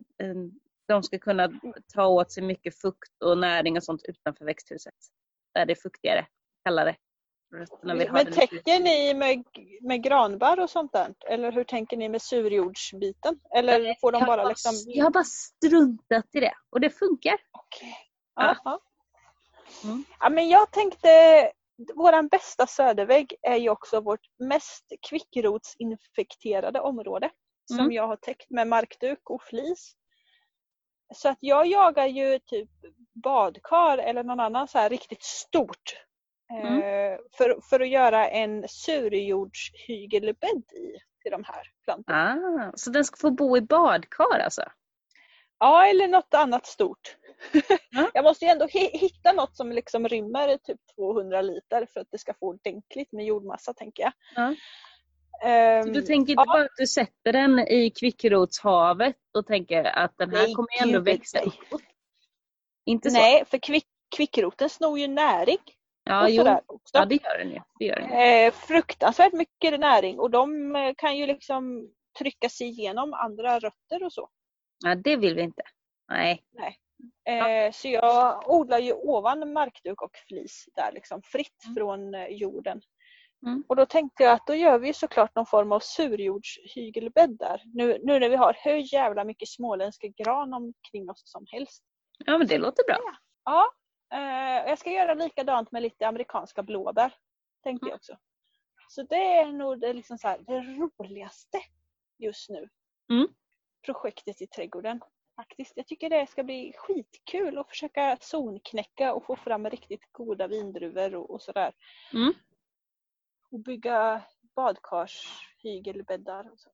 de 0.88 1.02
ska 1.02 1.18
kunna 1.18 1.60
ta 1.94 2.06
åt 2.06 2.32
sig 2.32 2.42
mycket 2.42 2.80
fukt 2.80 3.22
och 3.24 3.38
näring 3.38 3.76
och 3.76 3.84
sånt 3.84 4.02
utanför 4.08 4.44
växthuset. 4.44 4.94
Där 5.54 5.66
det 5.66 5.72
är 5.72 5.82
fuktigare, 5.82 6.26
kallare. 6.64 6.96
Men 7.82 8.32
täcker 8.32 8.80
ni 8.80 9.14
med, 9.14 9.44
med 9.82 10.02
granbär 10.02 10.60
och 10.60 10.70
sånt 10.70 10.92
där? 10.92 11.14
Eller 11.26 11.52
hur 11.52 11.64
tänker 11.64 11.96
ni 11.96 12.08
med 12.08 12.22
surjordsbiten? 12.22 13.40
Eller 13.56 14.00
får 14.00 14.12
de 14.12 14.18
jag, 14.18 14.26
bara 14.26 14.36
bara, 14.36 14.48
liksom... 14.48 14.72
jag 14.86 15.04
har 15.04 15.10
bara 15.10 15.24
struntat 15.24 16.26
i 16.32 16.40
det 16.40 16.54
och 16.70 16.80
det 16.80 16.90
funkar. 16.90 17.38
Okej. 17.50 17.96
Ja. 18.34 18.56
Ja. 18.64 18.80
Mm. 19.84 20.04
Ja, 20.20 20.30
men 20.30 20.48
jag 20.48 20.70
tänkte, 20.70 21.08
våran 21.94 22.28
bästa 22.28 22.66
södervägg 22.66 23.34
är 23.42 23.56
ju 23.56 23.70
också 23.70 24.00
vårt 24.00 24.26
mest 24.38 24.92
kvickrotsinfekterade 25.08 26.80
område. 26.80 27.30
Som 27.64 27.78
Mm. 27.78 27.92
jag 27.92 28.06
har 28.06 28.16
täckt 28.16 28.50
med 28.50 28.68
markduk 28.68 29.30
och 29.30 29.42
flis. 29.42 29.96
Så 31.14 31.28
att 31.28 31.38
jag 31.40 31.66
jagar 31.66 32.06
ju 32.06 32.38
typ 32.38 32.70
badkar 33.24 33.98
eller 33.98 34.24
någon 34.24 34.40
annan 34.40 34.68
så 34.68 34.78
här 34.78 34.88
riktigt 34.90 35.22
stort. 35.22 35.96
Eh, 36.58 37.18
för, 37.36 37.60
för 37.70 37.80
att 37.80 37.88
göra 37.88 38.28
en 38.28 38.64
surjordshygelbädd 38.68 40.62
i 40.72 40.96
till 41.22 41.30
de 41.30 41.44
här 41.44 41.62
plantorna. 41.84 42.68
Ah, 42.68 42.72
så 42.76 42.90
den 42.90 43.04
ska 43.04 43.16
få 43.16 43.30
bo 43.30 43.56
i 43.56 43.60
badkar 43.60 44.38
alltså? 44.44 44.62
Ja, 45.58 45.86
eller 45.86 46.08
något 46.08 46.34
annat 46.34 46.66
stort. 46.66 47.16
Ja. 47.90 48.10
Jag 48.14 48.24
måste 48.24 48.44
ju 48.44 48.50
ändå 48.50 48.66
hi- 48.66 48.90
hitta 48.98 49.32
något 49.32 49.56
som 49.56 49.72
liksom 49.72 50.08
rymmer 50.08 50.56
typ 50.56 50.80
200 50.96 51.42
liter 51.42 51.86
för 51.92 52.00
att 52.00 52.06
det 52.10 52.18
ska 52.18 52.34
få 52.34 52.46
ordentligt 52.48 53.12
med 53.12 53.24
jordmassa 53.24 53.74
tänker 53.74 54.02
jag. 54.02 54.12
Ja. 54.34 54.54
Ehm, 55.48 55.82
Så 55.82 55.88
du 55.88 56.02
tänker 56.02 56.32
inte 56.32 56.44
ja. 56.46 56.52
bara 56.52 56.62
att 56.64 56.76
du 56.76 56.86
sätter 56.86 57.32
den 57.32 57.58
i 57.58 57.90
kvickrotshavet 57.90 59.16
och 59.34 59.46
tänker 59.46 59.84
att 59.84 60.14
den 60.18 60.30
här 60.30 60.42
Nej, 60.42 60.54
kommer 60.54 60.68
ju 60.72 60.88
ändå 60.88 61.00
växa 61.00 61.40
uppåt? 61.40 61.82
Inte 62.86 63.10
så? 63.10 63.16
Nej, 63.18 63.44
för 63.46 63.58
kvick, 63.58 63.86
kvickroten 64.16 64.68
snor 64.70 64.98
ju 64.98 65.08
näring. 65.08 65.58
Ja, 66.04 66.28
jo. 66.28 66.42
också. 66.66 66.90
ja, 66.92 67.04
det 67.04 67.14
gör 67.14 67.38
den 67.38 67.50
ju. 67.50 67.60
Det 67.78 67.84
gör 67.84 67.96
den 67.96 68.08
ju. 68.08 68.14
Eh, 68.46 68.52
fruktansvärt 68.52 69.32
mycket 69.32 69.80
näring 69.80 70.18
och 70.18 70.30
de 70.30 70.76
eh, 70.76 70.94
kan 70.96 71.16
ju 71.16 71.26
liksom 71.26 71.90
trycka 72.18 72.48
sig 72.48 72.66
igenom 72.68 73.14
andra 73.14 73.58
rötter 73.58 74.02
och 74.02 74.12
så. 74.12 74.28
Ja, 74.84 74.94
det 74.94 75.16
vill 75.16 75.34
vi 75.34 75.42
inte. 75.42 75.62
Nej. 76.08 76.42
Eh, 77.28 77.72
Så 77.72 77.88
jag 77.88 78.50
odlar 78.50 78.78
ju 78.78 78.92
ovan 78.92 79.52
markduk 79.52 80.02
och 80.02 80.16
flis 80.28 80.64
där 80.74 80.92
liksom 80.92 81.22
fritt 81.22 81.64
Mm. 81.64 81.74
från 81.74 82.14
eh, 82.14 82.26
jorden. 82.26 82.80
Mm. 83.46 83.64
Och 83.68 83.76
då 83.76 83.86
tänkte 83.86 84.22
jag 84.22 84.32
att 84.32 84.46
då 84.46 84.54
gör 84.54 84.78
vi 84.78 84.94
såklart 84.94 85.34
någon 85.34 85.46
form 85.46 85.72
av 85.72 85.80
surjordshygelbädd 85.80 87.36
där. 87.38 87.62
Nu, 87.74 87.98
nu 88.02 88.18
när 88.18 88.28
vi 88.28 88.36
har 88.36 88.56
hur 88.64 88.94
jävla 88.94 89.24
mycket 89.24 89.48
småländska 89.48 90.06
gran 90.08 90.54
omkring 90.54 91.10
oss 91.10 91.22
som 91.24 91.44
helst. 91.48 91.82
Ja, 92.26 92.38
men 92.38 92.46
det 92.46 92.58
låter 92.58 92.84
bra. 92.86 92.98
Ja, 93.44 93.66
jag 94.66 94.78
ska 94.78 94.90
göra 94.90 95.14
likadant 95.14 95.72
med 95.72 95.82
lite 95.82 96.08
amerikanska 96.08 96.62
blåbär. 96.62 97.14
Tänkte 97.62 97.88
jag 97.88 97.96
också. 97.96 98.18
Så 98.88 99.02
det 99.02 99.36
är 99.36 99.52
nog 99.52 99.80
det, 99.80 99.92
liksom 99.92 100.18
så 100.18 100.28
här, 100.28 100.38
det 100.38 100.60
roligaste 100.60 101.58
just 102.18 102.50
nu. 102.50 102.68
Mm. 103.10 103.28
Projektet 103.82 104.42
i 104.42 104.46
trädgården. 104.46 105.00
Faktiskt. 105.36 105.72
Jag 105.76 105.86
tycker 105.86 106.10
det 106.10 106.26
ska 106.26 106.44
bli 106.44 106.72
skitkul 106.76 107.58
att 107.58 107.68
försöka 107.68 108.18
zonknäcka 108.20 109.14
och 109.14 109.26
få 109.26 109.36
fram 109.36 109.70
riktigt 109.70 110.12
goda 110.12 110.46
vindruvor 110.46 111.14
och, 111.14 111.30
och 111.30 111.42
sådär. 111.42 111.72
Mm. 112.12 112.32
Och 113.50 113.60
bygga 113.60 114.22
badkarshygelbäddar. 114.54 116.50
Och 116.52 116.60
så. 116.60 116.70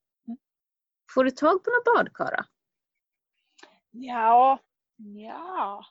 Får 1.15 1.25
du 1.25 1.31
tag 1.31 1.65
på 1.65 1.71
några 1.71 1.83
badkar 1.95 2.37
då? 2.37 2.45
Ja, 3.91 4.59
ja. 4.97 5.85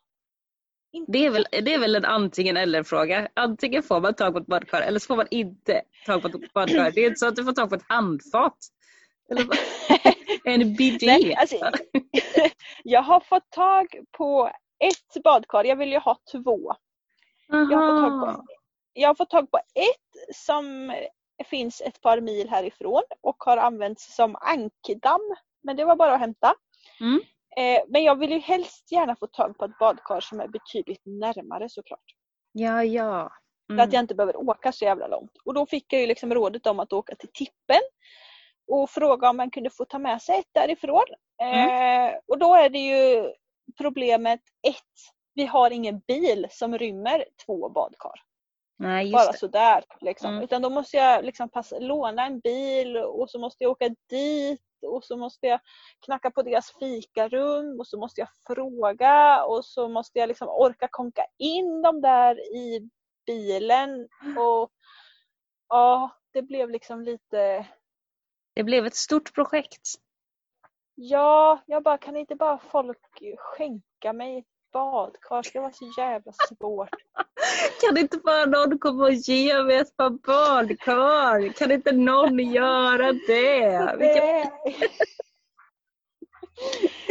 Det 1.08 1.26
är 1.26 1.30
väl, 1.30 1.46
det 1.52 1.74
är 1.74 1.80
väl 1.80 1.96
en 1.96 2.06
antingen 2.06 2.58
eller 2.58 2.84
fråga. 2.84 3.28
Antingen 3.34 3.84
får 3.84 4.02
man 4.02 4.14
tag 4.14 4.34
på 4.34 4.40
ett 4.40 4.48
badkar 4.48 4.82
eller 4.82 5.00
så 5.00 5.08
får 5.08 5.16
man 5.16 5.28
inte 5.32 5.82
tag 6.06 6.22
på 6.22 6.28
ett 6.28 6.54
badkar. 6.54 6.92
Det 6.92 7.02
är 7.02 7.08
inte 7.08 7.20
så 7.20 7.28
att 7.28 7.36
du 7.36 7.44
får 7.44 7.52
tag 7.52 7.70
på 7.70 7.76
ett 7.76 7.86
handfat. 7.88 8.58
Eller 9.32 9.48
en 10.44 10.76
bidé. 10.76 11.36
Alltså, 11.36 11.72
jag 12.84 13.02
har 13.02 13.20
fått 13.20 13.52
tag 13.52 13.88
på 14.18 14.52
ett 14.80 15.24
badkar. 15.24 15.64
Jag 15.64 15.76
vill 15.76 15.92
ju 15.92 16.00
ha 16.00 16.18
två. 16.32 16.74
Jag 17.48 17.78
har, 17.78 18.02
fått 18.02 18.04
tag 18.04 18.36
på, 18.36 18.46
jag 18.94 19.10
har 19.10 19.16
fått 19.16 19.30
tag 19.30 19.52
på 19.52 19.58
ett 19.58 20.36
som 20.36 20.94
finns 21.46 21.82
ett 21.82 22.02
par 22.02 22.22
mil 22.22 22.50
härifrån 22.50 23.04
och 23.22 23.36
har 23.40 23.58
använts 23.58 24.16
som 24.16 24.36
ankdamm. 24.36 25.36
Men 25.64 25.76
det 25.76 25.86
var 25.86 25.96
bara 25.96 26.14
att 26.14 26.20
hämta. 26.20 26.54
Mm. 27.00 27.22
Eh, 27.58 27.82
men 27.88 28.04
jag 28.04 28.16
vill 28.20 28.32
ju 28.32 28.40
helst 28.40 28.92
gärna 28.92 29.16
få 29.16 29.28
tag 29.28 29.58
på 29.58 29.66
ett 29.66 29.78
badkar 29.80 30.20
som 30.20 30.40
är 30.40 30.48
betydligt 30.48 31.02
närmare 31.06 31.70
såklart. 31.70 32.04
Ja, 32.52 32.84
ja. 32.84 33.30
Så 33.68 33.74
Mm. 33.74 33.88
att 33.88 33.94
jag 33.94 34.00
inte 34.04 34.16
behöver 34.16 34.36
åka 34.36 34.72
så 34.72 34.86
jävla 34.86 35.08
långt. 35.08 35.32
Och 35.46 35.54
då 35.54 35.66
fick 35.66 35.94
jag 35.94 36.02
ju 36.02 36.08
liksom 36.08 36.34
rådet 36.34 36.68
om 36.68 36.80
att 36.80 36.94
åka 36.94 37.16
till 37.16 37.30
tippen 37.34 37.82
och 38.72 38.90
fråga 38.90 39.30
om 39.30 39.38
man 39.38 39.52
kunde 39.52 39.70
få 39.70 39.86
ta 39.86 40.00
med 40.00 40.22
sig 40.22 40.40
ett 40.40 40.50
därifrån. 40.54 41.04
Mm. 41.42 42.10
Eh, 42.10 42.20
och 42.28 42.38
då 42.40 42.56
är 42.56 42.70
det 42.70 42.80
ju 42.80 43.32
problemet 43.78 44.40
ett, 44.68 44.76
vi 45.34 45.46
har 45.46 45.72
ingen 45.72 46.00
bil 46.00 46.48
som 46.50 46.78
rymmer 46.78 47.26
två 47.46 47.70
badkar. 47.70 48.14
Nej, 48.80 49.04
just 49.06 49.14
Bara 49.14 49.32
det. 49.32 49.38
sådär. 49.38 49.84
Liksom. 50.02 50.32
Mm. 50.32 50.44
Utan 50.44 50.62
då 50.62 50.70
måste 50.70 50.98
jag 50.98 51.26
liksom 51.26 51.50
passa, 51.50 51.80
låna 51.80 52.26
en 52.26 52.40
bil 52.40 52.98
och 52.98 53.30
så 53.30 53.40
måste 53.40 53.64
jag 53.64 53.72
åka 53.72 53.90
dit 54.10 54.62
och 54.82 55.04
så 55.04 55.18
måste 55.18 55.48
jag 55.48 55.60
knacka 56.06 56.32
på 56.32 56.42
deras 56.42 56.72
fikarum 56.80 57.80
och 57.80 57.88
så 57.88 58.00
måste 58.00 58.22
jag 58.22 58.30
fråga 58.48 59.44
och 59.44 59.66
så 59.66 59.90
måste 59.90 60.20
jag 60.20 60.28
liksom 60.28 60.48
orka 60.50 60.88
konka 60.92 61.26
in 61.38 61.82
dem 61.82 62.02
där 62.02 62.56
i 62.56 62.90
bilen. 63.26 64.08
Och 64.38 64.72
ja, 65.70 66.10
det 66.32 66.42
blev 66.42 66.70
liksom 66.70 67.02
lite 67.02 67.68
Det 68.54 68.64
blev 68.64 68.86
ett 68.86 68.96
stort 68.96 69.34
projekt. 69.34 69.88
Ja, 70.96 71.64
jag 71.66 71.84
bara 71.84 71.98
kan 71.98 72.18
inte 72.18 72.36
bara 72.36 72.58
folk 72.58 73.00
skänka 73.38 74.14
mig 74.14 74.46
badkar? 74.74 75.44
Ska 75.44 75.60
det 75.60 75.64
vara 75.64 75.74
så 75.74 75.94
jävla 75.98 76.32
svårt? 76.32 76.90
Kan 77.82 77.98
inte 77.98 78.18
bara 78.18 78.46
någon 78.46 78.80
komma 78.80 79.04
och 79.04 79.14
ge 79.14 79.64
mig 79.64 79.76
ett 79.76 79.98
par 79.98 80.10
badkar? 80.10 81.54
Kan 81.54 81.72
inte 81.72 81.92
någon 81.92 82.40
göra 82.54 83.14
det? 83.14 83.96
Det... 84.00 84.52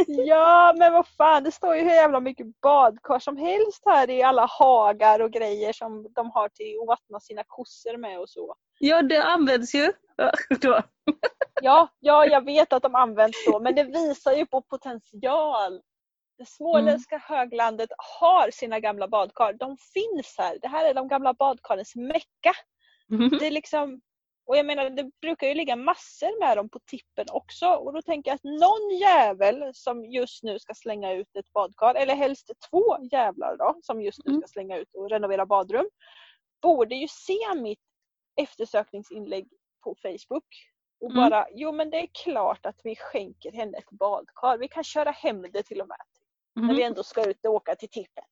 Ja 0.07 0.75
men 0.79 0.93
vad 0.93 1.09
fan 1.09 1.45
det 1.45 1.53
står 1.53 1.77
ju 1.77 1.83
hur 1.83 1.91
jävla 1.91 2.21
mycket 2.21 2.47
badkar 2.63 3.19
som 3.19 3.37
helst 3.37 3.83
här 3.85 4.11
i 4.11 4.23
alla 4.23 4.47
hagar 4.47 5.21
och 5.21 5.31
grejer 5.31 5.73
som 5.73 6.13
de 6.13 6.31
har 6.31 6.49
till 6.49 6.79
att 6.83 6.87
vattna 6.87 7.21
sina 7.21 7.43
kossor 7.47 7.97
med 7.97 8.21
och 8.21 8.29
så. 8.29 8.55
Ja, 8.79 9.03
det 9.03 9.23
används 9.23 9.75
ju. 9.75 9.93
Ja, 10.17 10.33
ja 12.01 12.27
jag 12.27 12.45
vet 12.45 12.73
att 12.73 12.83
de 12.83 12.95
används 12.95 13.45
så 13.45 13.61
men 13.61 13.75
det 13.75 13.85
visar 13.85 14.33
ju 14.33 14.47
på 14.47 14.63
potential. 14.63 15.81
Det 16.39 16.47
småländska 16.49 17.19
höglandet 17.19 17.91
har 18.21 18.51
sina 18.51 18.81
gamla 18.81 19.09
badkar. 19.09 19.53
De 19.53 19.77
finns 19.77 20.35
här. 20.39 20.59
Det 20.63 20.69
här 20.69 20.91
är 20.91 20.95
de 20.95 21.09
gamla 21.09 21.35
badkarens 21.35 21.97
mecka. 21.97 22.53
Det 23.39 23.47
är 23.47 23.51
liksom, 23.51 24.01
och 24.47 24.57
jag 24.57 24.67
menar 24.67 24.91
det 24.91 25.11
brukar 25.21 25.47
ju 25.49 25.55
ligga 25.55 25.77
massor 25.77 26.41
med 26.41 26.57
dem 26.57 26.69
på 26.69 26.79
tippen 26.87 27.27
också 27.31 27.67
och 27.67 27.93
då 27.93 28.03
tänker 28.03 28.31
jag 28.31 28.35
att 28.35 28.45
någon 28.45 28.99
jävel 29.01 29.71
som 29.75 30.05
just 30.05 30.43
nu 30.43 30.59
ska 30.59 30.75
slänga 30.75 31.13
ut 31.13 31.37
ett 31.37 31.53
badkar, 31.53 31.95
eller 31.95 32.15
helst 32.15 32.51
två 32.71 32.97
jävlar 33.13 33.57
då 33.57 33.79
som 33.83 34.03
just 34.03 34.19
nu 34.25 34.31
Mm. 34.31 34.41
ska 34.43 34.49
slänga 34.49 34.77
ut 34.77 34.95
och 34.95 35.11
renovera 35.11 35.47
badrum, 35.47 35.89
borde 36.63 36.95
ju 36.95 37.09
se 37.09 37.55
mitt 37.57 37.81
eftersökningsinlägg 38.41 39.49
på 39.85 39.95
Facebook 40.03 40.47
och 41.01 41.11
Mm. 41.11 41.17
bara, 41.31 41.47
jo 41.55 41.73
men 41.73 41.91
det 41.91 41.97
är 42.01 42.09
klart 42.25 42.67
att 42.67 42.81
vi 42.85 42.97
skänker 42.97 43.53
henne 43.53 43.79
ett 43.79 43.91
badkar. 43.91 44.59
Vi 44.59 44.69
kan 44.69 44.85
köra 44.85 45.11
hem 45.11 45.43
det 45.53 45.63
till 45.63 45.81
och 45.81 45.89
med 45.89 45.97
när 46.57 46.69
vi 46.75 46.75
Mhm. 46.75 46.83
ändå 46.87 47.03
ska 47.03 47.25
ut 47.31 47.45
och 47.45 47.55
åka 47.55 47.75
till 47.77 47.89
tippen. 47.89 48.25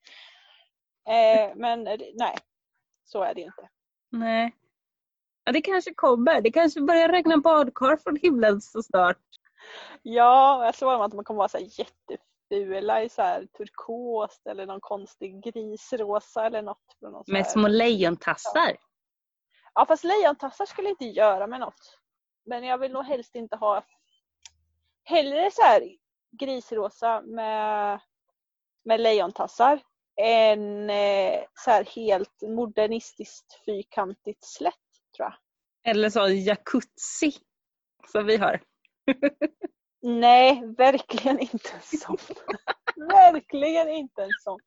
Eh, 1.09 1.53
men 1.57 1.85
nej, 2.15 2.37
så 3.05 3.23
är 3.23 3.35
det 3.35 3.41
inte. 3.41 3.69
Nej. 4.11 4.55
Ja, 5.45 5.53
det 5.53 5.61
kanske 5.61 5.95
kommer. 5.95 6.41
Det 6.41 6.51
kanske 6.53 6.81
börjar 6.81 7.09
regna 7.09 7.37
badkar 7.37 7.97
från 7.97 8.17
himlen 8.17 8.61
så 8.61 8.83
snart. 8.83 9.19
Ja, 10.03 10.65
jag 10.65 10.75
såg 10.75 11.03
att 11.03 11.13
man 11.13 11.25
kommer 11.25 11.39
vara 11.39 11.49
så 11.49 11.59
här 11.59 11.79
jätte, 11.79 12.17
fula 12.49 13.03
i 13.03 13.09
så 13.09 13.23
här 13.23 13.47
turkost 13.47 14.47
eller 14.47 14.67
någon 14.67 14.81
konstig 14.81 15.43
grisrosa 15.45 16.47
eller 16.47 16.63
något. 16.63 16.97
Från 17.01 17.13
någon 17.13 17.25
Med 17.27 17.47
små 17.47 17.69
lejontassar. 17.69 18.77
Ja 19.75 19.87
fast 19.87 20.05
lejontassar 20.05 20.67
skulle 20.67 20.89
inte 20.89 21.05
göra 21.05 21.47
med 21.47 21.61
något. 21.61 21.99
Men 22.47 22.65
jag 22.65 22.79
vill 22.79 22.93
nog 22.93 23.05
helst 23.05 23.35
inte 23.35 23.57
ha 23.57 23.85
hellre 25.05 25.51
så 25.51 25.63
här 25.63 25.83
grisrosa 26.41 27.23
med, 27.23 28.01
med 28.85 29.01
lejontassar 29.01 29.81
än 30.23 30.91
eh, 30.91 31.41
så 31.55 31.71
här 31.71 31.85
helt 31.85 32.43
modernistiskt 32.43 33.65
fyrkantigt 33.65 34.45
slätt 34.45 34.75
tror 35.17 35.29
jag. 35.29 35.35
Eller 35.93 36.11
så 36.11 36.29
jacuzzi. 36.29 37.33
Som 38.13 38.27
vi 38.27 38.37
har. 38.37 38.61
Nej, 40.03 40.63
verkligen 40.79 41.39
inte 41.41 41.71
en 41.73 41.99
sån. 41.99 42.17
verkligen 42.97 43.89
inte 43.89 44.23
en 44.23 44.31
sån. 44.45 44.61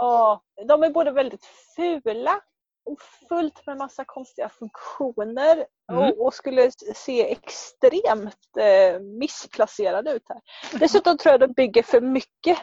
Åh, 0.00 0.40
de 0.68 0.82
är 0.82 0.90
både 0.90 1.10
väldigt 1.12 1.44
fula 1.76 2.40
och 2.84 3.00
fullt 3.28 3.66
med 3.66 3.76
massa 3.76 4.04
konstiga 4.04 4.48
funktioner 4.48 5.66
Mm. 5.92 6.02
och, 6.02 6.26
och 6.26 6.34
skulle 6.34 6.70
se 6.94 7.32
extremt 7.32 8.56
eh, 8.58 9.00
missplacerade 9.00 10.12
ut 10.12 10.22
här. 10.28 10.40
Dessutom 10.78 11.18
tror 11.18 11.32
jag 11.32 11.40
de 11.40 11.52
bygger 11.52 11.82
för 11.82 12.00
mycket 12.00 12.58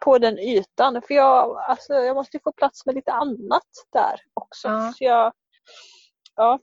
på 0.00 0.18
den 0.18 0.38
ytan 0.38 1.02
för 1.02 1.14
jag, 1.14 1.56
alltså, 1.68 1.94
jag 1.94 2.16
måste 2.16 2.38
få 2.44 2.52
plats 2.52 2.86
med 2.86 2.94
lite 2.94 3.12
annat 3.12 3.68
där 3.92 4.20
också. 4.34 4.68
Ja. 4.68 4.92
Så 4.96 5.04
jag, 5.04 5.32
ja. 6.36 6.58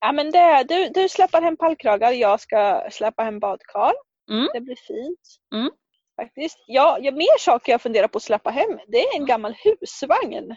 Ja 0.00 0.12
men 0.12 0.30
det, 0.30 0.64
du, 0.68 0.88
du 0.88 1.08
släpper 1.08 1.42
hem 1.42 1.56
pallkragar, 1.56 2.12
jag 2.12 2.40
ska 2.40 2.88
släppa 2.90 3.22
hem 3.22 3.40
badkar. 3.40 3.92
Mm. 4.30 4.48
Det 4.54 4.60
blir 4.60 4.76
fint. 4.76 5.20
Mm. 5.54 5.70
Faktiskt. 6.16 6.64
Ja, 6.66 6.98
ja, 7.00 7.12
mer 7.12 7.38
saker 7.38 7.72
jag 7.72 7.82
funderar 7.82 8.08
på 8.08 8.16
att 8.16 8.22
släppa 8.22 8.50
hem, 8.50 8.78
det 8.88 8.98
är 8.98 9.16
en 9.16 9.26
gammal 9.26 9.54
husvagn. 9.64 10.56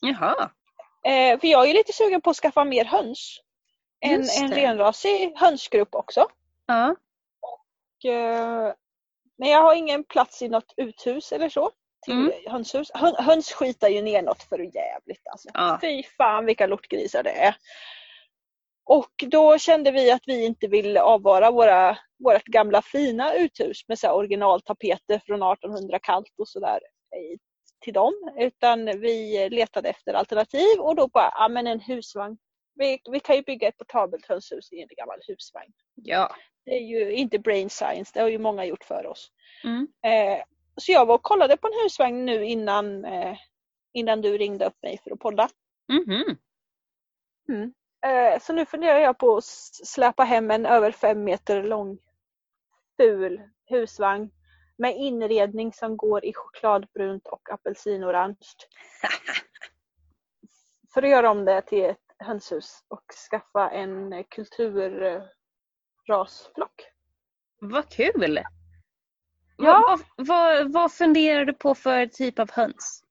Jaha. 0.00 0.50
Eh, 1.04 1.40
för 1.40 1.46
jag 1.46 1.70
är 1.70 1.74
lite 1.74 1.92
sugen 1.92 2.20
på 2.20 2.30
att 2.30 2.36
skaffa 2.36 2.64
mer 2.64 2.84
höns. 2.84 3.40
En, 4.00 4.24
en 4.42 4.52
renrasig 4.52 5.32
hönsgrupp 5.36 5.94
också. 5.94 6.26
Ja. 6.66 6.96
Och, 7.40 8.10
eh, 8.10 8.74
men 9.40 9.48
jag 9.48 9.62
har 9.62 9.74
ingen 9.74 10.04
plats 10.04 10.42
i 10.42 10.48
något 10.48 10.74
uthus 10.76 11.32
eller 11.32 11.48
så. 11.48 11.70
Till 12.04 12.14
Mm. 12.14 12.32
hönshus. 12.46 12.90
Hön, 12.94 13.14
höns 13.18 13.52
skitar 13.52 13.88
ju 13.88 14.02
ner 14.02 14.22
något 14.22 14.42
för 14.42 14.58
jävligt 14.58 15.26
alltså. 15.30 15.48
Ja. 15.54 15.78
Fy 15.82 16.02
fan 16.02 16.46
vilka 16.46 16.66
lortgrisar 16.66 17.22
det 17.22 17.30
är. 17.30 17.54
Och 18.84 19.10
då 19.30 19.58
kände 19.58 19.90
vi 19.90 20.10
att 20.10 20.22
vi 20.26 20.44
inte 20.44 20.66
vill 20.66 20.96
avvara 20.96 21.50
våra, 21.50 21.98
vårt 22.24 22.44
gamla 22.44 22.82
fina 22.82 23.34
uthus 23.34 23.88
med 23.88 23.98
så 23.98 24.10
originaltapeter 24.10 25.20
från 25.26 25.42
1800 25.42 25.98
kallt 25.98 26.34
och 26.38 26.48
sådär 26.48 26.80
eh, 27.16 27.38
till 27.84 27.92
dem. 27.92 28.12
Utan 28.38 28.84
vi 29.00 29.48
letade 29.50 29.88
efter 29.88 30.14
alternativ 30.14 30.78
och 30.78 30.96
då 30.96 31.08
bara, 31.08 31.32
ja 31.34 31.48
men 31.48 31.66
en 31.66 31.80
husvagn. 31.80 32.38
Vi, 32.74 32.98
vi 33.10 33.20
kan 33.20 33.36
ju 33.36 33.42
bygga 33.42 33.68
ett 33.68 33.76
portabelt 33.78 34.26
hönshus 34.26 34.72
i 34.72 34.80
en 34.82 34.88
gammal 34.96 35.18
husvagn. 35.28 35.72
Ja. 35.94 36.36
Det 36.64 36.70
är 36.70 36.80
ju 36.80 37.12
inte 37.12 37.38
brain 37.38 37.70
science, 37.70 38.10
det 38.14 38.20
har 38.20 38.28
ju 38.28 38.38
många 38.38 38.64
gjort 38.64 38.84
för 38.84 39.06
oss. 39.06 39.32
Mm. 39.64 39.88
Eh, 40.02 40.42
så 40.76 40.92
jag 40.92 41.06
var 41.06 41.14
och 41.14 41.22
kollade 41.22 41.56
på 41.56 41.66
en 41.66 41.82
husvagn 41.82 42.24
nu 42.26 42.44
innan, 42.44 43.04
eh, 43.04 43.36
innan 43.92 44.20
du 44.20 44.38
ringde 44.38 44.66
upp 44.66 44.82
mig 44.82 45.00
för 45.04 45.10
att 45.10 45.18
podda. 45.18 45.48
Mhm. 47.48 47.74
Eh, 48.06 48.40
så 48.40 48.52
nu 48.52 48.66
funderar 48.66 48.98
jag 48.98 49.18
på 49.18 49.36
att 49.36 49.44
släpa 49.84 50.24
hem 50.24 50.50
en 50.50 50.66
över 50.66 50.92
fem 50.92 51.24
meter 51.24 51.62
lång 51.62 51.98
ful 52.96 53.42
husvagn 53.66 54.30
med 54.78 54.96
inredning 54.96 55.72
som 55.72 55.96
går 55.96 56.24
i 56.24 56.32
chokladbrunt 56.34 57.26
och 57.26 57.50
apelsinorange. 57.50 58.36
För 60.94 61.02
att 61.02 61.10
göra 61.10 61.30
om 61.30 61.44
det 61.44 61.62
till 61.62 61.84
ett 61.84 62.14
hönshus 62.18 62.84
och 62.88 63.04
skaffa 63.30 63.70
en 63.70 64.12
eh, 64.12 64.24
kulturrasflock. 66.10 66.86
Vad 67.60 67.88
kul! 67.88 68.40
Ja. 69.56 69.98
Vad, 70.16 70.26
vad, 70.26 70.72
vad 70.72 70.92
funderar 70.92 71.44
du 71.44 71.52
på 71.52 71.74
för 71.74 72.06
typ 72.06 72.38
av 72.38 72.50
höns? 72.52 73.04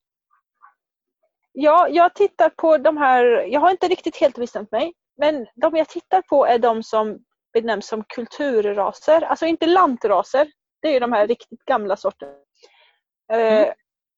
Ja, 1.51 1.87
jag 1.89 2.15
tittar 2.15 2.49
på 2.49 2.77
de 2.77 2.97
här, 2.97 3.23
jag 3.25 3.59
har 3.59 3.71
inte 3.71 3.87
riktigt 3.87 4.17
helt 4.17 4.35
bestämt 4.35 4.71
mig, 4.71 4.93
men 5.17 5.47
de 5.55 5.75
jag 5.75 5.89
tittar 5.89 6.21
på 6.21 6.45
är 6.45 6.59
de 6.59 6.83
som 6.83 7.19
benämns 7.53 7.87
som 7.87 8.03
kulturraser, 8.03 9.21
alltså 9.21 9.45
inte 9.45 9.65
lantraser, 9.65 10.51
det 10.81 10.87
är 10.87 10.93
ju 10.93 10.99
de 10.99 11.13
här 11.13 11.27
riktigt 11.27 11.65
gamla 11.65 11.97
sorterna. 11.97 12.33
Eh, 13.33 13.73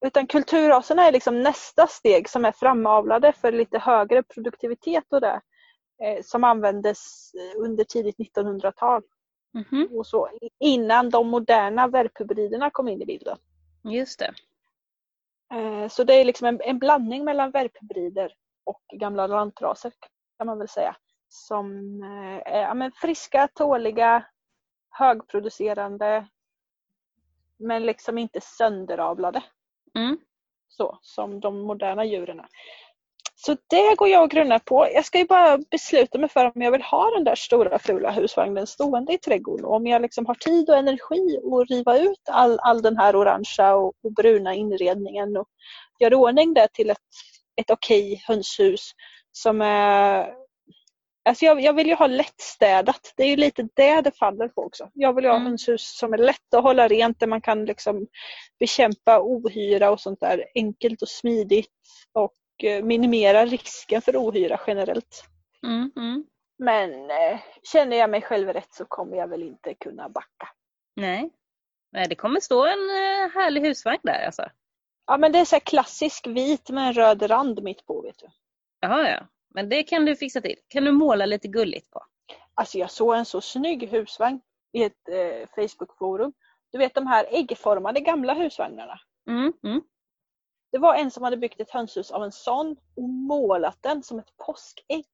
utan 0.06 0.28
kulturraserna 0.28 1.08
är 1.08 1.12
liksom 1.12 1.41
nästa 1.41 1.88
steg 1.88 2.30
som 2.30 2.46
är 2.46 2.52
framavlade 2.52 3.34
för 3.34 3.52
lite 3.52 3.80
högre 3.80 4.24
produktivitet 4.24 5.06
och 5.10 5.22
det. 5.22 5.41
Eh, 6.04 6.22
som 6.24 6.44
användes 6.44 7.32
eh, 7.34 7.62
under 7.62 7.84
tidigt 7.84 8.18
1900-tal 8.18 9.02
Mhm. 9.54 9.88
och 9.92 10.08
så 10.08 10.30
innan 10.60 11.10
de 11.10 11.28
moderna 11.28 11.88
värphybriderna 11.88 12.70
kom 12.70 12.88
in 12.88 13.02
i 13.02 13.06
bilden. 13.06 13.38
Just 13.84 14.20
det. 14.20 14.34
Eh, 15.54 15.88
Så 15.88 16.04
det 16.04 16.14
är 16.14 16.26
liksom 16.26 16.48
en, 16.48 16.62
en 16.62 16.80
blandning 16.80 17.24
mellan 17.26 17.52
värphybrider 17.52 18.34
och 18.64 18.82
gamla 18.94 19.28
lantraser 19.28 19.92
kan 20.38 20.48
man 20.48 20.58
väl 20.58 20.68
säga. 20.68 20.96
Som 21.30 22.02
är 22.46 22.62
ja, 22.62 22.74
men 22.74 22.92
friska, 22.92 23.48
tåliga, 23.48 24.26
högproducerande 24.90 26.28
men 27.58 27.86
liksom 27.86 28.18
inte 28.18 28.42
sönderavlade 28.42 29.44
Mm. 29.96 30.18
så 30.68 31.00
som 31.02 31.40
de 31.40 31.62
moderna 31.62 32.06
djuren. 32.06 32.42
Så 33.46 33.58
det 33.70 33.96
går 33.98 34.08
jag 34.08 34.24
och 34.24 34.30
grunnar 34.30 34.60
på. 34.60 34.88
Jag 34.94 35.06
ska 35.06 35.18
ju 35.18 35.26
bara 35.26 35.58
besluta 35.58 36.18
mig 36.18 36.30
för 36.30 36.46
om 36.56 36.62
jag 36.62 36.72
vill 36.72 36.82
ha 36.82 37.12
den 37.12 37.24
där 37.24 37.36
stora 37.36 37.80
fula 37.80 38.12
husvagnen 38.12 38.68
stående 38.68 39.14
i 39.14 39.18
trädgården 39.18 39.66
och 39.66 39.76
om 39.76 39.88
jag 39.88 40.02
liksom 40.02 40.26
har 40.26 40.36
tid 40.36 40.70
och 40.70 40.78
energi 40.78 41.38
att 41.38 41.70
riva 41.70 41.98
ut 41.98 42.30
all, 42.30 42.60
all 42.60 42.82
den 42.82 42.98
här 42.98 43.16
orangea 43.16 43.76
och, 43.76 43.94
och 44.04 44.14
bruna 44.14 44.56
inredningen 44.56 45.38
och 45.38 45.48
göra 46.00 46.18
ordning 46.18 46.54
det 46.54 46.68
till 46.74 46.90
ett, 46.90 46.98
ett 47.62 47.72
okej 47.72 48.24
hönshus 48.28 48.92
som 49.32 49.62
är 49.62 50.34
Alltså 51.30 51.46
jag, 51.46 51.62
jag 51.62 51.74
vill 51.74 51.88
ju 51.88 51.96
ha 51.96 52.08
lättstädat. 52.08 53.14
Det 53.18 53.24
är 53.24 53.28
ju 53.28 53.36
lite 53.36 53.68
det 53.74 54.02
det 54.02 54.18
faller 54.18 54.48
på 54.48 54.62
också. 54.64 54.90
Jag 54.94 55.16
vill 55.16 55.26
ha 55.26 55.36
Mm. 55.36 55.46
hönshus 55.46 55.98
som 55.98 56.14
är 56.14 56.18
lätt 56.18 56.54
att 56.56 56.64
hålla 56.64 56.88
rent 56.88 57.20
där 57.20 57.28
man 57.28 57.42
kan 57.42 57.66
liksom 57.66 58.08
bekämpa 58.60 59.20
ohyra 59.22 59.92
och 59.92 60.00
sånt 60.00 60.20
där 60.20 60.46
enkelt 60.56 61.02
och 61.02 61.10
smidigt 61.10 61.68
och 62.14 62.32
minimera 62.84 63.46
risken 63.46 64.02
för 64.02 64.18
ohyra 64.18 64.60
generellt. 64.68 65.24
Mm. 65.64 65.92
Mm. 65.96 66.26
Men 66.60 67.12
eh, 67.12 67.40
känner 67.64 67.98
jag 67.98 68.10
mig 68.10 68.22
själv 68.22 68.54
rätt 68.54 68.74
så 68.74 68.86
kommer 68.86 69.18
jag 69.18 69.28
väl 69.28 69.44
inte 69.44 69.74
kunna 69.74 70.10
backa. 70.10 70.50
Nej. 70.96 71.32
Nej, 71.92 72.08
det 72.10 72.16
kommer 72.16 72.40
stå 72.40 72.66
en 72.66 72.90
eh, 72.90 73.32
härlig 73.34 73.62
husvagn 73.62 74.00
där 74.04 74.26
alltså. 74.26 74.46
Ja 75.06 75.18
men 75.18 75.32
det 75.32 75.40
är 75.40 75.46
så 75.46 75.60
klassisk 75.60 76.28
vit 76.28 76.70
med 76.70 76.88
en 76.88 76.94
röd 76.94 77.30
rand 77.30 77.64
mitt 77.64 77.86
på 77.86 78.02
vet 78.02 78.18
du. 78.20 78.28
Jaha, 78.80 79.10
ja. 79.10 79.28
Men 79.54 79.70
det 79.70 79.84
kan 79.84 80.06
du 80.06 80.16
fixa 80.16 80.42
till. 80.42 80.56
Kan 80.68 80.86
du 80.86 80.92
måla 80.92 81.26
lite 81.26 81.48
gulligt 81.48 81.92
på? 81.92 82.06
Alltså 82.54 82.78
jag 82.78 82.92
såg 82.92 83.16
en 83.16 83.26
så 83.26 83.42
snygg 83.42 83.90
husvagn 83.90 84.42
i 84.72 84.84
ett 84.84 85.10
eh, 85.10 85.50
Facebookforum. 85.56 86.34
Du 86.72 86.78
vet 86.78 86.96
de 86.96 87.08
här 87.08 87.26
äggformade 87.30 88.00
gamla 88.00 88.34
husvagnarna. 88.34 89.00
Mm. 89.28 89.54
Mm. 89.64 89.82
Det 90.72 90.78
var 90.78 90.96
en 90.96 91.12
som 91.12 91.24
hade 91.24 91.38
byggt 91.38 91.62
ett 91.62 91.72
hönshus 91.72 92.12
av 92.12 92.24
en 92.24 92.32
sån 92.32 92.76
och 92.96 93.10
målat 93.10 93.78
den 93.82 94.04
som 94.04 94.20
ett 94.20 94.38
påskägg. 94.46 95.06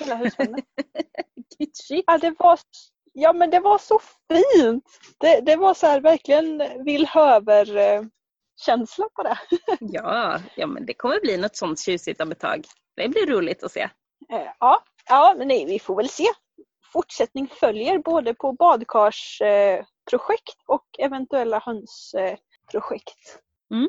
Hela 0.00 0.14
husvagnen. 0.14 0.62
Ja, 2.06 2.18
det 2.18 2.34
var, 2.38 2.58
ja 3.12 3.32
men 3.32 3.50
det 3.50 3.60
var 3.60 3.78
så 3.78 4.00
fint! 4.28 4.84
Det, 5.18 5.40
det 5.40 5.56
var 5.56 5.74
så 5.74 5.86
här 5.86 6.00
verkligen 6.00 6.62
villhöver 6.84 7.76
eh, 7.76 8.02
känsla 8.60 9.08
på 9.14 9.22
det. 9.22 9.38
Ja, 9.80 10.38
ja, 10.56 10.66
men 10.66 10.86
det 10.86 10.94
kommer 10.94 11.20
bli 11.20 11.36
något 11.36 11.56
sånt 11.56 11.80
tjusigt 11.80 12.20
om 12.20 12.32
ett 12.32 12.40
tag. 12.40 12.64
Det 12.96 13.08
blir 13.08 13.26
roligt 13.26 13.64
att 13.64 13.72
se. 13.72 13.82
Eh, 14.32 14.48
ja, 14.60 14.82
ja, 15.08 15.34
men 15.38 15.48
nej, 15.48 15.66
vi 15.66 15.78
får 15.78 15.96
väl 15.96 16.08
se. 16.08 16.26
Fortsättning 16.92 17.48
följer 17.48 17.98
både 17.98 18.34
på 18.34 18.52
badkarsprojekt 18.52 20.58
eh, 20.58 20.74
och 20.74 20.86
eventuella 20.98 21.58
hönsprojekt. 21.58 23.40
Mm. 23.74 23.88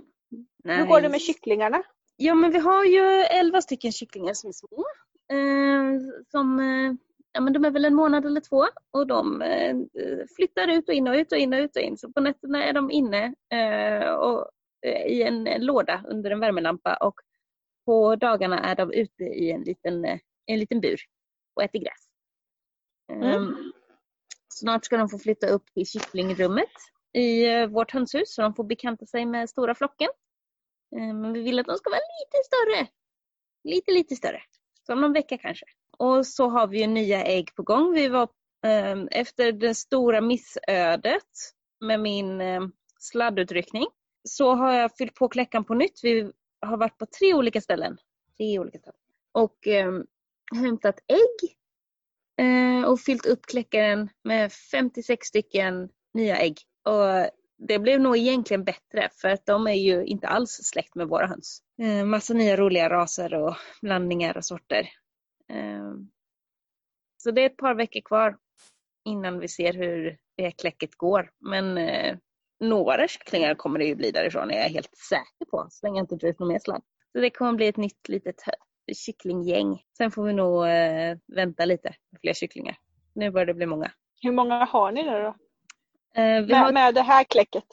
Hur 0.64 0.86
går 0.86 1.02
det 1.02 1.10
med 1.10 1.22
kycklingarna? 1.22 1.84
Ja, 2.16 2.36
men 2.36 2.52
vi 2.52 2.60
har 2.60 2.86
ju 2.86 3.06
elva 3.24 3.62
stycken 3.62 3.92
kycklingar 3.92 4.34
som 4.34 4.48
är 4.48 4.54
små. 4.54 4.86
Eh, 5.32 6.00
som, 6.32 6.60
eh, 6.60 6.94
ja, 7.32 7.42
men 7.42 7.54
de 7.54 7.66
är 7.66 7.72
väl 7.72 7.86
en 7.86 7.96
månad 7.96 8.26
eller 8.26 8.42
två 8.42 8.66
och 8.92 9.08
de 9.08 9.42
eh, 9.42 9.76
flyttar 10.36 10.68
ut 10.68 10.90
och 10.90 10.96
in 10.96 11.08
och 11.08 11.16
ut 11.16 11.32
och 11.32 11.38
in 11.38 11.54
och 11.54 11.60
ut 11.60 11.76
och 11.76 11.82
in. 11.82 11.98
Så 11.98 12.12
på 12.12 12.22
nätterna 12.22 12.64
är 12.64 12.74
de 12.74 12.92
inne 12.92 13.34
eh, 13.54 14.10
och, 14.10 14.50
eh, 14.86 15.06
i 15.06 15.24
en 15.24 15.44
låda 15.44 16.04
under 16.08 16.32
en 16.32 16.40
värmelampa 16.40 16.96
och 16.96 17.16
på 17.86 18.16
dagarna 18.16 18.60
är 18.60 18.76
de 18.76 18.92
ute 18.92 19.24
i 19.24 19.52
en 19.52 19.62
liten, 19.62 20.06
eh, 20.06 20.20
en 20.46 20.60
liten 20.60 20.82
bur 20.82 21.00
och 21.56 21.64
äter 21.64 21.80
gräs. 21.80 22.10
Mm. 23.12 23.56
Snart 24.54 24.86
ska 24.86 24.98
de 24.98 25.10
få 25.10 25.20
flytta 25.20 25.48
upp 25.48 25.66
till 25.74 25.86
kycklingrummet 25.86 26.70
i 27.14 27.66
vårt 27.66 27.92
hönshus 27.92 28.34
så 28.36 28.42
de 28.42 28.54
får 28.54 28.64
bekanta 28.64 29.06
sig 29.06 29.26
med 29.26 29.50
stora 29.50 29.76
flocken. 29.76 30.10
Eh, 30.96 31.14
men 31.14 31.34
vi 31.34 31.44
vill 31.44 31.60
att 31.60 31.68
de 31.68 31.78
ska 31.78 31.90
vara 31.90 32.00
lite 32.00 32.38
större. 32.46 32.88
Lite, 33.64 33.92
lite 33.92 34.16
större. 34.16 34.42
Så 34.88 34.94
om 34.94 35.02
någon 35.02 35.14
vecka 35.14 35.38
kanske. 35.38 35.66
Och 35.98 36.28
så 36.28 36.50
har 36.50 36.68
vi 36.68 36.82
ju 36.82 36.88
nya 36.88 37.24
ägg 37.24 37.56
på 37.56 37.64
gång. 37.64 37.94
Vi 37.94 38.08
var 38.08 38.30
ehm, 38.66 39.08
efter 39.12 39.52
det 39.52 39.76
stora 39.76 40.22
missödet 40.22 41.24
med 41.86 42.00
min 42.00 42.42
ehm, 42.42 42.72
sladdutryckning 43.00 43.88
så 44.24 44.54
har 44.54 44.74
jag 44.74 44.98
fyllt 44.98 45.16
på 45.16 45.30
kläckan 45.30 45.64
på 45.64 45.74
nytt. 45.74 46.00
Vi 46.04 46.32
har 46.62 46.78
varit 46.78 46.98
på 46.98 47.06
tre 47.06 47.34
olika 47.34 47.62
ställen. 47.62 47.98
Tre 48.38 48.60
olika 48.60 48.80
ställen. 48.80 49.00
Och 49.32 49.68
eh, 49.68 49.92
hämtat 50.56 51.00
ägg 51.08 51.56
eh, 52.46 52.90
och 52.90 53.00
fyllt 53.00 53.26
upp 53.26 53.46
kläckaren 53.46 54.10
med 54.24 54.52
56 54.52 55.28
stycken 55.28 55.90
nya 56.14 56.38
ägg. 56.38 56.58
Och 56.84 57.39
det 57.60 57.80
blev 57.80 58.00
nog 58.00 58.18
egentligen 58.18 58.64
bättre 58.64 59.10
för 59.22 59.28
att 59.28 59.46
de 59.46 59.68
är 59.68 59.74
ju 59.74 60.06
inte 60.06 60.28
alls 60.28 60.60
släkt 60.64 60.96
med 60.96 61.08
våra 61.08 61.28
höns. 61.28 61.64
Eh, 61.82 62.06
massa 62.06 62.34
nya 62.34 62.58
roliga 62.58 62.90
raser 62.90 63.34
och 63.34 63.56
blandningar 63.82 64.38
och 64.38 64.46
sorter. 64.46 64.90
Eh, 65.50 65.94
så 67.18 67.32
det 67.32 67.42
är 67.42 67.46
ett 67.46 67.58
par 67.58 67.76
veckor 67.76 68.02
kvar 68.02 68.38
innan 69.06 69.40
vi 69.40 69.48
ser 69.48 69.74
hur 69.74 70.18
det 70.38 70.52
kläcket 70.52 70.96
går. 70.96 71.32
Men 71.40 71.78
eh, 71.78 72.18
några 72.60 73.08
kycklingar 73.08 73.56
kommer 73.56 73.80
det 73.80 73.86
ju 73.86 73.96
bli 73.96 74.12
därifrån, 74.12 74.52
är 74.52 74.58
jag 74.58 74.70
helt 74.70 74.98
säker 75.10 75.46
på. 75.52 75.68
Så 75.70 75.86
länge 75.86 76.00
jag 76.00 76.04
inte 76.04 76.16
drar 76.16 76.30
ut 76.30 76.40
någon 76.40 76.50
mer 76.50 76.60
sladd. 76.60 76.82
Så 77.12 77.20
det 77.20 77.30
kommer 77.30 77.54
bli 77.54 77.68
ett 77.68 77.78
nytt 77.78 78.08
litet 78.08 78.44
kycklinggäng. 78.94 79.82
Sen 79.98 80.12
får 80.12 80.24
vi 80.24 80.34
nog 80.34 80.68
eh, 80.68 81.18
vänta 81.36 81.66
lite 81.66 81.96
med 82.12 82.22
fler 82.22 82.34
kycklingar. 82.34 82.78
Nu 83.14 83.32
börjar 83.32 83.46
det 83.46 83.54
bli 83.54 83.66
många. 83.66 83.92
Hur 84.22 84.32
många 84.32 84.66
har 84.66 84.92
ni 84.92 85.04
nu 85.04 85.12
då? 85.12 85.36
Eh, 86.16 86.22
Med, 86.46 86.52
har, 86.52 86.72
med 86.72 86.96
det 86.96 87.02
här 87.02 87.24
kläcket? 87.24 87.64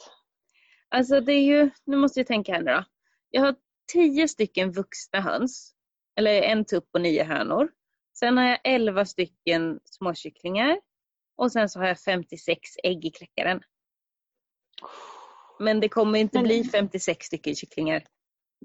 alltså 0.89 1.21
det 1.21 1.33
är 1.33 1.41
ju, 1.43 1.69
nu 1.85 1.97
måste 1.97 2.19
jag 2.19 2.27
tänka 2.27 2.53
här 2.53 2.61
nu 2.61 2.71
då. 2.71 2.83
Jag 3.29 3.41
har 3.41 3.55
tio 3.93 4.27
stycken 4.27 4.71
vuxna 4.71 5.21
höns. 5.21 5.73
Eller 6.15 6.41
en 6.41 6.65
tupp 6.65 6.89
och 6.93 7.01
nio 7.01 7.23
hönor. 7.23 7.71
Sen 8.19 8.37
har 8.37 8.45
jag 8.45 8.59
elva 8.63 9.05
stycken 9.05 9.79
småkycklingar. 9.85 10.79
Och 11.35 11.51
sen 11.51 11.69
så 11.69 11.79
har 11.79 11.87
jag 11.87 11.99
56 11.99 12.59
ägg 12.83 13.05
i 13.05 13.11
kläckaren. 13.11 13.61
Men 15.59 15.79
det 15.79 15.89
kommer 15.89 16.19
inte 16.19 16.37
Men- 16.37 16.43
bli 16.43 16.63
56 16.63 17.25
stycken 17.25 17.55
kycklingar. 17.55 18.03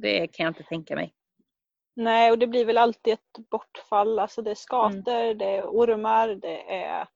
Det 0.00 0.26
kan 0.26 0.44
jag 0.44 0.50
inte 0.50 0.62
tänka 0.62 0.94
mig. 0.94 1.14
Nej, 1.96 2.30
och 2.30 2.38
det 2.38 2.46
blir 2.46 2.64
väl 2.64 2.78
alltid 2.78 3.12
ett 3.14 3.48
bortfall. 3.50 4.18
Alltså 4.18 4.42
det 4.42 4.50
är 4.50 4.54
skator, 4.54 5.14
Mm. 5.14 5.38
det 5.38 5.44
är 5.44 5.62
ormar, 5.66 6.28
det 6.28 6.74
är... 6.74 7.08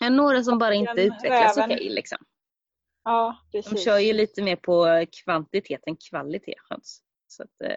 Ja, 0.00 0.08
några 0.08 0.42
som 0.42 0.58
bara 0.58 0.74
inte 0.74 0.94
Den 0.94 1.12
utvecklas 1.12 1.56
okej 1.56 1.88
liksom. 1.90 2.18
Ja, 3.04 3.36
De 3.52 3.76
kör 3.76 3.98
ju 3.98 4.12
lite 4.12 4.42
mer 4.42 4.56
på 4.56 5.06
kvantitet 5.24 5.80
än 5.86 5.96
kvalitet 6.10 6.54
höns. 6.70 7.02
Så 7.28 7.42
att, 7.42 7.70
eh, 7.70 7.76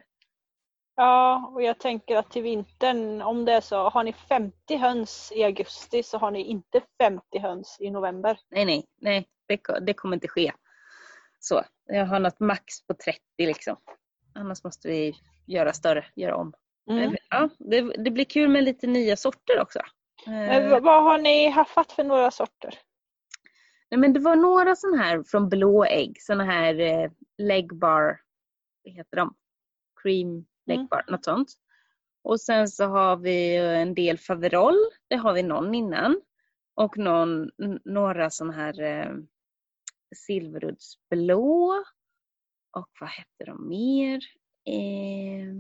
Ja, 0.95 1.51
och 1.53 1.63
jag 1.63 1.79
tänker 1.79 2.17
att 2.17 2.31
till 2.31 2.43
vintern, 2.43 3.21
om 3.21 3.45
det 3.45 3.51
är 3.53 3.61
så, 3.61 3.89
har 3.89 4.03
ni 4.03 4.13
50 4.13 4.75
höns 4.77 5.31
i 5.35 5.43
augusti 5.43 6.03
så 6.03 6.17
har 6.17 6.31
ni 6.31 6.43
inte 6.43 6.81
50 7.01 7.39
höns 7.39 7.77
i 7.79 7.91
november. 7.91 8.39
nej, 8.49 8.65
nej, 8.65 8.85
nej, 9.01 9.27
det, 9.47 9.79
det 9.81 9.93
kommer 9.93 10.15
inte 10.15 10.27
ske. 10.27 10.53
Så, 11.39 11.63
jag 11.85 12.05
har 12.05 12.19
något 12.19 12.39
max 12.39 12.87
på 12.87 12.93
30 12.93 13.19
liksom. 13.37 13.77
Annars 14.35 14.63
måste 14.63 14.87
vi 14.87 15.13
göra 15.45 15.73
större, 15.73 16.05
göra 16.15 16.35
om. 16.35 16.53
Mm. 16.89 17.03
Men, 17.03 17.17
Ja, 17.29 17.49
det, 17.59 17.81
det 17.81 18.11
blir 18.11 18.25
kul 18.25 18.49
med 18.49 18.63
lite 18.63 18.87
nya 18.87 19.17
sorter 19.17 19.61
också. 19.61 19.79
Men 20.25 20.71
Eh, 20.73 20.79
vad 20.81 21.03
har 21.03 21.17
ni 21.17 21.49
haffat 21.49 21.91
för 21.91 22.03
några 22.03 22.31
sorter? 22.31 22.79
nej, 23.91 23.99
men 23.99 24.13
det 24.13 24.19
var 24.19 24.35
några 24.35 24.75
sådana 24.75 25.03
här 25.03 25.23
från 25.23 25.49
blå 25.49 25.85
ägg, 25.85 26.21
sådana 26.21 26.43
här 26.43 26.79
eh, 26.79 27.11
leg 27.37 27.75
bar, 27.75 28.19
vad 28.83 28.93
heter 28.93 29.17
de? 29.17 29.35
Cream 30.03 30.45
leg 30.65 30.77
Mm. 30.77 30.87
något 31.07 31.25
sånt. 31.25 31.53
Och 32.23 32.41
sen 32.41 32.67
så 32.67 32.85
har 32.85 33.17
vi 33.17 33.55
en 33.57 33.93
del 33.95 34.17
Faverol, 34.17 34.75
det 35.07 35.15
har 35.15 35.33
vi 35.33 35.43
någon 35.43 35.75
innan. 35.75 36.21
Och 36.75 36.97
någon, 36.97 37.49
några 37.85 38.29
sådana 38.29 38.53
här 38.53 38.81
eh, 38.81 39.11
silveruddsblå. 40.15 41.83
Och 42.77 42.89
vad 42.99 43.09
hette 43.09 43.45
de 43.45 43.67
mer? 43.69 44.21
Eh, 44.65 45.53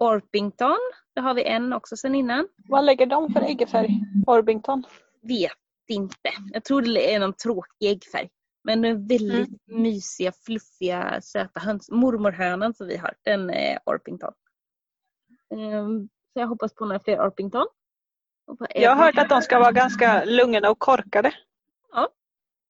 Orpington, 0.00 0.78
det 1.14 1.20
har 1.20 1.34
vi 1.34 1.44
en 1.44 1.72
också 1.72 1.96
sen 1.96 2.14
innan. 2.14 2.48
Vad 2.68 2.84
lägger 2.84 3.06
de 3.06 3.32
för 3.32 3.40
äggfärg? 3.40 3.88
Orpington? 4.26 4.84
Vet 5.22 5.52
inte. 5.88 6.30
Jag 6.52 6.64
tror 6.64 6.82
det 6.82 7.14
är 7.14 7.18
någon 7.20 7.32
tråkig 7.32 7.90
äggfärg. 7.90 8.28
Men 8.64 8.82
den 8.82 9.06
väldigt 9.06 9.48
Mm. 9.68 9.82
mysiga, 9.82 10.32
fluffiga, 10.32 11.20
söta 11.22 11.60
höns. 11.60 11.90
Mormorhönan 11.90 12.74
som 12.74 12.86
vi 12.86 12.96
har, 12.96 13.14
den 13.24 13.50
är 13.50 13.78
Orpington. 13.86 14.32
Ehm, 15.54 16.08
så 16.32 16.40
jag 16.40 16.46
hoppas 16.46 16.74
på 16.74 16.84
några 16.84 17.00
fler 17.00 17.20
Orpington. 17.26 17.66
Jag 18.74 18.96
har 18.96 19.04
hört 19.04 19.18
att 19.18 19.28
de 19.28 19.42
ska 19.42 19.58
vara 19.58 19.72
ganska 19.72 20.24
lugna 20.24 20.70
och 20.70 20.78
korkade. 20.78 21.32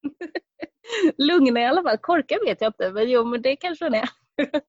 Lugna 1.19 1.61
i 1.61 1.65
alla 1.67 1.83
fall. 1.83 1.99
Korkad 1.99 2.39
vet 2.45 2.61
jag 2.61 2.69
inte, 2.69 2.93
men 2.93 3.11
jo 3.11 3.25
men 3.25 3.43
det 3.43 3.57
kanske 3.57 3.85
den 3.85 3.95
är. 3.95 4.09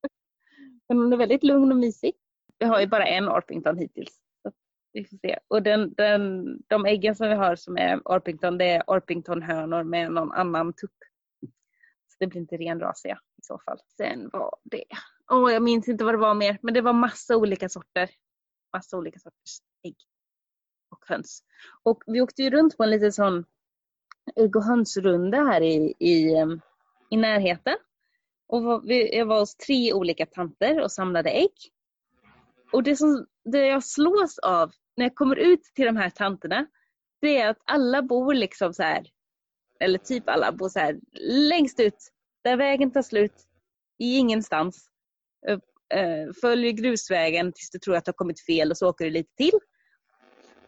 men 0.88 0.98
den 0.98 1.14
är 1.14 1.18
väldigt 1.18 1.44
lugn 1.44 1.72
och 1.72 1.78
mysig. 1.78 2.14
Vi 2.62 2.68
har 2.68 2.80
ju 2.80 2.88
bara 2.88 3.06
en 3.06 3.30
Orpington 3.30 3.78
hittills. 3.78 4.20
Så 4.44 4.52
vi 4.94 5.06
får 5.06 5.18
se. 5.18 5.40
Och 5.48 5.64
den, 5.64 5.94
den, 5.94 6.46
de 6.68 6.86
äggen 6.86 7.16
som 7.16 7.30
vi 7.30 7.36
har 7.36 7.56
som 7.56 7.78
är 7.78 8.02
Orpington, 8.06 8.58
det 8.58 8.66
är 8.66 8.84
Orpingtonhönor 8.90 9.84
med 9.84 10.12
någon 10.12 10.32
annan 10.32 10.74
tupp. 10.74 10.98
Så 12.08 12.16
det 12.20 12.28
blir 12.28 12.42
inte 12.42 12.58
renrasiga 12.58 13.20
i 13.38 13.42
så 13.42 13.60
fall. 13.66 13.78
Sen 13.98 14.30
var 14.34 14.56
det, 14.64 14.84
åh 15.32 15.54
jag 15.54 15.64
minns 15.64 15.88
inte 15.88 16.04
vad 16.04 16.14
det 16.14 16.18
var 16.18 16.34
mer, 16.34 16.58
men 16.62 16.74
det 16.74 16.82
var 16.82 16.94
massa 16.94 17.38
olika 17.38 17.70
sorter. 17.70 18.10
Massa 18.74 18.98
olika 18.98 19.20
sorters 19.20 19.60
ägg 19.84 19.96
och 20.90 21.06
höns. 21.08 21.44
Och 21.84 22.04
vi 22.08 22.22
åkte 22.22 22.44
ju 22.44 22.50
runt 22.50 22.78
på 22.78 22.84
en 22.84 22.90
liten 22.90 23.14
sån 23.14 23.46
ägg 24.36 24.56
och 24.56 24.64
hönsrunda 24.64 25.38
här 25.38 25.62
i, 25.62 25.94
i, 26.00 26.36
ehm, 26.36 26.62
i 27.10 27.18
närheten. 27.18 27.78
Och 28.48 28.90
vi, 28.90 29.18
jag 29.18 29.26
var 29.26 29.40
hos 29.40 29.56
tre 29.56 29.94
olika 29.94 30.26
tanter 30.26 30.82
och 30.82 30.92
samlade 30.92 31.30
ägg. 31.30 31.72
Och 32.72 32.84
det, 32.84 32.96
som, 32.96 33.26
det 33.52 33.66
jag 33.66 33.84
slås 33.84 34.40
av 34.40 34.72
när 34.98 35.06
jag 35.06 35.16
kommer 35.16 35.36
ut 35.36 35.64
till 35.76 35.86
de 35.86 35.98
här 35.98 36.10
tanterna, 36.10 36.68
det 37.22 37.38
är 37.38 37.50
att 37.50 37.62
alla 37.66 38.02
bor 38.02 38.34
liksom 38.34 38.74
så 38.74 38.84
här, 38.84 39.08
eller 39.80 39.98
typ 39.98 40.30
alla 40.30 40.52
bor 40.52 40.70
så 40.70 40.80
här 40.80 41.00
längst 41.50 41.80
ut, 41.80 42.12
där 42.44 42.58
vägen 42.58 42.92
tar 42.92 43.02
slut, 43.02 43.34
i 44.00 44.18
ingenstans. 44.18 44.86
Eh, 45.48 45.60
eh, 46.00 46.34
följer 46.42 46.72
grusvägen 46.72 47.54
tills 47.54 47.70
du 47.72 47.80
tror 47.80 47.96
att 47.96 48.06
du 48.06 48.10
har 48.10 48.14
kommit 48.14 48.46
fel 48.46 48.72
och 48.72 48.78
så 48.78 48.90
åker 48.90 49.06
du 49.06 49.12
lite 49.12 49.36
till. 49.36 49.60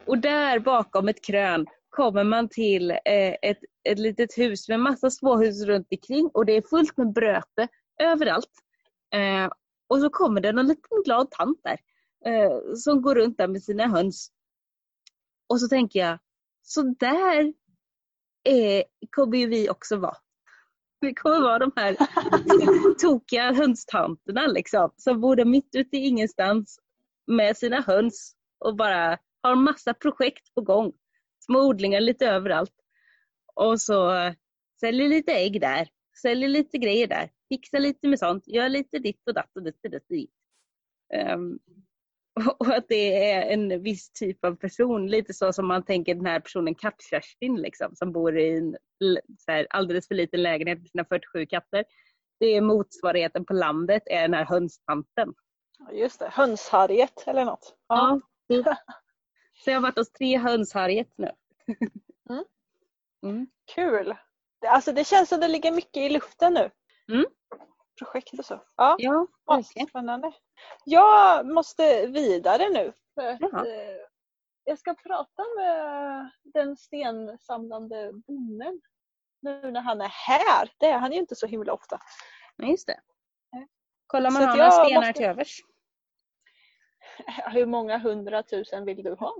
Och 0.06 0.18
där 0.18 0.58
bakom 0.58 1.08
ett 1.08 1.24
krön 1.24 1.66
kommer 1.90 2.24
man 2.24 2.48
till 2.48 2.90
eh, 2.90 3.34
ett, 3.42 3.58
ett 3.88 3.98
litet 3.98 4.38
hus 4.38 4.68
med 4.68 4.80
massa 4.80 5.10
småhus 5.10 5.64
runt 5.64 5.88
omkring 5.90 6.30
och 6.34 6.46
det 6.46 6.52
är 6.52 6.62
fullt 6.62 6.96
med 6.96 7.12
bröte 7.12 7.68
överallt. 8.02 8.50
Och 9.88 10.00
så 10.00 10.10
kommer 10.10 10.40
det 10.40 10.52
någon 10.52 10.66
liten 10.66 11.02
glad 11.04 11.30
tant 11.30 11.60
där 11.64 11.78
eh, 12.26 12.74
som 12.74 13.02
går 13.02 13.14
runt 13.14 13.38
där 13.38 13.48
med 13.48 13.62
sina 13.62 13.86
höns. 13.86 14.30
Och 15.48 15.60
så 15.60 15.68
tänker 15.68 16.00
jag, 16.00 16.18
så 16.62 16.82
där 16.82 17.54
eh, 18.48 18.82
kommer 19.10 19.38
ju 19.38 19.46
vi 19.46 19.70
också 19.70 19.96
vara. 19.96 20.16
Vi 21.00 21.14
kommer 21.14 21.40
vara 21.40 21.58
de 21.58 21.72
här 21.76 21.96
tokiga 23.00 23.52
hönstanterna 23.52 24.46
liksom, 24.46 24.90
som 24.96 25.20
bor 25.20 25.36
där 25.36 25.44
mitt 25.44 25.74
ute 25.74 25.96
i 25.96 26.06
ingenstans 26.06 26.78
med 27.26 27.56
sina 27.56 27.80
höns 27.80 28.36
och 28.58 28.76
bara 28.76 29.18
har 29.42 29.56
massa 29.56 29.94
projekt 29.94 30.54
på 30.54 30.60
gång. 30.60 30.92
Små 31.46 31.60
odlingar 31.60 32.00
lite 32.00 32.26
överallt. 32.26 32.74
Och 33.54 33.80
så 33.80 34.14
eh, 34.14 34.34
säljer 34.80 35.08
lite 35.08 35.32
ägg 35.32 35.60
där, 35.60 35.88
säljer 36.22 36.48
lite 36.48 36.78
grejer 36.78 37.06
där, 37.06 37.30
fixar 37.48 37.80
lite 37.80 38.08
med 38.08 38.18
sånt, 38.18 38.46
gör 38.46 38.68
lite 38.68 38.98
ditt 38.98 39.22
och 39.26 39.34
datt 39.34 39.56
och 39.56 39.62
ditt 39.62 39.84
och 39.84 39.90
ditt. 39.90 40.02
och 40.02 40.16
ditt. 40.16 40.30
Um, 41.32 41.58
och- 42.58 42.74
att 42.74 42.88
det 42.88 43.30
är 43.30 43.52
en 43.52 43.82
viss 43.82 44.10
typ 44.12 44.44
av 44.44 44.56
person, 44.56 45.06
lite 45.06 45.34
så 45.34 45.52
som 45.52 45.66
man 45.66 45.82
tänker 45.84 46.14
den 46.14 46.26
här 46.26 46.40
personen 46.40 46.74
Katt-Kerstin 46.74 47.56
liksom, 47.56 47.96
som 47.96 48.12
bor 48.12 48.38
i 48.38 48.56
en 48.56 48.76
här, 49.46 49.66
alldeles 49.70 50.08
för 50.08 50.14
liten 50.14 50.42
lägenhet 50.42 50.78
med 50.78 50.88
sina 50.90 51.04
47 51.04 51.46
katter. 51.46 51.84
Det 52.40 52.46
är 52.46 52.60
motsvarigheten 52.60 53.44
på 53.44 53.52
landet, 53.52 54.02
är 54.06 54.20
den 54.22 54.34
här 54.34 54.44
hönstanten. 54.44 55.34
Ja, 55.78 55.92
Just 55.92 56.20
det, 56.20 56.28
hönsharriet 56.32 57.24
eller 57.26 57.44
något. 57.44 57.76
Ja. 57.88 58.20
Så 59.64 59.70
jag 59.70 59.76
har 59.76 59.82
varit 59.82 59.98
hos 59.98 60.12
tre 60.12 60.38
hönsharriet 60.38 61.08
nu. 61.16 61.30
Mm. 62.30 62.44
Mm. 63.22 63.46
Kul! 63.74 64.14
Alltså 64.66 64.92
det 64.92 65.04
känns 65.06 65.28
som 65.28 65.40
det 65.40 65.48
ligger 65.48 65.72
mycket 65.72 65.96
i 65.96 66.08
luften 66.08 66.54
nu. 66.54 66.70
Mm. 67.14 67.24
Projekt 67.98 68.38
och 68.38 68.44
så. 68.44 68.60
Ja, 68.76 68.96
Ja, 68.98 69.26
spännande. 69.88 70.32
Jag 70.84 71.46
måste 71.46 72.06
vidare 72.06 72.68
nu. 72.68 72.92
Jaha. 73.14 73.66
eh, 73.66 73.96
jag 74.64 74.78
ska 74.78 74.94
prata 74.94 75.42
med 75.56 76.30
den 76.44 76.76
stensamlande 76.76 78.12
bonden. 78.12 78.80
nu 79.40 79.70
när 79.70 79.80
han 79.80 80.00
är 80.00 80.08
här. 80.08 80.70
Det 80.78 80.86
är 80.86 80.98
han 80.98 81.12
ju 81.12 81.18
inte 81.18 81.36
så 81.36 81.46
himla 81.46 81.72
ofta. 81.72 81.98
Ja, 82.56 82.66
just 82.66 82.86
det. 82.86 83.00
Nej. 83.52 83.68
Kolla 84.06 84.28
om 84.28 84.34
man 84.34 84.42
har 84.42 84.56
några 84.56 84.70
stenar 84.70 85.00
måste- 85.00 85.12
till 85.12 85.26
övers. 85.26 85.60
Hur 87.52 87.66
många 87.66 87.98
hundratusen 87.98 88.84
vill 88.84 89.02
du 89.02 89.14
ha? 89.14 89.34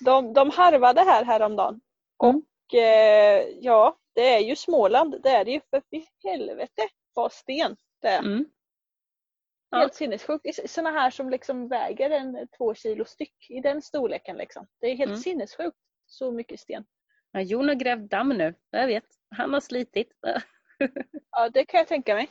De, 0.00 0.32
de 0.32 0.50
harvade 0.50 1.00
här 1.00 1.24
häromdagen. 1.24 1.80
Mm. 2.24 2.36
Och 2.36 2.74
eh, 2.74 3.48
ja, 3.60 3.98
det 4.14 4.34
är 4.34 4.38
ju 4.40 4.56
Småland. 4.56 5.22
Det 5.22 5.28
är 5.28 5.44
det 5.44 5.50
ju 5.50 5.60
för 5.70 5.82
i 5.90 6.06
helvete 6.24 6.88
vad 7.14 7.32
sten 7.32 7.76
det 8.02 8.08
är. 8.08 8.18
Mm. 8.18 8.44
Ja. 9.70 9.78
Helt 9.78 9.94
sinnessjukt. 9.94 10.70
Sådana 10.70 10.90
här 11.00 11.10
som 11.10 11.30
liksom 11.30 11.68
väger 11.68 12.10
en 12.10 12.48
två 12.58 12.74
kilo 12.74 13.04
styck 13.04 13.50
i 13.50 13.60
den 13.60 13.82
storleken. 13.82 14.36
Liksom. 14.36 14.66
Det 14.80 14.86
är 14.86 14.96
helt 14.96 15.08
Mm. 15.10 15.20
sinnessjukt. 15.20 15.76
Så 16.06 16.30
mycket 16.30 16.60
sten. 16.60 16.84
Ja, 17.32 17.40
Jon 17.40 17.68
har 17.68 17.74
grävt 17.74 18.10
damm 18.10 18.28
nu. 18.28 18.54
Jag 18.70 18.86
vet. 18.86 19.04
Han 19.36 19.52
har 19.54 19.60
slitit. 19.60 20.12
Ja, 21.30 21.48
det 21.48 21.64
kan 21.64 21.78
jag 21.78 21.88
tänka 21.88 22.14
mig. 22.14 22.28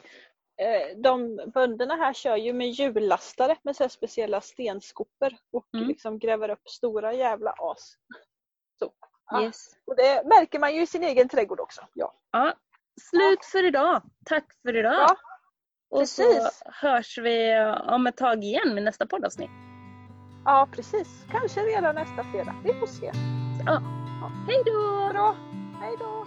Eh, 0.57 0.97
De 0.97 1.35
bönderna 1.53 1.95
här 1.95 2.13
kör 2.13 2.35
ju 2.37 2.53
med 2.53 2.69
hjullastare 2.69 3.57
med 3.63 3.75
så 3.75 3.89
speciella 3.89 4.41
stenskopor 4.41 5.37
och 5.51 5.67
Mm. 5.73 5.87
liksom 5.87 6.19
gräver 6.19 6.49
upp 6.49 6.69
stora 6.69 7.13
jävla 7.13 7.55
as. 7.57 7.93
Så. 8.79 8.93
Ja. 9.31 9.41
Yes. 9.41 9.69
Och 9.85 9.95
det 9.95 10.23
märker 10.25 10.59
man 10.59 10.75
ju 10.75 10.81
i 10.81 10.87
sin 10.87 11.03
egen 11.03 11.29
trädgård 11.29 11.59
också. 11.59 11.81
Ja, 11.93 12.13
Ja, 12.31 12.53
slut 13.01 13.45
för 13.45 13.65
idag. 13.65 14.01
Tack 14.25 14.45
för 14.61 14.75
idag. 14.77 14.93
Ja, 14.93 15.15
och 15.89 16.09
så 16.09 16.23
hörs 16.65 17.17
vi 17.17 17.55
om 17.87 18.07
ett 18.07 18.17
tag 18.17 18.43
igen 18.43 18.73
med 18.73 18.83
nästa 18.83 19.05
poddavsnitt. 19.05 19.49
ja 20.45 20.67
precis. 20.71 21.07
Kanske 21.31 21.59
redan 21.59 21.95
nästa 21.95 22.23
fredag. 22.23 22.55
Vi 22.63 22.73
får 22.73 22.87
se. 22.87 23.11
Hej 24.47 24.63
då! 24.65 25.09
Bra. 25.13 25.35
Hej 25.81 25.95
då. 25.99 26.22